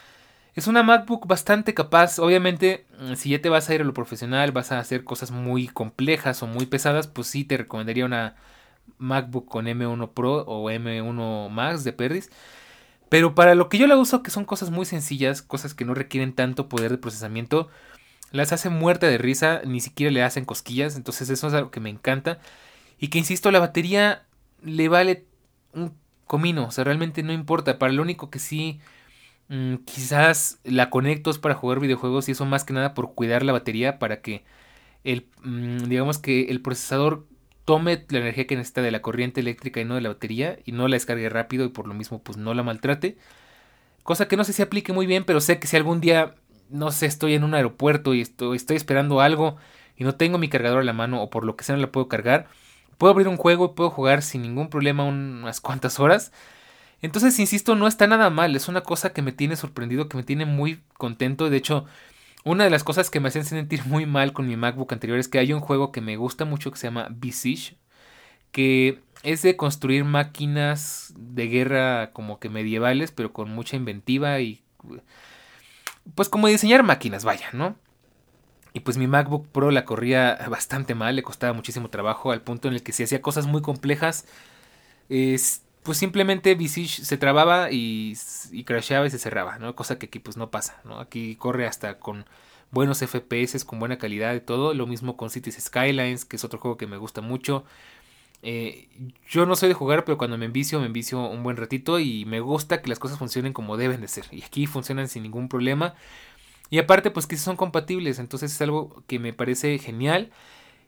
Es 0.54 0.66
una 0.66 0.82
MacBook 0.82 1.26
bastante 1.26 1.74
capaz. 1.74 2.18
Obviamente, 2.18 2.86
mm, 2.98 3.14
si 3.14 3.30
ya 3.30 3.40
te 3.40 3.48
vas 3.48 3.68
a 3.68 3.74
ir 3.74 3.80
a 3.82 3.84
lo 3.84 3.94
profesional, 3.94 4.52
vas 4.52 4.72
a 4.72 4.78
hacer 4.78 5.04
cosas 5.04 5.30
muy 5.30 5.68
complejas 5.68 6.42
o 6.42 6.46
muy 6.46 6.66
pesadas, 6.66 7.06
pues 7.06 7.28
sí 7.28 7.44
te 7.44 7.56
recomendaría 7.56 8.04
una 8.04 8.36
MacBook 8.98 9.48
con 9.48 9.66
M1 9.68 10.12
Pro 10.12 10.44
o 10.46 10.70
M1 10.70 11.48
Max 11.50 11.84
de 11.84 11.92
Perdis. 11.92 12.30
Pero 13.08 13.34
para 13.34 13.54
lo 13.54 13.68
que 13.68 13.78
yo 13.78 13.86
la 13.86 13.96
uso, 13.96 14.22
que 14.22 14.30
son 14.30 14.44
cosas 14.44 14.70
muy 14.70 14.86
sencillas, 14.86 15.42
cosas 15.42 15.74
que 15.74 15.84
no 15.84 15.94
requieren 15.94 16.34
tanto 16.34 16.68
poder 16.68 16.92
de 16.92 16.98
procesamiento, 16.98 17.68
las 18.32 18.52
hace 18.52 18.70
muerta 18.70 19.06
de 19.08 19.18
risa, 19.18 19.62
ni 19.64 19.80
siquiera 19.80 20.12
le 20.12 20.22
hacen 20.22 20.44
cosquillas. 20.44 20.96
Entonces 20.96 21.30
eso 21.30 21.48
es 21.48 21.54
algo 21.54 21.70
que 21.70 21.80
me 21.80 21.90
encanta. 21.90 22.38
Y 22.98 23.08
que 23.08 23.18
insisto, 23.18 23.50
la 23.50 23.60
batería 23.60 24.26
le 24.62 24.88
vale 24.88 25.26
un 25.74 25.94
comino, 26.26 26.66
o 26.66 26.70
sea, 26.70 26.84
realmente 26.84 27.22
no 27.22 27.32
importa. 27.32 27.78
Para 27.78 27.92
lo 27.92 28.02
único 28.02 28.30
que 28.30 28.38
sí, 28.38 28.80
mm, 29.50 29.76
quizás 29.86 30.60
la 30.64 30.90
conecto 30.90 31.30
es 31.30 31.38
para 31.38 31.56
jugar 31.56 31.80
videojuegos 31.80 32.28
y 32.30 32.32
eso 32.32 32.46
más 32.46 32.64
que 32.64 32.74
nada 32.74 32.94
por 32.94 33.14
cuidar 33.14 33.44
la 33.44 33.52
batería 33.52 34.00
para 34.00 34.22
que 34.22 34.44
el, 35.04 35.28
mm, 35.44 35.88
digamos 35.88 36.18
que 36.18 36.44
el 36.50 36.62
procesador 36.62 37.26
tome 37.66 38.06
la 38.10 38.20
energía 38.20 38.46
que 38.48 38.56
necesita 38.56 38.82
de 38.82 38.92
la 38.92 39.02
corriente 39.02 39.40
eléctrica 39.40 39.80
y 39.80 39.86
no 39.86 39.96
de 39.96 40.02
la 40.02 40.10
batería 40.10 40.58
y 40.66 40.72
no 40.72 40.88
la 40.88 40.96
descargue 40.96 41.28
rápido 41.30 41.66
y 41.66 41.70
por 41.70 41.88
lo 41.88 41.94
mismo 41.94 42.22
pues 42.22 42.38
no 42.38 42.54
la 42.54 42.64
maltrate. 42.64 43.18
Cosa 44.02 44.28
que 44.28 44.36
no 44.36 44.44
sé 44.44 44.52
si 44.52 44.62
aplique 44.62 44.92
muy 44.92 45.06
bien, 45.06 45.24
pero 45.24 45.40
sé 45.40 45.58
que 45.60 45.66
si 45.66 45.76
algún 45.76 46.00
día, 46.00 46.34
no 46.70 46.90
sé, 46.90 47.06
estoy 47.06 47.34
en 47.34 47.44
un 47.44 47.54
aeropuerto 47.54 48.14
y 48.14 48.20
estoy, 48.22 48.56
estoy 48.56 48.76
esperando 48.76 49.20
algo 49.20 49.56
y 49.96 50.04
no 50.04 50.14
tengo 50.16 50.38
mi 50.38 50.48
cargador 50.48 50.80
a 50.80 50.84
la 50.84 50.92
mano 50.94 51.22
o 51.22 51.30
por 51.30 51.44
lo 51.44 51.56
que 51.56 51.64
sea 51.64 51.76
no 51.76 51.82
la 51.82 51.92
puedo 51.92 52.08
cargar, 52.08 52.48
Puedo 52.98 53.12
abrir 53.12 53.28
un 53.28 53.38
juego 53.38 53.66
y 53.66 53.76
puedo 53.76 53.90
jugar 53.90 54.22
sin 54.22 54.42
ningún 54.42 54.70
problema 54.70 55.04
unas 55.04 55.60
cuantas 55.62 56.00
horas. 56.00 56.32
Entonces, 57.02 57.38
insisto, 57.38 57.74
no 57.74 57.86
está 57.86 58.06
nada 58.06 58.30
mal. 58.30 58.54
Es 58.56 58.68
una 58.68 58.82
cosa 58.82 59.12
que 59.12 59.22
me 59.22 59.32
tiene 59.32 59.56
sorprendido, 59.56 60.08
que 60.08 60.16
me 60.16 60.22
tiene 60.22 60.44
muy 60.46 60.82
contento. 60.98 61.48
De 61.50 61.56
hecho, 61.56 61.86
una 62.44 62.64
de 62.64 62.70
las 62.70 62.84
cosas 62.84 63.10
que 63.10 63.20
me 63.20 63.28
hacen 63.28 63.44
sentir 63.44 63.84
muy 63.86 64.06
mal 64.06 64.32
con 64.32 64.46
mi 64.46 64.56
MacBook 64.56 64.92
anterior 64.92 65.18
es 65.18 65.28
que 65.28 65.38
hay 65.38 65.52
un 65.52 65.60
juego 65.60 65.92
que 65.92 66.00
me 66.00 66.16
gusta 66.16 66.44
mucho 66.44 66.70
que 66.70 66.78
se 66.78 66.86
llama 66.86 67.08
Besiege. 67.10 67.76
Que 68.52 69.00
es 69.22 69.42
de 69.42 69.56
construir 69.56 70.04
máquinas 70.04 71.14
de 71.16 71.46
guerra 71.46 72.12
como 72.12 72.38
que 72.38 72.48
medievales, 72.48 73.12
pero 73.12 73.32
con 73.32 73.50
mucha 73.50 73.76
inventiva 73.76 74.40
y... 74.40 74.62
Pues 76.14 76.28
como 76.28 76.48
diseñar 76.48 76.82
máquinas, 76.82 77.24
vaya, 77.24 77.48
¿no? 77.52 77.76
Y 78.72 78.80
pues 78.80 78.96
mi 78.96 79.06
MacBook 79.06 79.48
Pro 79.48 79.70
la 79.70 79.84
corría 79.84 80.38
bastante 80.48 80.94
mal, 80.94 81.16
le 81.16 81.22
costaba 81.22 81.52
muchísimo 81.52 81.90
trabajo, 81.90 82.30
al 82.32 82.42
punto 82.42 82.68
en 82.68 82.74
el 82.74 82.82
que 82.82 82.92
si 82.92 83.02
hacía 83.02 83.20
cosas 83.20 83.46
muy 83.46 83.62
complejas, 83.62 84.26
es, 85.08 85.62
pues 85.82 85.98
simplemente 85.98 86.54
Visage 86.54 87.04
se 87.04 87.16
trababa 87.16 87.70
y, 87.70 88.16
y 88.52 88.64
crasheaba 88.64 89.06
y 89.06 89.10
se 89.10 89.18
cerraba, 89.18 89.58
¿no? 89.58 89.74
Cosa 89.74 89.98
que 89.98 90.06
aquí 90.06 90.18
pues 90.18 90.36
no 90.36 90.50
pasa, 90.50 90.80
¿no? 90.84 91.00
Aquí 91.00 91.36
corre 91.36 91.66
hasta 91.66 91.98
con 91.98 92.26
buenos 92.70 93.00
FPS, 93.00 93.64
con 93.64 93.78
buena 93.78 93.98
calidad 93.98 94.34
y 94.34 94.40
todo. 94.40 94.74
Lo 94.74 94.86
mismo 94.86 95.16
con 95.16 95.30
Cities 95.30 95.58
Skylines, 95.60 96.24
que 96.24 96.36
es 96.36 96.44
otro 96.44 96.58
juego 96.58 96.76
que 96.76 96.86
me 96.86 96.96
gusta 96.96 97.20
mucho. 97.20 97.64
Eh, 98.42 98.88
yo 99.28 99.44
no 99.46 99.54
soy 99.56 99.68
de 99.68 99.74
jugar, 99.74 100.04
pero 100.04 100.16
cuando 100.16 100.38
me 100.38 100.46
envicio, 100.46 100.80
me 100.80 100.86
envicio 100.86 101.20
un 101.20 101.42
buen 101.42 101.56
ratito 101.56 101.98
y 101.98 102.24
me 102.24 102.40
gusta 102.40 102.80
que 102.80 102.88
las 102.88 102.98
cosas 102.98 103.18
funcionen 103.18 103.52
como 103.52 103.76
deben 103.76 104.00
de 104.00 104.08
ser. 104.08 104.26
Y 104.30 104.42
aquí 104.42 104.66
funcionan 104.66 105.08
sin 105.08 105.22
ningún 105.22 105.48
problema. 105.48 105.94
Y 106.70 106.78
aparte, 106.78 107.10
pues 107.10 107.26
que 107.26 107.36
son 107.36 107.56
compatibles. 107.56 108.18
Entonces 108.18 108.52
es 108.52 108.60
algo 108.62 109.02
que 109.06 109.18
me 109.18 109.32
parece 109.32 109.78
genial. 109.78 110.30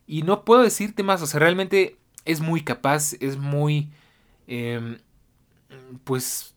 Y 0.06 0.22
no 0.22 0.44
puedo 0.44 0.62
decirte 0.62 1.02
más. 1.02 1.22
O 1.22 1.26
sea, 1.26 1.40
realmente 1.40 1.96
es 2.24 2.40
muy 2.40 2.62
capaz. 2.62 3.14
Es 3.20 3.36
muy... 3.36 3.90
Em, 4.46 4.98
pues 6.04 6.54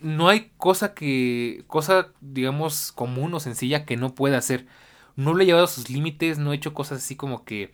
no 0.00 0.28
hay 0.28 0.52
cosa 0.56 0.94
que... 0.94 1.64
Cosa, 1.66 2.12
digamos, 2.20 2.92
común 2.92 3.34
o 3.34 3.40
sencilla 3.40 3.84
que 3.84 3.96
no 3.96 4.14
pueda 4.14 4.38
hacer. 4.38 4.66
No 5.16 5.34
lo 5.34 5.42
he 5.42 5.46
llevado 5.46 5.64
a 5.64 5.68
sus 5.68 5.90
límites. 5.90 6.38
No 6.38 6.52
he 6.52 6.56
hecho 6.56 6.74
cosas 6.74 6.98
así 6.98 7.16
como 7.16 7.44
que... 7.44 7.72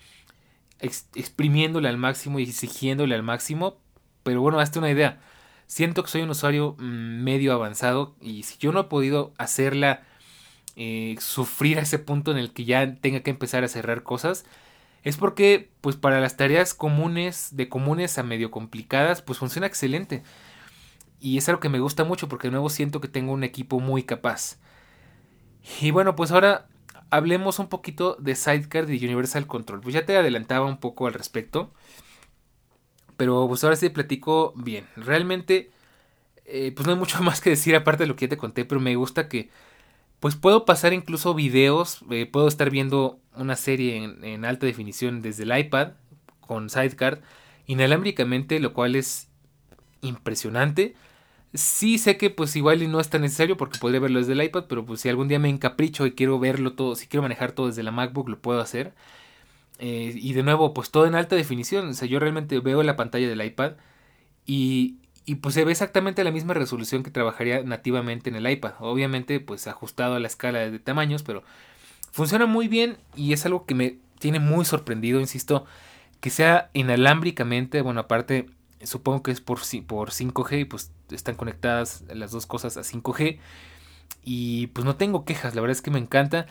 exprimiéndole 0.81 1.89
al 1.89 1.99
máximo 1.99 2.39
y 2.39 2.45
exigiéndole 2.45 3.15
al 3.15 3.23
máximo. 3.23 3.81
Pero 4.23 4.41
bueno, 4.41 4.61
hazte 4.61 4.79
una 4.79 4.91
idea. 4.91 5.21
Siento 5.67 6.03
que 6.03 6.11
soy 6.11 6.23
un 6.23 6.31
usuario 6.31 6.77
mm, 6.79 7.23
medio 7.25 7.53
avanzado. 7.53 8.17
Y 8.21 8.45
si 8.45 8.57
yo 8.59 8.73
no 8.73 8.81
he 8.81 8.85
podido 8.85 9.35
hacerla 9.39 10.05
eh, 10.77 11.17
sufrir 11.21 11.79
a 11.79 11.83
ese 11.83 11.99
punto 11.99 12.31
en 12.31 12.39
el 12.39 12.53
que 12.53 12.65
ya 12.65 12.97
tenga 12.97 13.21
que 13.21 13.31
empezar 13.31 13.65
a 13.65 13.69
cerrar 13.69 14.03
cosas, 14.03 14.45
es 15.07 15.17
porque, 15.17 15.71
pues 15.83 15.95
para 15.95 16.19
las 16.21 16.37
tareas 16.37 16.75
comunes, 16.75 17.51
de 17.53 17.69
comunes 17.69 18.19
a 18.19 18.25
medio 18.25 18.51
complicadas, 18.51 19.23
pues 19.23 19.39
funciona 19.39 19.69
excelente. 19.69 20.25
Y 21.21 21.39
es 21.39 21.49
algo 21.49 21.61
que 21.61 21.69
me 21.69 21.79
gusta 21.79 22.03
mucho 22.03 22.29
porque 22.29 22.49
de 22.49 22.51
nuevo 22.51 22.69
siento 22.71 23.01
que 23.01 23.07
tengo 23.07 23.33
un 23.33 23.45
equipo 23.45 23.79
muy 23.79 24.03
capaz. 24.03 24.59
Y 25.81 25.93
bueno, 25.93 26.17
pues 26.17 26.33
ahora 26.33 26.67
hablemos 27.11 27.61
un 27.61 27.69
poquito 27.69 28.17
de 28.19 28.35
Sidecar 28.35 28.87
de 28.87 28.97
Universal 28.97 29.47
Control. 29.47 29.81
Pues 29.81 29.95
ya 29.95 30.05
te 30.05 30.17
adelantaba 30.17 30.67
un 30.67 30.79
poco 30.79 31.07
al 31.07 31.15
respecto. 31.15 31.73
Pero 33.17 33.47
pues 33.47 33.63
ahora 33.63 33.77
sí 33.77 33.89
platico 33.91 34.55
bien. 34.57 34.89
Realmente, 34.97 35.71
eh, 36.47 36.73
pues 36.75 36.85
no 36.85 36.95
hay 36.95 36.99
mucho 36.99 37.23
más 37.23 37.41
que 37.41 37.51
decir 37.51 37.77
aparte 37.77 38.03
de 38.03 38.09
lo 38.09 38.17
que 38.17 38.27
ya 38.27 38.31
te 38.31 38.37
conté, 38.39 38.65
pero 38.65 38.81
me 38.81 38.97
gusta 38.97 39.29
que 39.29 39.51
pues 40.27 40.35
puedo 40.35 40.65
pasar 40.65 40.93
incluso 40.93 41.35
videos, 41.35 42.01
eh, 42.11 42.27
puedo 42.27 42.49
estar 42.49 42.69
viendo 42.69 43.21
una 43.37 43.55
serie 43.55 44.03
en, 44.03 44.45
alta 44.45 44.67
definición 44.67 45.23
desde 45.23 45.45
el 45.45 45.57
iPad 45.57 45.93
con 46.41 46.69
Sidecar 46.69 47.23
inalámbricamente, 47.69 48.59
lo 48.59 48.73
cual 48.73 48.97
es 48.97 49.29
impresionante. 50.01 50.97
Sí 51.55 51.99
sé 51.99 52.17
que 52.17 52.31
pues 52.31 52.57
igual 52.57 52.91
no 52.91 52.99
es 52.99 53.09
tan 53.09 53.21
necesario 53.21 53.57
porque 53.57 53.79
podría 53.79 54.01
verlo 54.01 54.19
desde 54.19 54.33
el 54.33 54.43
iPad, 54.43 54.65
pero 54.69 54.85
pues 54.85 55.01
si 55.01 55.09
algún 55.09 55.29
día 55.29 55.39
me 55.39 55.49
encapricho 55.49 56.07
y 56.07 56.11
quiero 56.11 56.41
verlo 56.41 56.73
todo, 56.73 56.97
si 56.97 57.07
quiero 57.07 57.23
manejar 57.23 57.53
todo 57.53 57.69
desde 57.69 57.85
la 57.85 57.93
MacBook, 57.93 58.29
lo 58.29 58.41
puedo 58.41 58.61
hacer. 58.61 58.95
Eh, 59.79 60.13
y 60.13 60.33
de 60.33 60.43
nuevo, 60.43 60.75
pues 60.75 60.91
todo 60.91 61.07
en 61.07 61.15
alta 61.15 61.37
definición. 61.37 61.91
O 61.91 61.95
sea, 61.95 62.09
yo 62.09 62.19
realmente 62.19 62.59
veo 62.59 62.83
la 62.83 62.97
pantalla 62.97 63.29
del 63.29 63.45
iPad 63.45 63.75
y, 64.45 64.97
y 65.27 65.37
pues 65.37 65.55
se 65.57 65.65
ve 65.65 65.73
exactamente 65.73 66.25
la 66.25 66.31
misma 66.31 66.55
resolución 66.55 67.03
que 67.03 67.11
trabajaría 67.11 67.63
nativamente 67.65 68.31
en 68.31 68.37
el 68.37 68.49
iPad. 68.49 68.75
Obviamente, 68.79 69.41
pues 69.41 69.67
ajustado 69.67 70.15
a 70.15 70.21
la 70.21 70.29
escala 70.29 70.61
de 70.71 70.79
tamaños, 70.79 71.25
pero 71.25 71.43
funciona 72.13 72.47
muy 72.47 72.69
bien 72.69 72.97
y 73.17 73.33
es 73.33 73.45
algo 73.45 73.67
que 73.67 73.75
me 73.75 73.99
tiene 74.21 74.39
muy 74.39 74.65
sorprendido, 74.65 75.21
insisto, 75.21 75.67
que 76.21 76.31
sea 76.31 76.71
inalámbricamente, 76.75 77.83
bueno, 77.83 78.01
aparte 78.01 78.47
supongo 78.83 79.23
que 79.23 79.33
es 79.33 79.41
por, 79.41 79.59
por 79.87 80.11
5G 80.11 80.61
y 80.61 80.65
pues 80.65 80.93
están 81.11 81.35
conectadas 81.35 82.05
las 82.09 82.31
dos 82.31 82.47
cosas 82.47 82.77
a 82.77 82.83
5G 82.83 83.39
y 84.25 84.69
pues 84.69 84.85
no 84.85 84.97
tengo 84.97 85.25
quejas, 85.25 85.55
la 85.55 85.61
verdad 85.61 85.77
es 85.77 85.83
que 85.83 85.91
me 85.91 85.99
encanta. 85.99 86.47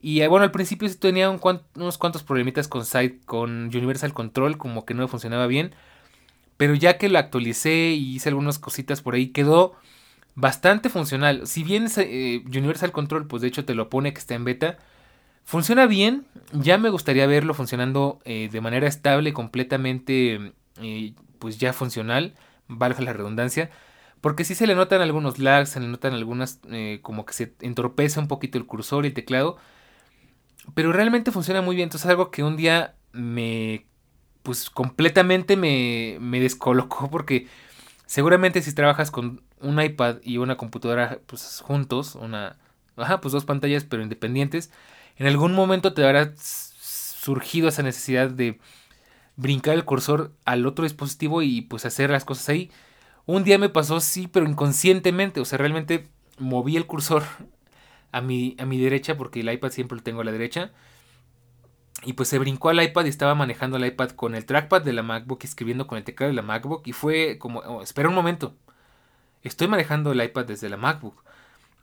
Y 0.00 0.20
eh, 0.20 0.28
bueno, 0.28 0.44
al 0.44 0.50
principio 0.50 0.88
tenía 0.98 1.30
unos 1.30 1.98
cuantos 1.98 2.22
problemitas 2.22 2.68
con, 2.68 2.84
site, 2.84 3.20
con 3.24 3.66
Universal 3.66 4.12
Control, 4.12 4.58
como 4.58 4.84
que 4.84 4.94
no 4.94 5.06
funcionaba 5.08 5.46
bien. 5.46 5.74
Pero 6.56 6.74
ya 6.74 6.98
que 6.98 7.08
lo 7.08 7.18
actualicé 7.18 7.90
y 7.90 8.16
hice 8.16 8.30
algunas 8.30 8.58
cositas 8.58 9.02
por 9.02 9.14
ahí, 9.14 9.28
quedó 9.28 9.74
bastante 10.34 10.88
funcional. 10.88 11.46
Si 11.46 11.64
bien 11.64 11.86
eh, 11.96 12.42
Universal 12.46 12.92
Control, 12.92 13.26
pues 13.26 13.42
de 13.42 13.48
hecho 13.48 13.64
te 13.64 13.74
lo 13.74 13.90
pone 13.90 14.12
que 14.12 14.20
está 14.20 14.34
en 14.34 14.44
beta, 14.44 14.78
funciona 15.44 15.86
bien. 15.86 16.26
Ya 16.52 16.78
me 16.78 16.90
gustaría 16.90 17.26
verlo 17.26 17.54
funcionando 17.54 18.20
eh, 18.24 18.48
de 18.50 18.60
manera 18.60 18.86
estable, 18.88 19.32
completamente, 19.32 20.52
pues 21.38 21.58
ya 21.58 21.72
funcional, 21.72 22.34
valga 22.68 23.02
la 23.02 23.12
redundancia. 23.12 23.70
Porque 24.20 24.44
si 24.44 24.54
se 24.54 24.66
le 24.66 24.74
notan 24.74 25.02
algunos 25.02 25.38
lags, 25.38 25.70
se 25.70 25.80
le 25.80 25.88
notan 25.88 26.14
algunas, 26.14 26.60
como 27.02 27.26
que 27.26 27.34
se 27.34 27.54
entorpece 27.60 28.18
un 28.18 28.28
poquito 28.28 28.58
el 28.58 28.66
cursor 28.66 29.04
y 29.04 29.08
el 29.08 29.14
teclado 29.14 29.58
pero 30.74 30.92
realmente 30.92 31.32
funciona 31.32 31.62
muy 31.62 31.76
bien. 31.76 31.86
Entonces 31.86 32.08
algo 32.08 32.30
que 32.30 32.42
un 32.42 32.56
día 32.56 32.96
me, 33.12 33.86
pues 34.46 34.70
completamente 34.70 35.56
me, 35.56 36.18
me 36.20 36.38
descolocó 36.38 37.10
porque 37.10 37.48
seguramente 38.06 38.62
si 38.62 38.72
trabajas 38.72 39.10
con 39.10 39.42
un 39.60 39.82
iPad 39.82 40.18
y 40.22 40.38
una 40.38 40.56
computadora 40.56 41.18
pues 41.26 41.60
juntos, 41.64 42.14
una, 42.14 42.56
ajá, 42.96 43.20
pues 43.20 43.32
dos 43.32 43.44
pantallas 43.44 43.82
pero 43.82 44.04
independientes, 44.04 44.70
en 45.16 45.26
algún 45.26 45.52
momento 45.52 45.94
te 45.94 46.04
habrá 46.04 46.32
surgido 46.36 47.66
esa 47.66 47.82
necesidad 47.82 48.30
de 48.30 48.60
brincar 49.34 49.74
el 49.74 49.84
cursor 49.84 50.32
al 50.44 50.64
otro 50.64 50.84
dispositivo 50.84 51.42
y 51.42 51.62
pues 51.62 51.84
hacer 51.84 52.10
las 52.10 52.24
cosas 52.24 52.48
ahí. 52.48 52.70
Un 53.26 53.42
día 53.42 53.58
me 53.58 53.68
pasó 53.68 53.98
sí, 53.98 54.28
pero 54.28 54.48
inconscientemente, 54.48 55.40
o 55.40 55.44
sea, 55.44 55.58
realmente 55.58 56.06
moví 56.38 56.76
el 56.76 56.86
cursor 56.86 57.24
a 58.12 58.20
mi, 58.20 58.54
a 58.60 58.64
mi 58.64 58.78
derecha, 58.78 59.16
porque 59.16 59.40
el 59.40 59.52
iPad 59.52 59.70
siempre 59.70 59.96
lo 59.96 60.04
tengo 60.04 60.20
a 60.20 60.24
la 60.24 60.30
derecha. 60.30 60.70
Y 62.06 62.12
pues 62.12 62.28
se 62.28 62.38
brincó 62.38 62.68
al 62.68 62.82
iPad 62.82 63.04
y 63.04 63.08
estaba 63.08 63.34
manejando 63.34 63.76
el 63.76 63.84
iPad 63.84 64.10
con 64.10 64.34
el 64.34 64.46
trackpad 64.46 64.82
de 64.82 64.92
la 64.92 65.02
MacBook, 65.02 65.44
escribiendo 65.44 65.86
con 65.86 65.98
el 65.98 66.04
teclado 66.04 66.30
de 66.30 66.36
la 66.36 66.42
MacBook. 66.42 66.86
Y 66.86 66.92
fue 66.92 67.36
como, 67.38 67.58
oh, 67.60 67.82
espera 67.82 68.08
un 68.08 68.14
momento, 68.14 68.54
estoy 69.42 69.68
manejando 69.68 70.12
el 70.12 70.22
iPad 70.22 70.46
desde 70.46 70.68
la 70.68 70.76
MacBook. 70.76 71.24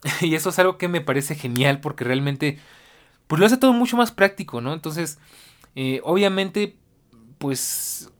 y 0.22 0.36
eso 0.36 0.50
es 0.50 0.60
algo 0.60 0.78
que 0.78 0.88
me 0.88 1.02
parece 1.02 1.36
genial 1.36 1.80
porque 1.82 2.04
realmente, 2.04 2.60
pues 3.28 3.40
lo 3.40 3.46
hace 3.46 3.58
todo 3.58 3.74
mucho 3.74 3.98
más 3.98 4.12
práctico, 4.12 4.62
¿no? 4.62 4.74
Entonces, 4.74 5.20
eh, 5.76 6.02
obviamente, 6.04 6.78
pues 7.38 8.12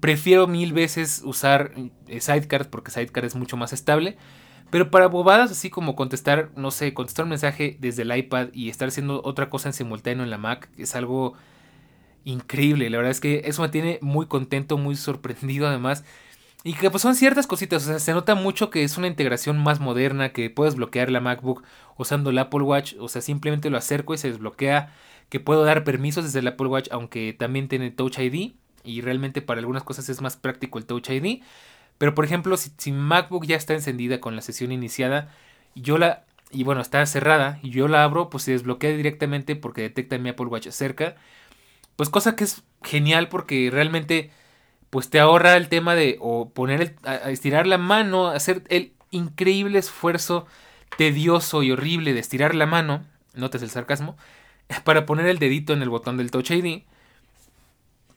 prefiero 0.00 0.46
mil 0.46 0.72
veces 0.72 1.22
usar 1.24 1.72
eh, 2.08 2.20
Sidecar 2.20 2.70
porque 2.70 2.90
Sidecar 2.90 3.24
es 3.24 3.34
mucho 3.34 3.56
más 3.56 3.72
estable. 3.72 4.16
Pero 4.74 4.90
para 4.90 5.06
bobadas 5.06 5.52
así 5.52 5.70
como 5.70 5.94
contestar, 5.94 6.50
no 6.56 6.72
sé, 6.72 6.94
contestar 6.94 7.26
un 7.26 7.28
mensaje 7.28 7.76
desde 7.78 8.02
el 8.02 8.16
iPad 8.16 8.48
y 8.52 8.70
estar 8.70 8.88
haciendo 8.88 9.22
otra 9.22 9.48
cosa 9.48 9.68
en 9.68 9.72
simultáneo 9.72 10.24
en 10.24 10.30
la 10.30 10.36
Mac 10.36 10.68
es 10.76 10.96
algo 10.96 11.34
increíble. 12.24 12.90
La 12.90 12.96
verdad 12.96 13.12
es 13.12 13.20
que 13.20 13.42
eso 13.44 13.62
me 13.62 13.68
tiene 13.68 14.00
muy 14.02 14.26
contento, 14.26 14.76
muy 14.76 14.96
sorprendido 14.96 15.68
además. 15.68 16.04
Y 16.64 16.74
que 16.74 16.90
pues 16.90 17.02
son 17.02 17.14
ciertas 17.14 17.46
cositas, 17.46 17.84
o 17.84 17.86
sea, 17.86 18.00
se 18.00 18.12
nota 18.14 18.34
mucho 18.34 18.70
que 18.70 18.82
es 18.82 18.98
una 18.98 19.06
integración 19.06 19.62
más 19.62 19.78
moderna, 19.78 20.32
que 20.32 20.50
puedes 20.50 20.74
bloquear 20.74 21.08
la 21.08 21.20
MacBook 21.20 21.62
usando 21.96 22.30
el 22.30 22.38
Apple 22.38 22.62
Watch, 22.62 22.94
o 22.98 23.06
sea, 23.06 23.22
simplemente 23.22 23.70
lo 23.70 23.78
acerco 23.78 24.12
y 24.12 24.18
se 24.18 24.32
desbloquea, 24.32 24.92
que 25.28 25.38
puedo 25.38 25.62
dar 25.62 25.84
permisos 25.84 26.24
desde 26.24 26.40
el 26.40 26.48
Apple 26.48 26.66
Watch, 26.66 26.88
aunque 26.90 27.32
también 27.32 27.68
tiene 27.68 27.92
Touch 27.92 28.18
ID, 28.18 28.54
y 28.82 29.00
realmente 29.02 29.40
para 29.40 29.60
algunas 29.60 29.84
cosas 29.84 30.08
es 30.08 30.20
más 30.20 30.36
práctico 30.36 30.78
el 30.78 30.86
Touch 30.86 31.10
ID. 31.10 31.42
Pero 31.98 32.14
por 32.14 32.24
ejemplo, 32.24 32.56
si, 32.56 32.92
MacBook 32.92 33.46
ya 33.46 33.56
está 33.56 33.74
encendida 33.74 34.20
con 34.20 34.36
la 34.36 34.42
sesión 34.42 34.72
iniciada, 34.72 35.32
yo 35.74 35.98
la 35.98 36.24
y 36.50 36.62
bueno, 36.62 36.80
está 36.80 37.04
cerrada 37.06 37.58
y 37.62 37.70
yo 37.70 37.88
la 37.88 38.04
abro, 38.04 38.30
pues 38.30 38.44
se 38.44 38.52
desbloquea 38.52 38.90
directamente 38.92 39.56
porque 39.56 39.82
detecta 39.82 40.18
mi 40.18 40.28
Apple 40.28 40.46
Watch 40.46 40.68
cerca. 40.68 41.16
Pues 41.96 42.08
cosa 42.10 42.36
que 42.36 42.44
es 42.44 42.62
genial 42.82 43.28
porque 43.28 43.70
realmente 43.72 44.30
pues 44.90 45.10
te 45.10 45.18
ahorra 45.18 45.56
el 45.56 45.68
tema 45.68 45.96
de 45.96 46.16
o 46.20 46.50
poner 46.50 46.80
el, 46.80 46.96
estirar 47.28 47.66
la 47.66 47.78
mano, 47.78 48.28
hacer 48.28 48.62
el 48.68 48.92
increíble 49.10 49.78
esfuerzo 49.80 50.46
tedioso 50.96 51.64
y 51.64 51.72
horrible 51.72 52.12
de 52.14 52.20
estirar 52.20 52.54
la 52.54 52.66
mano, 52.66 53.04
notes 53.34 53.62
el 53.62 53.70
sarcasmo, 53.70 54.16
para 54.84 55.06
poner 55.06 55.26
el 55.26 55.38
dedito 55.38 55.72
en 55.72 55.82
el 55.82 55.90
botón 55.90 56.16
del 56.16 56.30
Touch 56.30 56.50
ID 56.52 56.84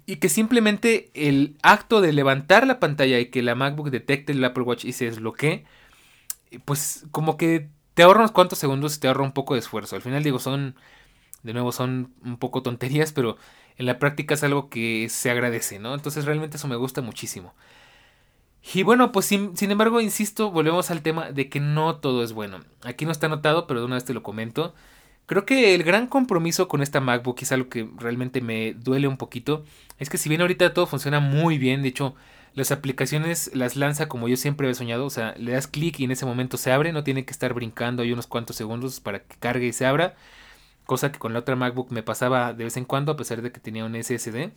y 0.08 0.16
que 0.16 0.30
simplemente 0.30 1.12
el 1.14 1.58
acto 1.62 2.00
de 2.00 2.14
levantar 2.14 2.66
la 2.66 2.80
pantalla 2.80 3.20
y 3.20 3.26
que 3.26 3.44
la 3.44 3.56
MacBook 3.56 3.92
detecte 3.92 4.32
el 4.32 4.44
Apple 4.44 4.64
Watch 4.64 4.86
y 4.86 4.94
se 4.94 5.06
desbloquee, 5.06 5.66
pues 6.64 7.06
como 7.12 7.36
que 7.36 7.70
te 7.94 8.04
ahorra 8.04 8.22
unos 8.22 8.32
cuantos 8.32 8.58
segundos 8.58 8.96
y 8.96 9.00
te 9.02 9.10
ahorra 9.10 9.24
un 9.24 9.34
poco 9.34 9.54
de 9.54 9.60
esfuerzo. 9.60 9.98
Al 9.98 10.02
final 10.02 10.24
digo, 10.24 10.40
son, 10.40 10.76
de 11.44 11.52
nuevo, 11.52 11.74
son 11.74 12.14
un 12.24 12.38
poco 12.38 12.64
tonterías, 12.64 13.12
pero 13.12 13.38
en 13.78 13.86
la 13.86 14.00
práctica 14.00 14.36
es 14.36 14.44
algo 14.44 14.70
que 14.70 15.10
se 15.10 15.30
agradece, 15.30 15.78
¿no? 15.78 15.94
Entonces 15.94 16.24
realmente 16.24 16.56
eso 16.56 16.70
me 16.70 16.78
gusta 16.78 17.02
muchísimo. 17.02 17.54
Y 18.74 18.84
bueno, 18.84 19.12
pues 19.12 19.26
sin, 19.26 19.58
sin 19.58 19.72
embargo, 19.72 20.00
insisto, 20.00 20.52
volvemos 20.52 20.90
al 20.90 21.02
tema 21.02 21.32
de 21.32 21.50
que 21.50 21.60
no 21.60 21.98
todo 21.98 22.24
es 22.24 22.32
bueno. 22.32 22.62
Aquí 22.84 23.06
no 23.06 23.12
está 23.12 23.26
anotado, 23.26 23.68
pero 23.68 23.82
de 23.82 23.86
una 23.86 23.96
vez 23.96 24.06
te 24.06 24.14
lo 24.14 24.24
comento. 24.24 24.74
Creo 25.28 25.46
que 25.46 25.76
el 25.76 25.84
gran 25.84 26.08
compromiso 26.08 26.70
con 26.70 26.82
esta 26.82 27.02
MacBook, 27.02 27.40
es 27.42 27.52
algo 27.52 27.68
que 27.68 27.90
realmente 27.98 28.40
me 28.40 28.74
duele 28.74 29.10
un 29.10 29.18
poquito, 29.18 29.66
es 30.00 30.10
que 30.10 30.18
si 30.18 30.30
bien 30.30 30.40
ahorita 30.40 30.74
todo 30.74 30.88
funciona 30.88 31.20
muy 31.20 31.58
bien, 31.58 31.82
de 31.82 31.90
hecho 31.90 32.16
las 32.54 32.72
aplicaciones 32.72 33.52
las 33.54 33.76
lanza 33.76 34.08
como 34.08 34.30
yo 34.30 34.38
siempre 34.38 34.70
he 34.70 34.74
soñado, 34.74 35.06
o 35.06 35.10
sea, 35.10 35.36
le 35.38 35.52
das 35.52 35.68
clic 35.68 36.00
y 36.00 36.06
en 36.06 36.12
ese 36.12 36.26
momento 36.26 36.56
se 36.56 36.72
abre, 36.72 36.94
no 36.94 37.04
tiene 37.04 37.26
que 37.26 37.32
estar 37.32 37.54
brincando 37.54 38.04
ahí 38.04 38.14
unos 38.14 38.26
cuantos 38.26 38.56
segundos 38.56 39.02
para 39.02 39.20
que 39.20 39.36
cargue 39.38 39.68
y 39.68 39.74
se 39.74 39.86
abra, 39.86 40.16
cosa 40.86 41.12
que 41.12 41.20
con 41.20 41.34
la 41.34 41.40
otra 41.40 41.58
MacBook 41.58 41.92
me 41.92 42.04
pasaba 42.04 42.54
de 42.54 42.64
vez 42.64 42.78
en 42.78 42.86
cuando 42.86 43.12
a 43.12 43.18
pesar 43.18 43.42
de 43.42 43.52
que 43.52 43.60
tenía 43.60 43.84
un 43.86 44.02
SSD. 44.02 44.52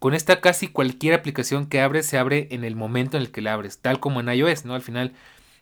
Con 0.00 0.14
esta 0.14 0.40
casi 0.40 0.66
cualquier 0.68 1.14
aplicación 1.14 1.66
que 1.66 1.80
abres 1.80 2.06
se 2.06 2.18
abre 2.18 2.48
en 2.50 2.64
el 2.64 2.74
momento 2.74 3.16
en 3.16 3.22
el 3.22 3.30
que 3.30 3.42
la 3.42 3.52
abres, 3.54 3.78
tal 3.78 4.00
como 4.00 4.20
en 4.20 4.28
iOS, 4.28 4.64
¿no? 4.64 4.74
Al 4.74 4.82
final 4.82 5.12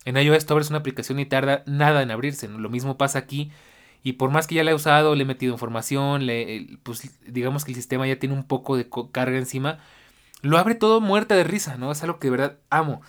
en 0.07 0.16
iOS 0.16 0.46
tú 0.46 0.55
abres 0.55 0.70
una 0.70 0.78
aplicación 0.78 1.18
y 1.18 1.26
tarda 1.26 1.64
nada 1.66 2.03
en 2.03 2.11
abrirse, 2.11 2.49
Lo 2.49 2.70
mismo 2.70 2.96
pasa 2.96 3.18
aquí 3.18 3.51
y 4.03 4.14
por 4.14 4.30
más 4.30 4.46
que 4.46 4.55
ya 4.57 4.64
la 4.64 4.70
he 4.70 4.74
usado, 4.74 5.14
le 5.14 5.22
he 5.22 5.26
metido 5.26 5.53
información, 5.53 6.26
le, 6.26 6.78
pues 6.82 7.11
digamos 7.26 7.64
que 7.64 7.72
el 7.72 7.76
sistema 7.76 8.07
ya 8.07 8.18
tiene 8.18 8.34
un 8.34 8.44
poco 8.44 8.76
de 8.76 8.88
carga 9.12 9.38
encima, 9.38 9.78
lo 10.42 10.59
abre 10.59 10.74
todo 10.74 11.01
muerta 11.01 11.34
de 11.34 11.44
risa, 11.44 11.76
¿no? 11.76 11.90
Es 11.92 12.03
algo 12.03 12.18
que 12.18 12.28
de 12.28 12.32
verdad 12.32 12.59
amo. 12.70 13.03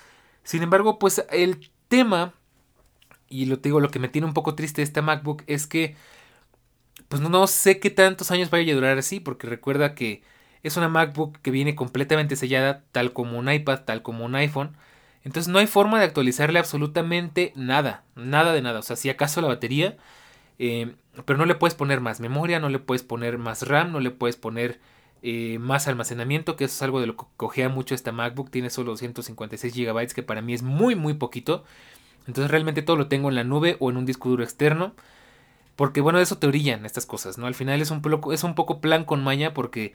Sin 0.44 0.64
embargo, 0.64 1.00
pues 1.00 1.24
el 1.32 1.72
tema, 1.88 2.34
y 3.30 3.46
lo 3.46 3.58
digo, 3.58 3.80
lo 3.80 3.92
que 3.92 4.00
me 4.00 4.10
tiene 4.10 4.28
un 4.28 4.34
poco 4.34 4.56
triste 4.56 4.82
de 4.82 4.86
esta 4.86 5.02
MacBook 5.02 5.44
es 5.48 5.68
que, 5.68 5.96
pues 7.08 7.22
no 7.22 7.48
sé 7.48 7.80
qué 7.80 7.90
tantos 7.90 8.32
años 8.32 8.50
vaya 8.50 8.72
a 8.74 8.76
durar 8.76 8.98
así, 8.98 9.20
porque 9.20 9.48
recuerda 9.48 9.96
que 9.96 10.24
es 10.64 10.78
una 10.78 10.90
MacBook 10.90 11.38
que 11.42 11.52
viene 11.52 11.76
completamente 11.76 12.36
sellada, 12.36 12.84
tal 12.92 13.14
como 13.14 13.38
un 13.40 13.52
iPad, 13.52 13.82
tal 13.86 14.02
como 14.02 14.26
un 14.26 14.36
iPhone. 14.36 14.76
Entonces 15.24 15.52
no 15.52 15.60
hay 15.60 15.68
forma 15.68 16.00
de 16.00 16.06
actualizarle 16.06 16.60
absolutamente 16.60 17.54
nada, 17.56 18.04
nada 18.16 18.54
de 18.54 18.62
nada. 18.62 18.80
O 18.80 18.82
sea, 18.84 18.96
si 18.96 19.10
acaso 19.10 19.42
la 19.42 19.48
batería, 19.48 19.98
eh, 20.60 20.94
pero 21.26 21.40
no 21.40 21.46
le 21.46 21.56
puedes 21.56 21.74
poner 21.74 22.02
más 22.02 22.20
memoria, 22.20 22.60
no 22.60 22.70
le 22.70 22.80
puedes 22.80 23.04
poner 23.04 23.38
más 23.38 23.68
RAM, 23.68 23.92
no 23.92 24.00
le 24.00 24.12
puedes 24.12 24.36
poner 24.36 24.80
eh, 25.22 25.58
más 25.60 25.88
almacenamiento, 25.88 26.56
que 26.56 26.66
eso 26.66 26.76
es 26.76 26.82
algo 26.82 27.02
de 27.02 27.08
lo 27.08 27.18
que 27.18 27.26
cogea 27.38 27.70
mucho 27.70 27.96
esta 27.96 28.12
MacBook. 28.12 28.52
Tiene 28.52 28.70
solo 28.70 28.92
256 28.92 29.74
GB, 29.74 30.14
que 30.14 30.24
para 30.24 30.42
mí 30.42 30.54
es 30.54 30.62
muy, 30.62 30.96
muy 30.96 31.14
poquito. 31.14 31.64
Entonces 32.28 32.52
realmente 32.52 32.82
todo 32.82 32.98
lo 32.98 33.08
tengo 33.08 33.30
en 33.30 33.36
la 33.36 33.44
nube 33.44 33.78
o 33.80 33.90
en 33.90 33.98
un 33.98 34.06
disco 34.06 34.30
duro 34.30 34.44
externo. 34.44 34.94
Porque 35.76 36.02
bueno, 36.02 36.20
eso 36.20 36.38
te 36.38 36.48
orillan 36.48 36.86
estas 36.86 37.06
cosas, 37.06 37.38
¿no? 37.38 37.48
Al 37.48 37.56
final 37.56 37.82
es 37.82 37.90
un, 37.92 38.02
poco, 38.02 38.34
es 38.34 38.44
un 38.44 38.54
poco 38.54 38.82
plan 38.82 39.06
con 39.06 39.24
maña 39.24 39.54
porque 39.54 39.94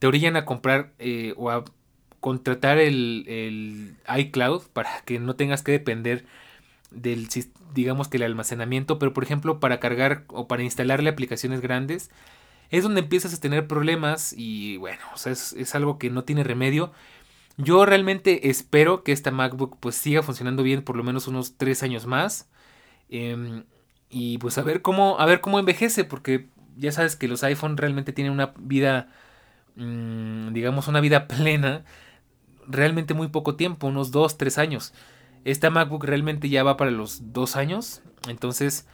te 0.00 0.08
orillan 0.08 0.36
a 0.36 0.44
comprar 0.44 0.92
eh, 0.98 1.34
o 1.36 1.50
a 1.50 1.64
contratar 2.20 2.78
el, 2.78 3.24
el 3.28 3.96
iCloud 4.18 4.64
para 4.72 5.00
que 5.04 5.20
no 5.20 5.36
tengas 5.36 5.62
que 5.62 5.72
depender 5.72 6.24
del 6.94 7.28
digamos 7.74 8.08
que 8.08 8.18
el 8.18 8.24
almacenamiento, 8.24 8.98
pero 8.98 9.12
por 9.12 9.24
ejemplo 9.24 9.60
para 9.60 9.80
cargar 9.80 10.24
o 10.28 10.46
para 10.46 10.62
instalarle 10.62 11.10
aplicaciones 11.10 11.60
grandes 11.60 12.10
es 12.72 12.82
donde 12.84 13.00
empiezas 13.02 13.34
a 13.34 13.40
tener 13.40 13.68
problemas 13.68 14.34
y 14.36 14.78
bueno, 14.78 15.02
o 15.14 15.18
sea, 15.18 15.32
es, 15.32 15.74
algo 15.74 15.98
que 15.98 16.10
no 16.10 16.24
tiene 16.24 16.42
remedio. 16.42 16.92
Yo 17.58 17.84
realmente 17.84 18.48
espero 18.48 19.04
que 19.04 19.12
esta 19.12 19.30
MacBook 19.30 19.76
pues 19.78 19.94
siga 19.94 20.22
funcionando 20.22 20.62
bien 20.62 20.82
por 20.82 20.96
lo 20.96 21.04
menos 21.04 21.28
unos 21.28 21.58
3 21.58 21.82
años 21.82 22.06
más. 22.06 22.48
Em, 23.10 23.64
y 24.10 24.38
pues 24.38 24.58
a 24.58 24.62
ver 24.62 24.82
cómo, 24.82 25.20
a 25.20 25.26
ver 25.26 25.42
cómo 25.42 25.58
envejece, 25.58 26.04
porque 26.04 26.48
ya 26.76 26.92
sabes 26.92 27.14
que 27.16 27.28
los 27.28 27.44
iPhone 27.44 27.76
realmente 27.76 28.12
tienen 28.12 28.32
una 28.32 28.54
vida, 28.58 29.08
mm, 29.76 30.52
digamos, 30.54 30.88
una 30.88 31.00
vida 31.00 31.28
plena, 31.28 31.84
realmente 32.66 33.14
muy 33.14 33.28
poco 33.28 33.56
tiempo, 33.56 33.88
unos 33.88 34.10
2, 34.12 34.38
3 34.38 34.58
años. 34.58 34.94
Esta 35.44 35.70
MacBook 35.70 36.04
realmente 36.04 36.48
ya 36.48 36.62
va 36.62 36.76
para 36.76 36.90
los 36.90 37.32
2 37.32 37.56
años, 37.56 38.02
entonces 38.28 38.86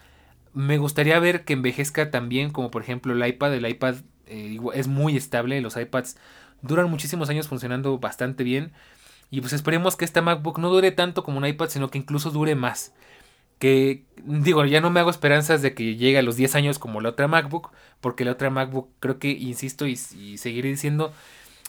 me 0.55 0.79
gustaría 0.79 1.19
ver 1.19 1.45
que 1.45 1.53
envejezca 1.53 2.11
también 2.11 2.51
como 2.51 2.71
por 2.71 2.83
ejemplo 2.83 3.13
el 3.13 3.27
iPad, 3.27 3.55
el 3.55 3.67
iPad 3.69 3.97
eh, 4.27 4.59
es 4.75 4.89
muy 4.89 5.17
estable, 5.17 5.61
los 5.61 5.77
iPads 5.77 6.17
duran 6.63 6.91
muchísimos 6.91 7.29
años 7.29 7.49
funcionando 7.49 7.99
bastante 7.99 8.45
bien. 8.45 8.73
Y 9.31 9.41
pues 9.41 9.53
esperemos 9.53 9.97
que 9.97 10.05
esta 10.05 10.23
MacBook 10.23 10.59
no 10.59 10.71
dure 10.71 10.91
tanto 10.91 11.23
como 11.23 11.39
un 11.39 11.47
iPad, 11.47 11.69
sino 11.69 11.91
que 11.91 11.99
incluso 11.99 12.31
dure 12.31 12.55
más. 12.55 12.95
Que 13.59 14.05
digo, 14.25 14.65
ya 14.65 14.81
no 14.81 14.91
me 14.91 15.01
hago 15.01 15.11
esperanzas 15.11 15.63
de 15.63 15.75
que 15.75 15.97
llegue 15.97 16.19
a 16.19 16.23
los 16.23 16.37
10 16.37 16.55
años 16.55 16.79
como 16.79 17.01
la 17.01 17.11
otra 17.11 17.29
MacBook, 17.29 17.73
porque 18.01 18.25
la 18.25 18.33
otra 18.33 18.51
MacBook 18.51 18.89
creo 19.01 19.19
que, 19.19 19.31
insisto 19.31 19.87
y, 19.87 19.97
seguiré 19.97 20.71
diciendo, 20.71 21.13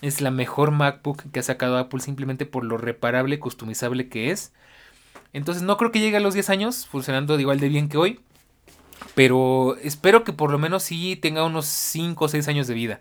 es 0.02 0.22
la 0.22 0.32
mejor 0.32 0.72
MacBook 0.72 1.32
que 1.32 1.40
ha 1.40 1.44
sacado 1.44 1.78
Apple 1.78 2.00
simplemente 2.00 2.46
por 2.46 2.64
lo 2.64 2.78
reparable, 2.78 3.40
customizable 3.40 4.10
que 4.10 4.32
es. 4.32 4.54
Entonces 5.34 5.64
no 5.64 5.78
creo 5.78 5.92
que 5.92 6.00
llegue 6.00 6.18
a 6.18 6.22
los 6.22 6.34
10 6.34 6.50
años 6.50 6.88
funcionando 6.88 7.40
igual 7.40 7.60
de 7.60 7.70
bien 7.70 7.90
que 7.90 7.98
hoy. 7.98 8.20
Pero 9.16 9.78
espero 9.82 10.24
que 10.24 10.34
por 10.34 10.52
lo 10.52 10.58
menos 10.58 10.84
sí 10.84 11.16
tenga 11.16 11.44
unos 11.44 11.66
5 11.66 12.26
o 12.26 12.28
6 12.28 12.48
años 12.48 12.68
de 12.68 12.74
vida 12.74 13.00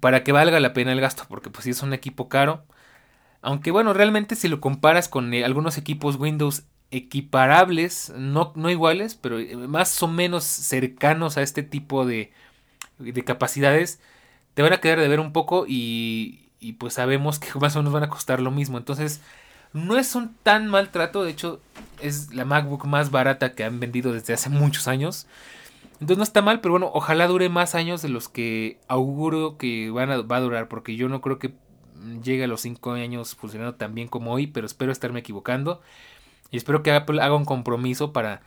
para 0.00 0.24
que 0.24 0.32
valga 0.32 0.60
la 0.60 0.72
pena 0.72 0.92
el 0.92 1.00
gasto, 1.00 1.24
porque 1.28 1.50
pues 1.50 1.64
sí 1.64 1.70
es 1.70 1.82
un 1.82 1.92
equipo 1.92 2.28
caro. 2.28 2.64
Aunque 3.42 3.70
bueno, 3.70 3.92
realmente 3.92 4.34
si 4.34 4.48
lo 4.48 4.60
comparas 4.60 5.08
con 5.08 5.32
eh, 5.32 5.44
algunos 5.44 5.78
equipos 5.78 6.16
Windows 6.16 6.64
equiparables, 6.90 8.12
no, 8.16 8.52
no 8.56 8.70
iguales, 8.70 9.14
pero 9.14 9.38
eh, 9.38 9.56
más 9.56 10.02
o 10.02 10.08
menos 10.08 10.44
cercanos 10.44 11.36
a 11.36 11.42
este 11.42 11.62
tipo 11.62 12.06
de, 12.06 12.32
de 12.98 13.24
capacidades, 13.24 14.00
te 14.56 14.62
van 14.62 14.72
a 14.72 14.78
quedar 14.78 14.98
de 14.98 15.06
ver 15.06 15.20
un 15.20 15.34
poco 15.34 15.66
y, 15.68 16.48
y 16.60 16.72
pues 16.72 16.94
sabemos 16.94 17.38
que 17.38 17.46
más 17.60 17.76
o 17.76 17.80
menos 17.80 17.92
van 17.92 18.04
a 18.04 18.08
costar 18.08 18.40
lo 18.40 18.50
mismo. 18.50 18.78
Entonces, 18.78 19.20
no 19.74 19.98
es 19.98 20.14
un 20.14 20.34
tan 20.42 20.66
mal 20.66 20.90
trato, 20.90 21.24
de 21.24 21.30
hecho 21.30 21.60
es 22.00 22.32
la 22.32 22.46
MacBook 22.46 22.86
más 22.86 23.10
barata 23.10 23.54
que 23.54 23.64
han 23.64 23.80
vendido 23.80 24.14
desde 24.14 24.32
hace 24.32 24.48
muchos 24.48 24.88
años. 24.88 25.26
Entonces 26.00 26.16
no 26.16 26.24
está 26.24 26.40
mal, 26.40 26.62
pero 26.62 26.72
bueno, 26.72 26.90
ojalá 26.94 27.26
dure 27.26 27.50
más 27.50 27.74
años 27.74 28.00
de 28.00 28.08
los 28.08 28.30
que 28.30 28.78
auguro 28.88 29.58
que 29.58 29.90
van 29.90 30.10
a, 30.10 30.22
va 30.22 30.38
a 30.38 30.40
durar, 30.40 30.68
porque 30.68 30.96
yo 30.96 31.10
no 31.10 31.20
creo 31.20 31.38
que 31.38 31.52
llegue 32.22 32.44
a 32.44 32.48
los 32.48 32.62
5 32.62 32.92
años 32.92 33.34
funcionando 33.34 33.74
tan 33.74 33.94
bien 33.94 34.08
como 34.08 34.32
hoy, 34.32 34.46
pero 34.46 34.64
espero 34.64 34.90
estarme 34.90 35.20
equivocando. 35.20 35.82
Y 36.50 36.56
espero 36.56 36.82
que 36.82 36.92
Apple 36.92 37.20
haga 37.20 37.34
un 37.34 37.44
compromiso 37.44 38.14
para, 38.14 38.40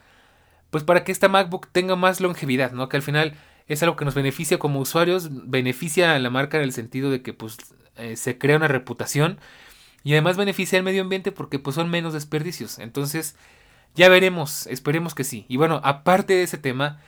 pues 0.71 0.83
para 0.83 1.03
que 1.03 1.11
esta 1.11 1.27
MacBook 1.27 1.67
tenga 1.71 1.95
más 1.95 2.19
longevidad, 2.19 2.71
¿no? 2.71 2.89
Que 2.89 2.97
al 2.97 3.03
final 3.03 3.35
es 3.69 3.83
algo 3.83 3.95
que 3.95 4.03
nos 4.03 4.15
beneficia 4.15 4.57
como 4.57 4.79
usuarios, 4.79 5.29
beneficia 5.31 6.15
a 6.15 6.19
la 6.19 6.29
marca 6.31 6.57
en 6.57 6.63
el 6.63 6.73
sentido 6.73 7.11
de 7.11 7.21
que 7.21 7.33
pues 7.33 7.57
eh, 7.97 8.17
se 8.17 8.37
crea 8.37 8.57
una 8.57 8.67
reputación 8.67 9.39
y 10.03 10.13
además 10.13 10.37
beneficia 10.37 10.79
al 10.79 10.83
medio 10.83 11.03
ambiente 11.03 11.31
porque 11.31 11.59
pues 11.59 11.75
son 11.75 11.89
menos 11.89 12.13
desperdicios. 12.13 12.79
Entonces, 12.79 13.35
ya 13.95 14.09
veremos, 14.09 14.65
esperemos 14.67 15.13
que 15.13 15.23
sí. 15.23 15.45
Y 15.47 15.57
bueno, 15.57 15.81
aparte 15.83 16.33
de 16.33 16.43
ese 16.43 16.57
tema, 16.57 16.99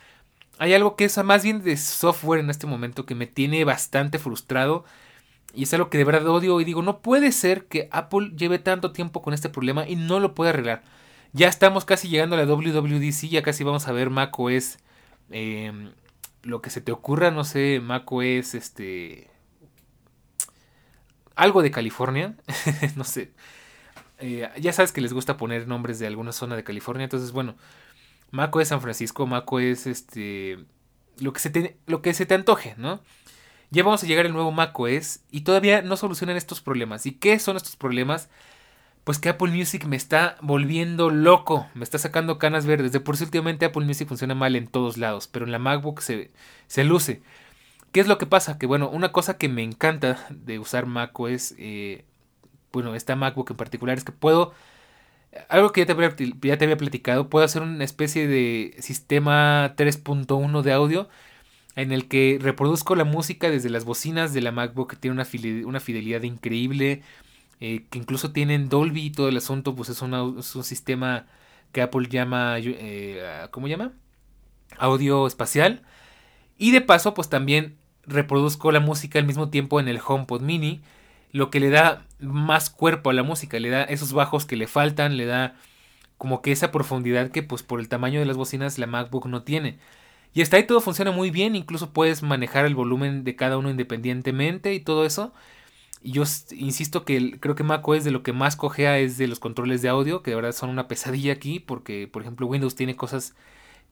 hay 0.58 0.72
algo 0.72 0.94
que 0.94 1.04
es 1.04 1.18
más 1.24 1.42
bien 1.42 1.62
de 1.64 1.76
software 1.76 2.40
en 2.40 2.48
este 2.48 2.68
momento 2.68 3.06
que 3.06 3.16
me 3.16 3.26
tiene 3.26 3.64
bastante 3.64 4.20
frustrado. 4.20 4.84
Y 5.54 5.64
es 5.64 5.74
algo 5.74 5.90
que 5.90 5.98
de 5.98 6.04
verdad 6.04 6.28
odio 6.28 6.60
y 6.60 6.64
digo, 6.64 6.82
no 6.82 7.00
puede 7.00 7.32
ser 7.32 7.66
que 7.66 7.88
Apple 7.90 8.32
lleve 8.36 8.60
tanto 8.60 8.92
tiempo 8.92 9.20
con 9.20 9.34
este 9.34 9.48
problema 9.48 9.88
y 9.88 9.96
no 9.96 10.20
lo 10.20 10.34
pueda 10.34 10.50
arreglar. 10.50 10.82
Ya 11.32 11.48
estamos 11.48 11.84
casi 11.84 12.08
llegando 12.08 12.36
a 12.36 12.38
la 12.38 12.46
WWDC, 12.46 13.28
ya 13.28 13.42
casi 13.42 13.64
vamos 13.64 13.88
a 13.88 13.92
ver 13.92 14.10
macOS. 14.10 14.78
Eh, 15.30 15.92
lo 16.42 16.62
que 16.62 16.70
se 16.70 16.80
te 16.80 16.92
ocurra, 16.92 17.30
no 17.30 17.44
sé, 17.44 17.80
macOS, 17.80 18.54
este... 18.54 19.28
Algo 21.34 21.62
de 21.62 21.70
California, 21.70 22.34
no 22.96 23.04
sé. 23.04 23.32
Eh, 24.18 24.48
ya 24.60 24.72
sabes 24.72 24.92
que 24.92 25.00
les 25.00 25.12
gusta 25.12 25.36
poner 25.36 25.66
nombres 25.66 25.98
de 25.98 26.06
alguna 26.06 26.32
zona 26.32 26.56
de 26.56 26.62
California, 26.62 27.04
entonces 27.04 27.32
bueno, 27.32 27.56
Maco 28.30 28.60
es 28.60 28.68
San 28.68 28.80
Francisco, 28.80 29.26
Maco 29.26 29.58
es 29.60 29.86
este 29.86 30.64
lo 31.18 31.32
que 31.32 31.40
se 31.40 31.50
te, 31.50 31.76
lo 31.86 32.02
que 32.02 32.14
se 32.14 32.26
te 32.26 32.34
antoje, 32.34 32.74
¿no? 32.76 33.00
Ya 33.70 33.82
vamos 33.82 34.02
a 34.02 34.06
llegar 34.06 34.26
al 34.26 34.32
nuevo 34.32 34.52
macOS 34.52 35.20
y 35.30 35.42
todavía 35.42 35.82
no 35.82 35.96
solucionan 35.96 36.36
estos 36.36 36.60
problemas. 36.60 37.06
¿Y 37.06 37.12
qué 37.12 37.38
son 37.38 37.56
estos 37.56 37.76
problemas? 37.76 38.28
Pues 39.04 39.18
que 39.18 39.28
Apple 39.28 39.50
Music 39.50 39.84
me 39.86 39.96
está 39.96 40.36
volviendo 40.42 41.10
loco, 41.10 41.66
me 41.74 41.82
está 41.84 41.98
sacando 41.98 42.38
canas 42.38 42.66
verdes. 42.66 42.92
De 42.92 43.00
por 43.00 43.16
sí 43.16 43.24
últimamente 43.24 43.64
Apple 43.64 43.84
Music 43.84 44.08
funciona 44.08 44.34
mal 44.34 44.54
en 44.54 44.68
todos 44.68 44.96
lados, 44.96 45.28
pero 45.28 45.44
en 45.44 45.52
la 45.52 45.58
MacBook 45.58 46.00
se, 46.00 46.30
se 46.68 46.84
luce. 46.84 47.22
¿Qué 47.90 48.00
es 48.00 48.06
lo 48.06 48.18
que 48.18 48.26
pasa? 48.26 48.58
Que 48.58 48.66
bueno, 48.66 48.88
una 48.88 49.12
cosa 49.12 49.36
que 49.38 49.48
me 49.48 49.62
encanta 49.62 50.26
de 50.30 50.58
usar 50.58 50.86
macOS, 50.86 51.54
eh, 51.58 52.04
bueno, 52.72 52.94
esta 52.94 53.16
MacBook 53.16 53.50
en 53.50 53.56
particular, 53.56 53.98
es 53.98 54.04
que 54.04 54.12
puedo 54.12 54.54
algo 55.48 55.72
que 55.72 55.80
ya 55.80 55.86
te, 55.86 55.92
había, 55.92 56.14
ya 56.42 56.58
te 56.58 56.64
había 56.64 56.76
platicado, 56.76 57.28
puedo 57.28 57.44
hacer 57.44 57.62
una 57.62 57.84
especie 57.84 58.26
de 58.26 58.76
sistema 58.80 59.74
3.1 59.76 60.62
de 60.62 60.72
audio 60.72 61.08
en 61.74 61.92
el 61.92 62.06
que 62.06 62.38
reproduzco 62.40 62.94
la 62.96 63.04
música 63.04 63.48
desde 63.50 63.70
las 63.70 63.84
bocinas 63.84 64.34
de 64.34 64.42
la 64.42 64.52
MacBook 64.52 64.90
que 64.90 64.96
tiene 64.96 65.14
una, 65.14 65.80
fidelidad 65.80 66.22
increíble, 66.22 67.02
eh, 67.64 67.86
que 67.90 67.98
incluso 67.98 68.32
tienen 68.32 68.68
Dolby 68.68 69.02
y 69.06 69.10
todo 69.12 69.28
el 69.28 69.36
asunto, 69.36 69.76
pues 69.76 69.88
es, 69.88 70.02
un 70.02 70.64
sistema 70.64 71.26
que 71.70 71.80
Apple 71.80 72.08
llama, 72.10 72.56
eh, 72.58 73.46
¿cómo 73.52 73.68
llama? 73.68 73.92
Audio 74.78 75.28
espacial. 75.28 75.82
Y 76.58 76.72
de 76.72 76.80
paso, 76.80 77.14
pues 77.14 77.28
también 77.28 77.76
reproduzco 78.04 78.72
la 78.72 78.80
música 78.80 79.20
al 79.20 79.26
mismo 79.26 79.48
tiempo 79.50 79.78
en 79.78 79.86
el 79.86 80.00
HomePod 80.04 80.40
mini 80.42 80.82
lo 81.30 81.50
que 81.50 81.60
le 81.60 81.70
da 81.70 82.04
más 82.18 82.68
cuerpo 82.68 83.10
a 83.10 83.12
la 83.12 83.22
música, 83.22 83.60
le 83.60 83.70
da 83.70 83.84
esos 83.84 84.12
bajos 84.12 84.44
que 84.44 84.56
le 84.56 84.66
faltan, 84.66 85.16
le 85.16 85.26
da 85.26 85.54
como 86.18 86.42
que 86.42 86.50
esa 86.50 86.72
profundidad 86.72 87.30
que 87.30 87.44
pues 87.44 87.62
por 87.62 87.78
el 87.78 87.88
tamaño 87.88 88.18
de 88.18 88.26
las 88.26 88.36
bocinas 88.36 88.76
la 88.78 88.88
MacBook 88.88 89.26
no 89.26 89.44
tiene. 89.44 89.78
Y 90.34 90.42
hasta 90.42 90.56
ahí 90.56 90.64
todo 90.66 90.80
funciona 90.80 91.12
muy 91.12 91.30
bien, 91.30 91.54
incluso 91.54 91.92
puedes 91.92 92.24
manejar 92.24 92.64
el 92.66 92.74
volumen 92.74 93.22
de 93.22 93.36
cada 93.36 93.56
uno 93.56 93.70
independientemente 93.70 94.74
y 94.74 94.80
todo 94.80 95.06
eso. 95.06 95.32
Y 96.02 96.12
yo 96.12 96.24
insisto 96.50 97.04
que 97.04 97.38
creo 97.38 97.54
que 97.54 97.62
macOS 97.62 98.04
de 98.04 98.10
lo 98.10 98.22
que 98.22 98.32
más 98.32 98.56
cojea 98.56 98.98
es 98.98 99.18
de 99.18 99.28
los 99.28 99.38
controles 99.38 99.82
de 99.82 99.88
audio, 99.88 100.22
que 100.22 100.32
de 100.32 100.36
verdad 100.36 100.52
son 100.52 100.70
una 100.70 100.88
pesadilla 100.88 101.32
aquí, 101.32 101.60
porque 101.60 102.08
por 102.12 102.22
ejemplo 102.22 102.46
Windows 102.46 102.74
tiene 102.74 102.96
cosas 102.96 103.34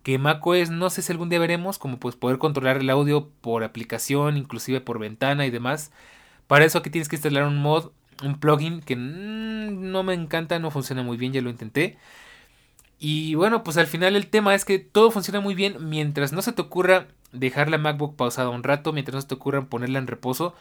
que 0.03 0.19
macOS 0.19 0.71
no 0.71 0.91
sé 0.91 1.03
si 1.03 1.13
algún 1.13 1.29
día 1.29 1.39
veremos, 1.39 1.79
como 1.79 1.99
pues 1.99 2.17
poder 2.17 2.39
controlar 2.39 2.79
el 2.79 2.91
audio 2.91 3.29
por 3.41 3.65
aplicación, 3.65 4.37
inclusive 4.37 4.81
por 4.81 4.99
ventana 4.99 5.47
y 5.47 5.51
demás. 5.51 5.93
Para 6.47 6.65
eso 6.65 6.79
aquí 6.79 6.91
tienes 6.91 7.09
que 7.09 7.17
instalar 7.17 7.45
un 7.45 7.59
mod, 7.59 7.91
un 8.25 8.39
plugin 8.41 8.81
que 8.81 8.97
no 8.97 10.03
me 10.03 10.15
encanta, 10.15 10.59
no 10.59 10.71
funciona 10.71 11.03
muy 11.03 11.17
bien, 11.17 11.33
ya 11.33 11.43
lo 11.43 11.51
intenté. 11.51 11.97
Y 12.99 13.35
bueno, 13.35 13.63
pues 13.65 13.77
al 13.79 13.87
final 13.87 14.17
el 14.17 14.27
tema 14.27 14.55
es 14.55 14.65
que 14.65 14.79
todo 14.79 15.11
funciona 15.11 15.41
muy 15.41 15.55
bien 15.55 15.89
mientras 15.89 16.33
no 16.33 16.43
se 16.43 16.53
te 16.53 16.61
ocurra 16.63 17.09
dejar 17.33 17.71
la 17.71 17.79
MacBook 17.79 18.17
pausada 18.17 18.51
un 18.51 18.63
rato, 18.63 18.93
mientras 18.93 19.15
no 19.15 19.21
se 19.23 19.29
te 19.29 19.35
ocurra 19.35 19.65
ponerla 19.67 19.99
en 19.99 20.07
reposo, 20.07 20.55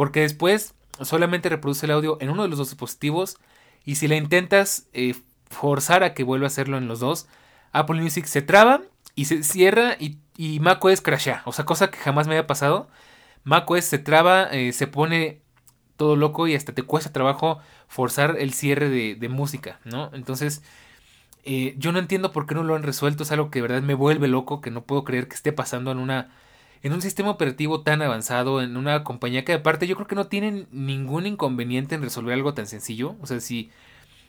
porque 0.00 0.20
después 0.20 0.72
solamente 1.02 1.50
reproduce 1.50 1.84
el 1.84 1.92
audio 1.92 2.16
en 2.22 2.30
uno 2.30 2.44
de 2.44 2.48
los 2.48 2.56
dos 2.56 2.70
dispositivos 2.70 3.36
y 3.84 3.96
si 3.96 4.08
la 4.08 4.16
intentas 4.16 4.86
eh, 4.94 5.14
forzar 5.50 6.04
a 6.04 6.14
que 6.14 6.24
vuelva 6.24 6.46
a 6.46 6.48
hacerlo 6.48 6.78
en 6.78 6.88
los 6.88 7.00
dos, 7.00 7.28
Apple 7.72 8.00
Music 8.00 8.24
se 8.24 8.40
traba 8.40 8.80
y 9.14 9.26
se 9.26 9.42
cierra 9.42 9.96
y, 10.00 10.16
y 10.38 10.58
macOS 10.58 11.02
crashea, 11.02 11.42
o 11.44 11.52
sea, 11.52 11.66
cosa 11.66 11.90
que 11.90 11.98
jamás 11.98 12.28
me 12.28 12.32
había 12.32 12.46
pasado. 12.46 12.88
macOS 13.44 13.84
se 13.84 13.98
traba, 13.98 14.44
eh, 14.44 14.72
se 14.72 14.86
pone 14.86 15.42
todo 15.98 16.16
loco 16.16 16.48
y 16.48 16.54
hasta 16.54 16.72
te 16.72 16.82
cuesta 16.82 17.12
trabajo 17.12 17.58
forzar 17.86 18.36
el 18.38 18.54
cierre 18.54 18.88
de, 18.88 19.28
música, 19.28 19.80
¿no? 19.84 20.08
Entonces, 20.14 20.62
eh, 21.44 21.74
yo 21.76 21.92
no 21.92 21.98
entiendo 21.98 22.32
por 22.32 22.46
qué 22.46 22.54
no 22.54 22.62
lo 22.62 22.74
han 22.74 22.84
resuelto, 22.84 23.24
es 23.24 23.32
algo 23.32 23.50
que 23.50 23.58
de 23.58 23.68
verdad 23.68 23.82
me 23.82 23.92
vuelve 23.92 24.28
loco, 24.28 24.62
que 24.62 24.70
no 24.70 24.82
puedo 24.82 25.04
creer 25.04 25.28
que 25.28 25.34
esté 25.34 25.52
pasando 25.52 25.92
en 25.92 25.98
una 25.98 26.30
en 26.82 26.92
un 26.92 27.02
sistema 27.02 27.30
operativo 27.30 27.82
tan 27.82 28.02
avanzado, 28.02 28.62
en 28.62 28.76
una 28.76 29.04
compañía 29.04 29.44
que 29.44 29.52
aparte 29.52 29.86
yo 29.86 29.96
creo 29.96 30.06
que 30.06 30.14
no 30.14 30.28
tienen 30.28 30.66
ningún 30.70 31.26
inconveniente 31.26 31.94
en 31.94 32.02
resolver 32.02 32.34
algo 32.34 32.54
tan 32.54 32.66
sencillo, 32.66 33.16
o 33.20 33.26
sea, 33.26 33.40
si 33.40 33.70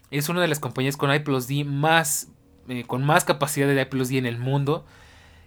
es 0.09 0.27
una 0.29 0.41
de 0.41 0.47
las 0.47 0.59
compañías 0.59 0.97
con 0.97 1.13
i 1.13 1.19
D 1.19 1.63
más 1.63 2.29
eh, 2.67 2.83
con 2.85 3.03
más 3.05 3.23
capacidad 3.23 3.67
de 3.67 3.81
i 3.81 4.05
D 4.05 4.17
en 4.17 4.25
el 4.25 4.37
mundo, 4.37 4.85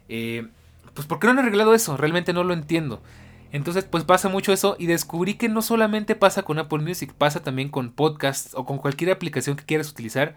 pues 0.09 1.07
¿por 1.07 1.19
qué 1.19 1.27
no 1.27 1.33
han 1.33 1.39
arreglado 1.41 1.75
eso? 1.75 1.97
Realmente 1.97 2.33
no 2.33 2.45
lo 2.45 2.55
entiendo. 2.55 3.03
Entonces, 3.53 3.85
pues 3.85 4.03
pasa 4.03 4.29
mucho 4.29 4.53
eso 4.53 4.75
y 4.81 4.87
descubrí 4.87 5.35
que 5.35 5.49
no 5.49 5.63
solamente 5.63 6.17
pasa 6.17 6.43
con 6.43 6.59
Apple 6.59 6.81
Music, 6.81 7.13
pasa 7.17 7.41
también 7.41 7.69
con 7.69 7.93
podcasts 7.93 8.53
o 8.55 8.65
con 8.65 8.79
cualquier 8.79 9.13
aplicación 9.13 9.57
que 9.57 9.65
quieras 9.65 9.91
utilizar. 9.91 10.35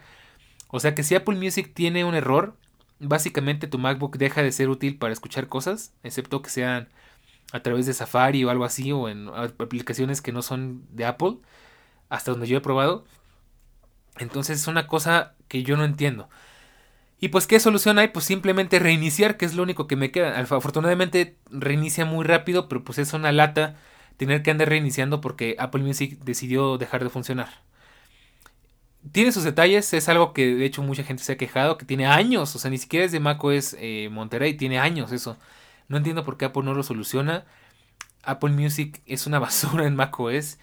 O 0.68 0.80
sea 0.80 0.94
que 0.94 1.02
si 1.02 1.16
Apple 1.16 1.36
Music 1.36 1.72
tiene 1.74 2.06
un 2.06 2.14
error, 2.14 2.56
básicamente 3.00 3.68
tu 3.68 3.78
MacBook 3.80 4.18
deja 4.18 4.44
de 4.44 4.52
ser 4.52 4.70
útil 4.70 4.98
para 4.98 5.14
escuchar 5.14 5.48
cosas, 5.48 5.94
excepto 6.04 6.42
que 6.42 6.50
sean 6.50 6.90
a 7.54 7.62
través 7.62 7.86
de 7.86 7.94
Safari 7.94 8.44
o 8.44 8.50
algo 8.50 8.66
así 8.66 8.92
o 8.92 9.10
en 9.10 9.30
aplicaciones 9.30 10.22
que 10.22 10.32
no 10.34 10.42
son 10.42 10.84
de 10.92 11.06
Apple. 11.06 11.38
hasta 12.10 12.32
donde 12.32 12.48
yo 12.48 12.58
he 12.58 12.62
probado. 12.62 13.06
Entonces 14.20 14.62
es 14.62 14.68
una 14.68 14.88
cosa 14.88 15.36
que 15.48 15.64
yo 15.64 15.78
no 15.78 15.86
entiendo. 15.86 16.30
Y 17.20 17.30
pues, 17.30 17.48
¿qué 17.48 17.60
solución 17.60 18.00
hay? 18.00 18.10
Pues 18.10 18.26
simplemente 18.26 18.80
reiniciar, 18.80 19.38
que 19.38 19.46
es 19.46 19.56
lo 19.56 19.64
único 19.64 19.88
que 19.88 19.96
me 19.96 20.12
queda. 20.12 20.40
Afortunadamente 20.40 21.38
reinicia 21.50 22.06
muy 22.06 22.26
rápido, 22.26 22.70
pero 22.70 22.84
pues 22.84 23.00
es 23.00 23.14
una 23.14 23.32
lata 23.32 23.78
tener 24.18 24.44
que 24.44 24.52
andar 24.52 24.70
reiniciando 24.70 25.22
porque 25.22 25.56
Apple 25.60 25.84
Music 25.84 26.20
decidió 26.24 26.78
dejar 26.78 27.04
de 27.04 27.10
funcionar. 27.10 27.50
Tiene 29.12 29.32
sus 29.32 29.44
detalles, 29.44 29.94
es 29.94 30.10
algo 30.10 30.34
que 30.34 30.56
de 30.56 30.66
hecho 30.66 30.82
mucha 30.82 31.04
gente 31.04 31.24
se 31.24 31.34
ha 31.34 31.38
quejado, 31.38 31.78
que 31.78 31.86
tiene 31.86 32.08
años, 32.08 32.56
o 32.56 32.60
sea, 32.60 32.72
ni 32.72 32.78
siquiera 32.78 33.06
es 33.06 33.12
de 33.12 33.20
macOS 33.20 33.76
eh, 33.80 34.10
Monterrey, 34.12 34.56
tiene 34.56 34.80
años 34.80 35.12
eso. 35.12 35.38
No 35.88 35.98
entiendo 35.98 36.24
por 36.26 36.38
qué 36.38 36.46
Apple 36.46 36.64
no 36.64 36.74
lo 36.74 36.84
soluciona. 36.84 37.46
Apple 38.24 38.52
Music 38.52 39.02
es 39.06 39.28
una 39.28 39.40
basura 39.40 39.86
en 39.86 39.96
macOS 39.96 40.58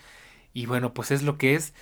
y 0.52 0.66
bueno, 0.66 0.94
pues 0.94 1.10
es 1.10 1.22
lo 1.22 1.38
que 1.38 1.54
es. 1.54 1.74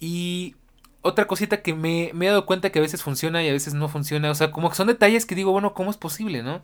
Y 0.00 0.56
otra 1.02 1.26
cosita 1.26 1.62
que 1.62 1.74
me, 1.74 2.10
he 2.10 2.26
dado 2.26 2.46
cuenta 2.46 2.70
que 2.70 2.78
a 2.78 2.82
veces 2.82 3.02
funciona 3.02 3.42
y 3.42 3.48
a 3.48 3.52
veces 3.52 3.74
no 3.74 3.88
funciona. 3.88 4.30
O 4.30 4.34
sea, 4.34 4.50
como 4.50 4.70
que 4.70 4.76
son 4.76 4.88
detalles 4.88 5.26
que 5.26 5.34
digo, 5.34 5.52
bueno, 5.52 5.74
¿cómo 5.74 5.90
es 5.90 5.96
posible, 5.96 6.42
no? 6.42 6.62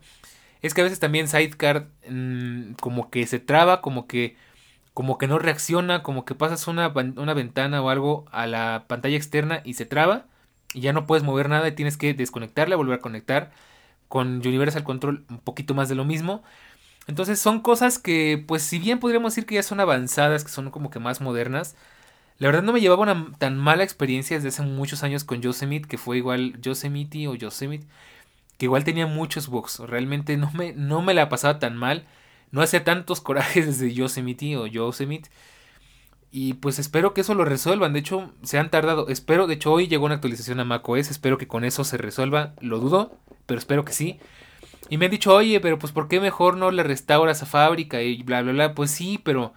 Es 0.62 0.74
que 0.74 0.80
a 0.80 0.84
veces 0.84 1.00
también 1.00 1.28
Sidecar 1.28 1.88
mm, 2.08 2.74
como 2.80 3.10
que 3.10 3.26
se 3.26 3.38
traba, 3.38 3.82
como 3.82 4.06
que, 4.06 4.36
como 4.94 5.18
que 5.18 5.26
no 5.28 5.38
reacciona, 5.38 6.02
como 6.02 6.24
que 6.24 6.34
pasas 6.34 6.68
una, 6.68 6.88
una 6.88 7.34
ventana 7.34 7.82
o 7.82 7.90
algo 7.90 8.24
a 8.32 8.46
la 8.46 8.84
pantalla 8.88 9.16
externa 9.16 9.60
y 9.64 9.74
se 9.74 9.86
traba. 9.86 10.26
Y 10.72 10.80
ya 10.80 10.92
no 10.92 11.06
puedes 11.06 11.24
mover 11.24 11.48
nada 11.48 11.68
y 11.68 11.72
tienes 11.72 11.96
que 11.96 12.14
desconectarla, 12.14 12.76
volver 12.76 12.96
a 12.98 13.02
conectar. 13.02 13.52
Con 14.08 14.38
Universal 14.38 14.84
Control 14.84 15.24
un 15.28 15.38
poquito 15.38 15.74
más 15.74 15.88
de 15.88 15.96
lo 15.96 16.04
mismo. 16.04 16.42
Entonces 17.06 17.40
son 17.40 17.60
cosas 17.60 17.98
que, 17.98 18.42
pues 18.46 18.62
si 18.62 18.78
bien 18.78 19.00
podríamos 19.00 19.34
decir 19.34 19.46
que 19.46 19.56
ya 19.56 19.62
son 19.62 19.80
avanzadas, 19.80 20.44
que 20.44 20.50
son 20.50 20.70
como 20.70 20.90
que 20.90 21.00
más 21.00 21.20
modernas, 21.20 21.76
la 22.38 22.48
verdad 22.48 22.62
no 22.62 22.72
me 22.72 22.80
llevaba 22.80 23.02
una 23.02 23.32
tan 23.38 23.58
mala 23.58 23.84
experiencia 23.84 24.36
desde 24.36 24.48
hace 24.48 24.62
muchos 24.62 25.02
años 25.02 25.24
con 25.24 25.40
Yosemite, 25.42 25.88
que 25.88 25.98
fue 25.98 26.18
igual 26.18 26.60
Yosemite 26.60 27.28
o 27.28 27.34
Yosemite, 27.34 27.86
que 28.58 28.66
igual 28.66 28.84
tenía 28.84 29.06
muchos 29.06 29.48
bugs. 29.48 29.80
Realmente 29.80 30.36
no 30.36 30.50
me, 30.52 30.72
no 30.74 31.02
me 31.02 31.14
la 31.14 31.28
pasaba 31.28 31.58
tan 31.58 31.76
mal. 31.76 32.06
No 32.54 32.62
hacía 32.62 32.84
tantos 32.84 33.20
corajes 33.20 33.66
desde 33.66 33.92
Yosemite 33.92 34.56
o 34.56 34.66
Yosemite. 34.66 35.28
Y 36.30 36.54
pues 36.54 36.78
espero 36.78 37.14
que 37.14 37.20
eso 37.20 37.34
lo 37.34 37.44
resuelvan. 37.44 37.92
De 37.92 38.00
hecho, 38.00 38.32
se 38.42 38.58
han 38.58 38.70
tardado. 38.70 39.08
Espero, 39.08 39.46
de 39.46 39.54
hecho, 39.54 39.72
hoy 39.72 39.88
llegó 39.88 40.06
una 40.06 40.14
actualización 40.14 40.60
a 40.60 40.64
macOS. 40.64 41.10
Espero 41.10 41.38
que 41.38 41.48
con 41.48 41.64
eso 41.64 41.84
se 41.84 41.96
resuelva. 41.96 42.54
Lo 42.60 42.78
dudo, 42.78 43.18
pero 43.46 43.58
espero 43.58 43.84
que 43.84 43.92
sí. 43.92 44.18
Y 44.88 44.98
me 44.98 45.06
han 45.06 45.10
dicho, 45.10 45.34
oye, 45.34 45.60
pero 45.60 45.78
pues 45.78 45.92
¿por 45.92 46.08
qué 46.08 46.20
mejor 46.20 46.56
no 46.56 46.70
le 46.70 46.82
restauras 46.82 47.42
a 47.42 47.46
fábrica? 47.46 48.02
Y 48.02 48.22
bla, 48.22 48.42
bla, 48.42 48.52
bla. 48.52 48.74
Pues 48.74 48.90
sí, 48.90 49.20
pero 49.22 49.52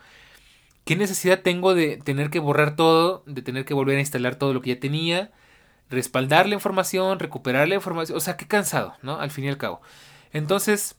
¿Qué 0.87 0.95
necesidad 0.95 1.41
tengo 1.41 1.75
de 1.75 1.97
tener 1.97 2.29
que 2.29 2.39
borrar 2.39 2.77
todo, 2.77 3.21
de 3.25 3.41
tener 3.41 3.65
que 3.65 3.73
volver 3.73 3.97
a 3.97 3.99
instalar 3.99 4.37
todo 4.37 4.53
lo 4.53 4.61
que 4.61 4.73
ya 4.73 4.79
tenía, 4.79 5.31
respaldar 5.89 6.47
la 6.47 6.55
información, 6.55 7.19
recuperar 7.19 7.67
la 7.67 7.75
información? 7.75 8.17
O 8.17 8.21
sea, 8.21 8.37
qué 8.37 8.47
cansado, 8.47 8.95
¿no? 9.01 9.19
Al 9.19 9.29
fin 9.29 9.43
y 9.43 9.49
al 9.49 9.57
cabo. 9.57 9.81
Entonces, 10.31 10.95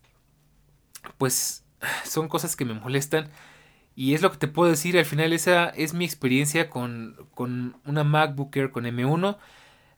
pues 1.16 1.64
son 2.04 2.28
cosas 2.28 2.56
que 2.56 2.64
me 2.64 2.74
molestan. 2.74 3.30
Y 3.94 4.14
es 4.14 4.22
lo 4.22 4.30
que 4.30 4.38
te 4.38 4.48
puedo 4.48 4.70
decir, 4.70 4.96
al 4.96 5.04
final 5.04 5.32
esa 5.32 5.68
es 5.70 5.92
mi 5.92 6.04
experiencia 6.04 6.70
con, 6.70 7.16
con 7.34 7.76
una 7.84 8.04
MacBook 8.04 8.56
Air 8.56 8.70
con 8.70 8.84
M1. 8.84 9.36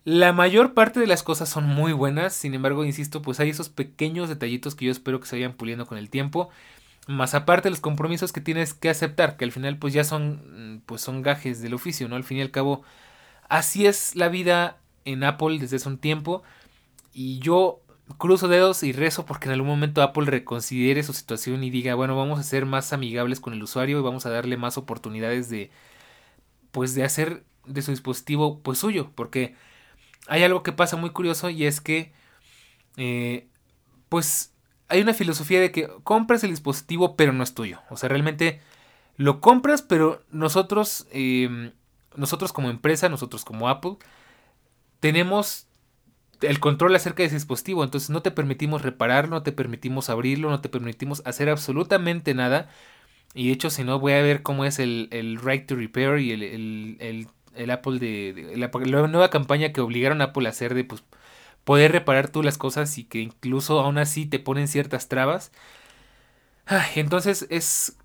La 0.05 0.33
mayor 0.33 0.73
parte 0.73 0.99
de 1.01 1.07
las 1.07 1.23
cosas 1.23 1.51
son 1.51 1.67
muy 1.67 1.93
buenas, 1.93 2.33
sin 2.33 2.55
embargo, 2.55 2.85
insisto, 2.85 3.21
pues 3.21 3.41
hay 3.41 3.51
esos 3.51 3.69
pequeños 3.69 4.31
detallitos 4.31 4.75
que 4.75 4.87
yo 4.87 4.93
espero 4.93 5.21
que 5.21 5.27
se 5.27 5.37
vayan 5.37 5.53
puliendo 5.53 5.87
con 5.87 5.99
el 5.99 6.09
tiempo 6.09 6.49
más 7.11 7.35
aparte 7.35 7.71
los 7.71 7.81
compromisos 7.81 8.33
que 8.33 8.41
tienes 8.41 8.75
que 8.75 8.89
aceptar, 8.89 9.37
que 9.37 9.45
al 9.45 9.53
final 9.53 9.79
pues 9.79 9.93
ya 9.93 10.05
son 10.05 10.77
mm, 10.77 10.81
pues 10.87 11.01
son 11.03 11.23
gajes 11.23 11.61
del 11.61 11.75
oficio, 11.75 12.09
¿no? 12.09 12.17
Al 12.17 12.25
fin 12.25 12.39
y 12.39 12.43
al 12.43 12.51
cabo 12.51 12.83
así 13.49 13.87
es 13.87 14.17
la 14.17 14.29
vida 14.29 14.79
en 15.05 15.25
Apple 15.25 15.59
desde 15.59 15.77
hace 15.77 15.89
un 15.89 15.99
tiempo 15.99 16.43
y 17.13 17.39
yo 17.41 17.81
cruzo 18.19 18.49
dedos 18.49 18.83
y 18.83 18.93
rezo 18.93 19.27
porque 19.27 19.49
en 19.49 19.53
algún 19.53 19.69
momento 19.69 20.03
Apple 20.03 20.27
reconsidere 20.27 21.03
su 21.03 21.13
situación 21.13 21.63
y 21.65 21.71
diga, 21.71 21.95
bueno, 21.95 22.17
vamos 22.17 22.39
a 22.39 22.43
ser 22.43 22.67
más 22.67 22.93
amigables 22.93 23.41
con 23.41 23.53
el 23.53 23.63
usuario 23.63 23.99
y 23.99 24.03
vamos 24.03 24.27
a 24.27 24.31
darle 24.31 24.57
más 24.57 24.79
oportunidades 24.79 25.49
de 25.51 25.71
pues 26.73 26.95
de 26.95 27.05
hacer 27.05 27.45
de 27.67 27.83
su 27.83 27.91
dispositivo 27.91 28.61
pues 28.61 28.79
suyo, 28.79 29.11
porque 29.15 29.55
hay 30.29 30.43
algo 30.45 30.63
que 30.63 30.73
pasa 30.73 30.97
muy 30.97 31.11
curioso 31.11 31.51
y 31.51 31.67
es 31.67 31.81
que 31.81 32.13
eh, 32.97 33.49
pues 34.09 34.53
hay 34.89 35.01
una 35.01 35.15
filosofía 35.15 35.61
de 35.61 35.73
que 35.73 35.89
compras 36.03 36.45
el 36.45 36.51
dispositivo 36.51 37.17
pero 37.17 37.33
no 37.33 37.43
es 37.43 37.55
tuyo. 37.55 37.81
O 37.91 37.97
sea, 37.97 38.09
realmente 38.09 38.61
lo 39.17 39.41
compras 39.41 39.83
pero 39.83 40.23
nosotros, 40.31 41.07
em, 41.13 41.73
nosotros 42.17 42.53
como 42.53 42.71
empresa, 42.71 43.09
nosotros 43.09 43.45
como 43.45 43.69
Apple, 43.69 43.97
tenemos 45.01 45.67
el 46.43 46.61
control 46.61 46.95
acerca 46.95 47.23
de 47.23 47.29
ese 47.29 47.37
dispositivo. 47.37 47.85
Entonces 47.85 48.11
no 48.11 48.23
te 48.23 48.31
permitimos 48.31 48.83
repararlo, 48.83 49.37
no 49.37 49.43
te 49.43 49.53
permitimos 49.53 50.11
abrirlo, 50.11 50.51
no 50.51 50.61
te 50.61 50.69
permitimos 50.69 51.23
hacer 51.25 51.49
absolutamente 51.49 52.35
nada. 52.35 52.69
Y 53.35 53.49
de 53.49 53.53
hecho, 53.53 53.71
si 53.71 53.85
no, 53.85 53.99
voy 54.01 54.13
a 54.13 54.23
ver 54.23 54.43
cómo 54.43 54.65
es 54.65 54.79
el, 54.79 55.09
el 55.13 55.41
Right 55.41 55.67
to 55.67 55.77
Repair 55.77 56.19
y 56.19 56.33
el, 56.33 57.27
el, 57.55 57.71
Apple 57.71 57.99
de, 57.99 58.55
la, 58.57 58.69
nueva 59.07 59.31
campaña 59.31 59.73
que 59.73 59.81
obligaron 59.81 60.21
a 60.21 60.27
Apple 60.27 60.47
a 60.47 60.51
hacer 60.51 60.75
de 60.75 60.85
pues 60.85 61.05
poder 61.65 61.93
reparar 61.93 62.29
tú 62.29 62.43
las 62.43 62.59
cosas 62.59 62.97
y 62.99 63.05
que 63.05 63.21
incluso 63.21 63.81
aún 63.81 63.99
así 63.99 64.27
te 64.27 64.39
ponen 64.39 64.67
ciertas 64.67 65.09
trabas. 65.09 65.53
entonces 66.97 67.47
es, 67.51 67.97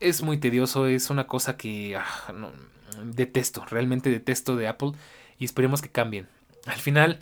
es 0.00 0.22
muy 0.22 0.38
tedioso, 0.38 0.86
es 0.86 1.10
una 1.10 1.26
cosa 1.26 1.56
que 1.56 1.96
ah, 1.96 2.34
detesto, 3.04 3.64
realmente 3.66 4.10
detesto 4.10 4.56
de 4.56 4.68
Apple 4.68 4.92
y 5.38 5.44
esperemos 5.44 5.80
que 5.82 5.90
cambien. 5.90 6.28
Al 6.66 6.78
final, 6.78 7.20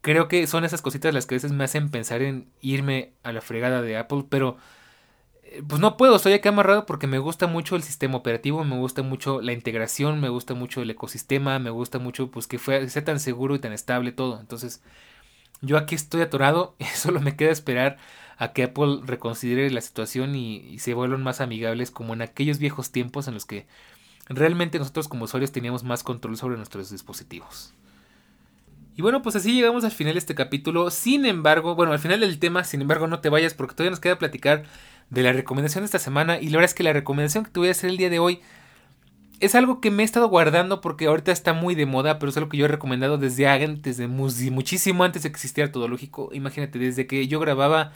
creo 0.00 0.28
que 0.28 0.46
son 0.46 0.64
esas 0.64 0.82
cositas 0.82 1.14
las 1.14 1.26
que 1.26 1.34
a 1.34 1.36
veces 1.36 1.52
me 1.52 1.64
hacen 1.64 1.90
pensar 1.90 2.22
en 2.22 2.48
irme 2.60 3.12
a 3.22 3.32
la 3.32 3.40
fregada 3.40 3.82
de 3.82 3.96
Apple, 3.96 4.24
pero 4.28 4.56
eh, 5.50 5.62
pues 5.66 5.80
no 5.80 5.96
puedo, 5.96 6.16
estoy 6.16 6.34
aquí 6.34 6.48
amarrado 6.48 6.86
porque 6.86 7.06
me 7.06 7.18
gusta 7.18 7.46
mucho 7.46 7.76
el 7.76 7.82
sistema 7.82 8.16
operativo, 8.16 8.64
me 8.64 8.76
gusta 8.76 9.02
mucho 9.02 9.40
la 9.40 9.52
integración, 9.52 10.20
me 10.20 10.28
gusta 10.28 10.54
mucho 10.54 10.82
el 10.82 10.90
ecosistema, 10.90 11.58
me 11.58 11.70
gusta 11.70 11.98
mucho 11.98 12.30
pues 12.30 12.46
que 12.46 12.58
sea 12.58 13.04
tan 13.04 13.20
seguro 13.20 13.54
y 13.54 13.58
tan 13.58 13.72
estable 13.72 14.12
todo. 14.12 14.40
Entonces, 14.40 14.82
yo 15.60 15.76
aquí 15.76 15.94
estoy 15.94 16.20
atorado 16.22 16.76
y 16.78 16.84
solo 16.84 17.20
me 17.20 17.36
queda 17.36 17.50
esperar 17.50 17.98
a 18.36 18.52
que 18.52 18.64
Apple 18.64 19.00
reconsidere 19.04 19.70
la 19.70 19.80
situación 19.80 20.34
y, 20.36 20.78
se 20.78 20.94
vuelvan 20.94 21.22
más 21.22 21.40
amigables 21.40 21.90
como 21.90 22.14
en 22.14 22.22
aquellos 22.22 22.58
viejos 22.58 22.92
tiempos 22.92 23.26
en 23.28 23.34
los 23.34 23.46
que 23.46 23.66
realmente 24.28 24.78
nosotros 24.78 25.08
como 25.08 25.24
usuarios 25.24 25.52
teníamos 25.52 25.82
más 25.82 26.04
control 26.04 26.36
sobre 26.36 26.56
nuestros 26.56 26.90
dispositivos. 26.90 27.74
Y 28.98 29.02
bueno, 29.02 29.22
pues 29.22 29.36
así 29.36 29.52
llegamos 29.54 29.84
al 29.84 29.92
final 29.92 30.14
de 30.14 30.18
este 30.18 30.34
capítulo. 30.34 30.90
Sin 30.90 31.24
embargo, 31.24 31.76
bueno, 31.76 31.92
al 31.92 32.00
final 32.00 32.18
del 32.18 32.40
tema, 32.40 32.64
sin 32.64 32.80
embargo, 32.80 33.06
no 33.06 33.20
te 33.20 33.28
vayas 33.28 33.54
porque 33.54 33.76
todavía 33.76 33.92
nos 33.92 34.00
queda 34.00 34.18
platicar 34.18 34.64
de 35.08 35.22
la 35.22 35.32
recomendación 35.32 35.82
de 35.82 35.86
esta 35.86 36.00
semana. 36.00 36.40
Y 36.40 36.46
la 36.46 36.56
verdad 36.56 36.64
es 36.64 36.74
que 36.74 36.82
la 36.82 36.92
recomendación 36.92 37.44
que 37.44 37.52
te 37.52 37.60
voy 37.60 37.68
a 37.68 37.70
hacer 37.70 37.90
el 37.90 37.96
día 37.96 38.10
de 38.10 38.18
hoy 38.18 38.40
es 39.38 39.54
algo 39.54 39.80
que 39.80 39.92
me 39.92 40.02
he 40.02 40.04
estado 40.04 40.28
guardando 40.28 40.80
porque 40.80 41.06
ahorita 41.06 41.30
está 41.30 41.52
muy 41.52 41.76
de 41.76 41.86
moda, 41.86 42.18
pero 42.18 42.30
es 42.30 42.36
algo 42.38 42.48
que 42.48 42.56
yo 42.56 42.64
he 42.64 42.68
recomendado 42.68 43.18
desde 43.18 43.46
antes, 43.46 43.98
de 43.98 44.08
muchísimo 44.08 45.04
antes 45.04 45.22
de 45.22 45.28
que 45.30 45.36
existiera 45.36 45.70
todo 45.70 45.86
lógico. 45.86 46.30
Imagínate, 46.32 46.80
desde 46.80 47.06
que 47.06 47.28
yo 47.28 47.38
grababa 47.38 47.92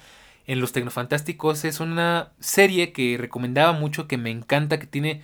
en 0.47 0.61
Los 0.61 0.71
Tecnofantásticos, 0.71 1.65
es 1.65 1.81
una 1.81 2.31
serie 2.39 2.93
que 2.93 3.17
recomendaba 3.19 3.73
mucho, 3.73 4.07
que 4.07 4.19
me 4.19 4.31
encanta, 4.31 4.79
que 4.79 4.87
tiene. 4.87 5.23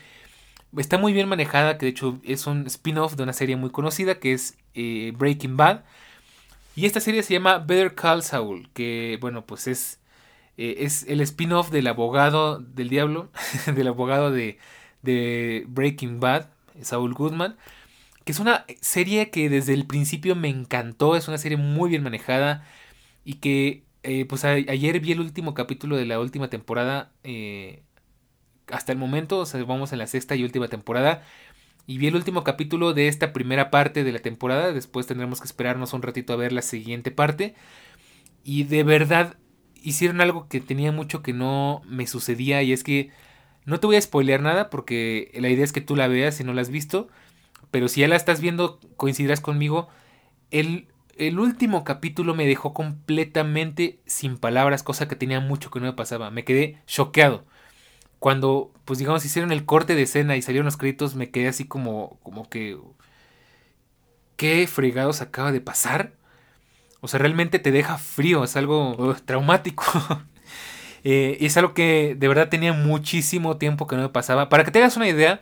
Está 0.77 0.99
muy 0.99 1.13
bien 1.13 1.29
manejada, 1.29 1.79
que 1.79 1.87
de 1.87 1.91
hecho 1.91 2.19
es 2.25 2.49
un 2.49 2.67
spin-off 2.67 3.15
de 3.15 3.23
una 3.23 3.33
serie 3.33 3.55
muy 3.55 3.71
conocida 3.71 4.19
que 4.19 4.33
es 4.33 4.59
Breaking 5.17 5.57
Bad. 5.57 5.85
Y 6.77 6.87
esta 6.87 7.01
serie 7.01 7.23
se 7.23 7.35
llama 7.35 7.59
Better 7.59 7.95
Call 7.95 8.23
Saul, 8.23 8.69
que 8.73 9.19
bueno, 9.21 9.45
pues 9.47 9.67
es 9.67 9.99
eh, 10.59 10.85
es 10.85 11.05
el 11.09 11.21
spin-off 11.23 11.71
del 11.71 11.87
abogado 11.87 12.59
del 12.59 12.89
diablo, 12.89 13.31
del 13.75 13.89
abogado 13.89 14.33
de, 14.33 14.59
de 15.03 15.65
Breaking 15.69 16.21
Bad, 16.21 16.49
Saul 16.83 17.15
Goodman, 17.15 17.57
que 18.25 18.33
es 18.33 18.41
una 18.41 18.67
serie 18.81 19.31
que 19.31 19.49
desde 19.49 19.75
el 19.75 19.87
principio 19.87 20.35
me 20.37 20.49
encantó, 20.49 21.17
es 21.17 21.29
una 21.29 21.39
serie 21.39 21.57
muy 21.57 21.91
bien 21.91 22.03
manejada 22.03 22.67
y 23.25 23.35
que 23.35 23.85
eh, 24.03 24.25
pues 24.27 24.45
ayer 24.45 25.01
vi 25.01 25.13
el 25.13 25.21
último 25.21 25.55
capítulo 25.55 25.97
de 25.97 26.07
la 26.07 26.19
última 26.21 26.51
temporada, 26.51 27.13
eh, 27.25 27.83
hasta 28.69 28.93
el 28.93 28.99
momento, 28.99 29.39
o 29.41 29.47
sea, 29.47 29.63
vamos 29.65 29.93
en 29.93 29.99
la 29.99 30.07
sexta 30.07 30.35
y 30.37 30.45
última 30.45 30.69
temporada. 30.69 31.25
Y 31.89 31.97
vi 31.97 32.09
el 32.09 32.17
último 32.17 32.45
capítulo 32.45 32.93
de 32.93 33.09
esta 33.09 33.33
primera 33.33 33.71
parte 33.71 34.05
de 34.05 34.13
la 34.13 34.19
temporada. 34.19 34.73
Después 34.75 35.07
tendremos 35.07 35.41
que 35.41 35.47
esperarnos 35.47 35.95
un 35.95 36.03
ratito 36.03 36.35
a 36.35 36.37
ver 36.37 36.53
la 36.53 36.61
siguiente 36.61 37.11
parte. 37.11 37.55
Y 38.45 38.65
de 38.65 38.83
verdad 38.85 39.39
hicieron 39.75 40.21
algo 40.21 40.49
que 40.49 40.61
tenía 40.61 40.93
mucho 40.93 41.23
que 41.23 41.33
no 41.33 41.81
me 41.87 42.07
sucedía 42.07 42.63
y 42.63 42.75
es 42.75 42.85
que 42.85 43.11
no 43.65 43.81
te 43.81 43.87
voy 43.87 43.97
a 43.97 44.03
spoilear 44.03 44.43
nada 44.43 44.69
porque 44.69 45.33
la 45.37 45.49
idea 45.49 45.65
es 45.65 45.73
que 45.73 45.81
tú 45.81 45.97
la 45.97 46.09
veas 46.09 46.35
si 46.35 46.45
no 46.45 46.53
la 46.53 46.61
has 46.61 46.69
visto, 46.69 47.09
pero 47.71 47.89
si 47.89 48.03
ya 48.03 48.09
la 48.09 48.17
estás 48.17 48.43
viendo 48.43 48.81
coincidirás 48.97 49.41
conmigo, 49.41 49.89
el, 50.51 50.89
el 51.17 51.39
último 51.39 51.85
capítulo 51.85 52.35
me 52.35 52.47
dejó 52.47 52.75
completamente 52.75 54.01
sin 54.05 54.37
palabras, 54.37 54.83
cosa 54.83 55.09
que 55.09 55.17
tenía 55.17 55.41
mucho 55.41 55.71
que 55.71 55.81
no 55.81 55.87
me 55.87 55.95
pasaba, 55.95 56.31
me 56.31 56.45
quedé 56.45 56.83
choqueado. 56.87 57.47
Cuando, 58.19 58.73
pues 58.85 58.99
digamos, 58.99 59.25
hicieron 59.25 59.53
el 59.53 59.65
corte 59.65 59.95
de 59.95 60.03
escena 60.03 60.37
y 60.37 60.43
salieron 60.43 60.67
los 60.67 60.77
créditos, 60.77 61.15
me 61.15 61.31
quedé 61.31 61.49
así 61.49 61.65
como, 61.67 62.19
como 62.23 62.49
que... 62.49 62.79
¿Qué 64.37 64.67
fregados 64.69 65.21
acaba 65.21 65.51
de 65.51 65.61
pasar? 65.61 66.13
O 67.01 67.09
sea, 67.09 67.19
realmente 67.19 67.59
te 67.59 67.73
deja 67.73 67.99
frío, 67.99 68.45
es 68.45 68.57
algo 68.57 69.17
traumático. 69.25 69.85
eh, 71.05 71.37
y 71.41 71.47
es 71.47 71.57
algo 71.57 71.75
que 71.75 72.17
de 72.17 72.29
verdad 72.29 72.49
tenía 72.49 72.73
muchísimo 72.73 73.57
tiempo 73.57 73.87
que 73.87 73.97
no 73.97 74.03
me 74.03 74.09
pasaba. 74.09 74.49
Para 74.49 74.65
que 74.65 74.71
te 74.71 74.79
hagas 74.79 74.97
una 74.97 75.09
idea, 75.09 75.41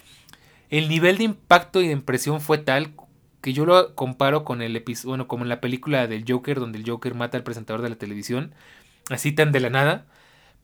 el 0.70 0.88
nivel 0.88 1.18
de 1.18 1.24
impacto 1.24 1.80
y 1.82 1.86
de 1.86 1.92
impresión 1.92 2.40
fue 2.40 2.58
tal 2.58 2.94
que 3.40 3.52
yo 3.52 3.64
lo 3.66 3.94
comparo 3.94 4.44
con 4.44 4.62
el 4.62 4.74
episodio, 4.76 5.10
bueno, 5.10 5.28
como 5.28 5.44
en 5.44 5.48
la 5.48 5.60
película 5.60 6.06
del 6.06 6.24
Joker, 6.26 6.58
donde 6.58 6.78
el 6.78 6.88
Joker 6.88 7.14
mata 7.14 7.36
al 7.36 7.44
presentador 7.44 7.82
de 7.82 7.90
la 7.90 7.96
televisión, 7.96 8.54
así 9.10 9.32
tan 9.32 9.52
de 9.52 9.60
la 9.60 9.70
nada. 9.70 10.06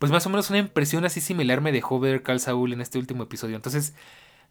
Pues 0.02 0.10
más 0.10 0.26
o 0.26 0.30
menos 0.30 0.50
una 0.50 0.58
impresión 0.58 1.04
así 1.04 1.20
similar 1.20 1.60
me 1.60 1.70
dejó 1.70 2.00
ver 2.00 2.24
Carl 2.24 2.40
Saul 2.40 2.72
en 2.72 2.80
este 2.80 2.98
último 2.98 3.22
episodio. 3.22 3.54
Entonces, 3.54 3.94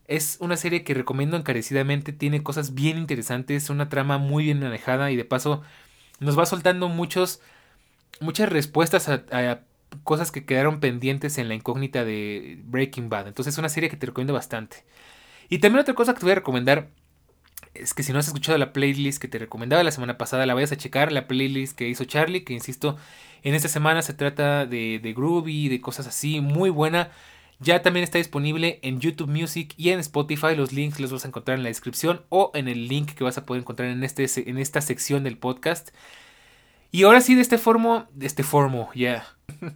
es 0.07 0.37
una 0.39 0.55
serie 0.55 0.85
que 0.85 0.93
recomiendo 0.93 1.35
encarecidamente, 1.35 2.13
tiene 2.13 2.41
cosas 2.41 2.73
bien 2.73 2.97
interesantes, 2.97 3.69
una 3.69 3.89
trama 3.89 4.17
muy 4.17 4.45
bien 4.45 4.61
manejada 4.61 5.11
y 5.11 5.17
de 5.17 5.25
paso 5.25 5.61
nos 6.21 6.39
va 6.39 6.45
soltando 6.45 6.87
muchos, 6.87 7.41
muchas 8.21 8.47
respuestas 8.47 9.09
a, 9.09 9.59
cosas 10.05 10.31
que 10.31 10.45
quedaron 10.45 10.79
pendientes 10.79 11.37
en 11.37 11.49
la 11.49 11.55
incógnita 11.55 12.05
de 12.05 12.61
Breaking 12.63 13.09
Bad. 13.09 13.27
Entonces 13.27 13.53
es 13.53 13.57
una 13.57 13.67
serie 13.67 13.89
que 13.89 13.97
te 13.97 14.05
recomiendo 14.05 14.33
bastante. 14.33 14.85
Y 15.49 15.59
también 15.59 15.81
otra 15.81 15.95
cosa 15.95 16.13
que 16.13 16.21
te 16.21 16.27
voy 16.27 16.31
a 16.31 16.35
recomendar 16.35 16.87
es 17.73 17.93
que 17.93 18.03
si 18.03 18.13
no 18.13 18.19
has 18.19 18.27
escuchado 18.27 18.57
la 18.57 18.73
playlist 18.73 19.21
que 19.21 19.27
te 19.27 19.39
recomendaba 19.39 19.83
la 19.83 19.91
semana 19.91 20.17
pasada, 20.17 20.45
la 20.45 20.53
vayas 20.53 20.71
a 20.71 20.77
checar, 20.77 21.11
la 21.11 21.27
playlist 21.27 21.77
que 21.77 21.87
hizo 21.87 22.05
Charlie, 22.05 22.43
que 22.43 22.53
insisto, 22.53 22.97
en 23.43 23.55
esta 23.55 23.67
semana 23.67 24.01
se 24.01 24.13
trata 24.13 24.65
de, 24.65 24.99
de 25.01 25.13
groovy, 25.13 25.69
de 25.69 25.81
cosas 25.81 26.07
así, 26.07 26.41
muy 26.41 26.69
buena. 26.69 27.11
Ya 27.59 27.83
también 27.83 28.03
está 28.03 28.17
disponible 28.17 28.79
en 28.81 28.99
YouTube 28.99 29.29
Music 29.29 29.75
y 29.77 29.89
en 29.89 29.99
Spotify. 29.99 30.55
Los 30.55 30.73
links 30.73 30.99
los 30.99 31.11
vas 31.11 31.25
a 31.25 31.27
encontrar 31.27 31.57
en 31.57 31.63
la 31.63 31.69
descripción 31.69 32.21
o 32.29 32.51
en 32.55 32.67
el 32.67 32.87
link 32.87 33.11
que 33.11 33.23
vas 33.23 33.37
a 33.37 33.45
poder 33.45 33.61
encontrar 33.61 33.89
en, 33.89 34.03
este, 34.03 34.25
en 34.49 34.57
esta 34.57 34.81
sección 34.81 35.23
del 35.23 35.37
podcast. 35.37 35.91
Y 36.91 37.03
ahora 37.03 37.21
sí, 37.21 37.35
de 37.35 37.41
este 37.41 37.59
formo, 37.59 38.07
de 38.13 38.25
este 38.25 38.43
formo, 38.43 38.89
ya. 38.95 39.25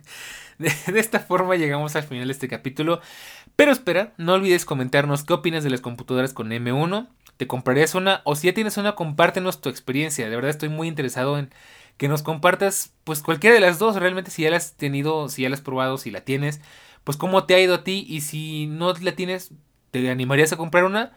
De, 0.57 0.71
esta 0.97 1.19
forma 1.19 1.57
llegamos 1.57 1.97
al 1.97 2.03
final 2.03 2.27
de 2.27 2.31
este 2.31 2.47
capítulo. 2.47 3.01
Pero 3.57 3.73
espera, 3.73 4.13
no 4.17 4.33
olvides 4.33 4.63
comentarnos 4.63 5.25
qué 5.25 5.33
opinas 5.33 5.65
de 5.65 5.69
las 5.69 5.81
computadoras 5.81 6.33
con 6.33 6.49
M1. 6.49 7.07
¿Te 7.37 7.47
comprarías 7.47 7.95
una? 7.95 8.21
O 8.23 8.35
si 8.35 8.47
ya 8.47 8.53
tienes 8.53 8.77
una, 8.77 8.95
compártenos 8.95 9.61
tu 9.61 9.69
experiencia. 9.69 10.29
De 10.29 10.35
verdad 10.35 10.51
estoy 10.51 10.69
muy 10.69 10.87
interesado 10.87 11.37
en 11.37 11.51
que 11.97 12.07
nos 12.07 12.23
compartas 12.23 12.93
pues 13.03 13.21
cualquiera 13.21 13.53
de 13.53 13.61
las 13.61 13.79
dos. 13.79 13.95
Realmente 13.95 14.31
si 14.31 14.43
ya 14.43 14.49
la 14.49 14.57
has 14.57 14.75
tenido, 14.75 15.29
si 15.29 15.43
ya 15.43 15.49
la 15.49 15.55
has 15.55 15.61
probado, 15.61 15.97
si 15.97 16.11
la 16.11 16.21
tienes 16.21 16.61
pues 17.05 17.17
cómo 17.17 17.45
te 17.45 17.55
ha 17.55 17.61
ido 17.61 17.75
a 17.75 17.83
ti 17.85 18.05
y 18.09 18.21
si 18.21 18.67
no 18.67 18.91
la 18.93 19.13
tienes, 19.13 19.51
¿te 19.91 20.09
animarías 20.09 20.51
a 20.51 20.57
comprar 20.57 20.83
una? 20.83 21.13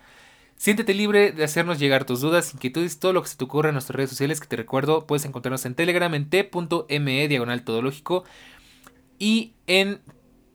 Siéntete 0.57 0.93
libre 0.93 1.33
de 1.33 1.45
hacernos 1.45 1.79
llegar 1.79 2.05
tus 2.05 2.21
dudas, 2.21 2.53
inquietudes, 2.53 3.01
todo 3.01 3.13
lo 3.13 3.23
que 3.23 3.29
se 3.29 3.37
te 3.37 3.45
ocurra 3.45 3.71
en 3.71 3.75
nuestras 3.75 3.97
redes 3.97 4.11
sociales, 4.11 4.41
que 4.41 4.47
te 4.47 4.57
recuerdo, 4.57 5.07
puedes 5.07 5.25
encontrarnos 5.25 5.65
en 5.65 5.75
Telegram 5.75 6.15
en 6.15 6.29
t.me 6.29 7.29
diagonal 7.29 7.63
todológico 7.63 8.25
y 9.19 9.55
en 9.67 10.01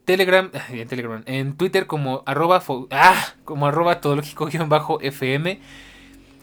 Telegram, 0.05 0.49
en 0.69 0.87
Telegram, 0.87 1.23
en 1.25 1.55
Twitter 1.55 1.87
como 1.87 2.23
arroba, 2.25 2.63
ah, 2.91 3.33
como 3.45 3.67
arroba 3.67 4.01
todológico-fm. 4.01 5.59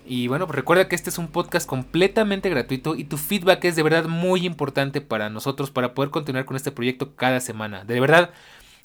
Y 0.06 0.26
bueno, 0.26 0.46
pues 0.46 0.56
recuerda 0.56 0.88
que 0.88 0.96
este 0.96 1.10
es 1.10 1.18
un 1.18 1.28
podcast 1.28 1.68
completamente 1.68 2.50
gratuito 2.50 2.96
y 2.96 3.04
tu 3.04 3.16
feedback 3.16 3.64
es 3.64 3.76
de 3.76 3.84
verdad 3.84 4.06
muy 4.06 4.44
importante 4.44 5.00
para 5.00 5.30
nosotros 5.30 5.70
para 5.70 5.94
poder 5.94 6.10
continuar 6.10 6.46
con 6.46 6.56
este 6.56 6.72
proyecto 6.72 7.14
cada 7.14 7.38
semana. 7.38 7.84
De 7.84 8.00
verdad, 8.00 8.30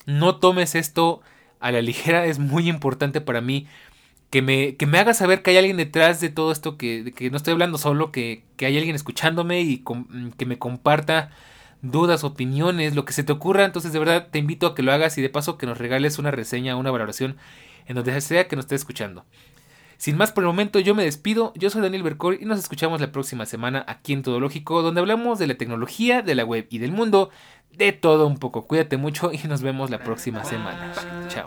no 0.04 0.36
tomes 0.36 0.76
esto 0.76 1.22
a 1.58 1.72
la 1.72 1.82
ligera, 1.82 2.26
es 2.26 2.38
muy 2.38 2.68
importante 2.68 3.20
para 3.20 3.40
mí 3.40 3.66
que 4.30 4.42
me, 4.42 4.76
que 4.76 4.86
me 4.86 4.98
haga 4.98 5.14
saber 5.14 5.42
que 5.42 5.50
hay 5.50 5.56
alguien 5.56 5.76
detrás 5.76 6.20
de 6.20 6.28
todo 6.28 6.52
esto, 6.52 6.76
que, 6.76 7.12
que 7.16 7.30
no 7.30 7.36
estoy 7.36 7.52
hablando 7.52 7.78
solo, 7.78 8.12
que, 8.12 8.44
que 8.56 8.66
hay 8.66 8.76
alguien 8.76 8.94
escuchándome 8.94 9.62
y 9.62 9.82
que 10.36 10.46
me 10.46 10.58
comparta 10.58 11.30
dudas, 11.82 12.24
opiniones, 12.24 12.94
lo 12.94 13.04
que 13.04 13.12
se 13.12 13.24
te 13.24 13.32
ocurra. 13.32 13.64
Entonces, 13.64 13.92
de 13.92 13.98
verdad, 13.98 14.28
te 14.30 14.38
invito 14.38 14.66
a 14.66 14.74
que 14.74 14.82
lo 14.82 14.92
hagas 14.92 15.18
y 15.18 15.22
de 15.22 15.28
paso 15.28 15.58
que 15.58 15.66
nos 15.66 15.78
regales 15.78 16.18
una 16.18 16.30
reseña, 16.30 16.76
una 16.76 16.90
valoración 16.90 17.36
en 17.86 17.96
donde 17.96 18.20
sea 18.20 18.48
que 18.48 18.56
nos 18.56 18.64
esté 18.64 18.74
escuchando. 18.74 19.24
Sin 19.98 20.16
más 20.16 20.32
por 20.32 20.44
el 20.44 20.48
momento, 20.48 20.78
yo 20.78 20.94
me 20.94 21.04
despido. 21.04 21.52
Yo 21.56 21.70
soy 21.70 21.82
Daniel 21.82 22.02
Bercor 22.02 22.38
y 22.40 22.44
nos 22.44 22.58
escuchamos 22.58 23.00
la 23.00 23.12
próxima 23.12 23.46
semana 23.46 23.84
aquí 23.88 24.12
en 24.12 24.22
Todo 24.22 24.40
Lógico, 24.40 24.82
donde 24.82 25.00
hablamos 25.00 25.38
de 25.38 25.46
la 25.46 25.54
tecnología, 25.54 26.22
de 26.22 26.34
la 26.34 26.44
web 26.44 26.66
y 26.70 26.78
del 26.78 26.92
mundo 26.92 27.30
de 27.76 27.92
todo 27.92 28.26
un 28.26 28.38
poco. 28.38 28.66
Cuídate 28.66 28.96
mucho 28.96 29.30
y 29.32 29.38
nos 29.48 29.62
vemos 29.62 29.90
la 29.90 29.98
próxima 29.98 30.44
semana. 30.44 30.92
Chao. 31.28 31.46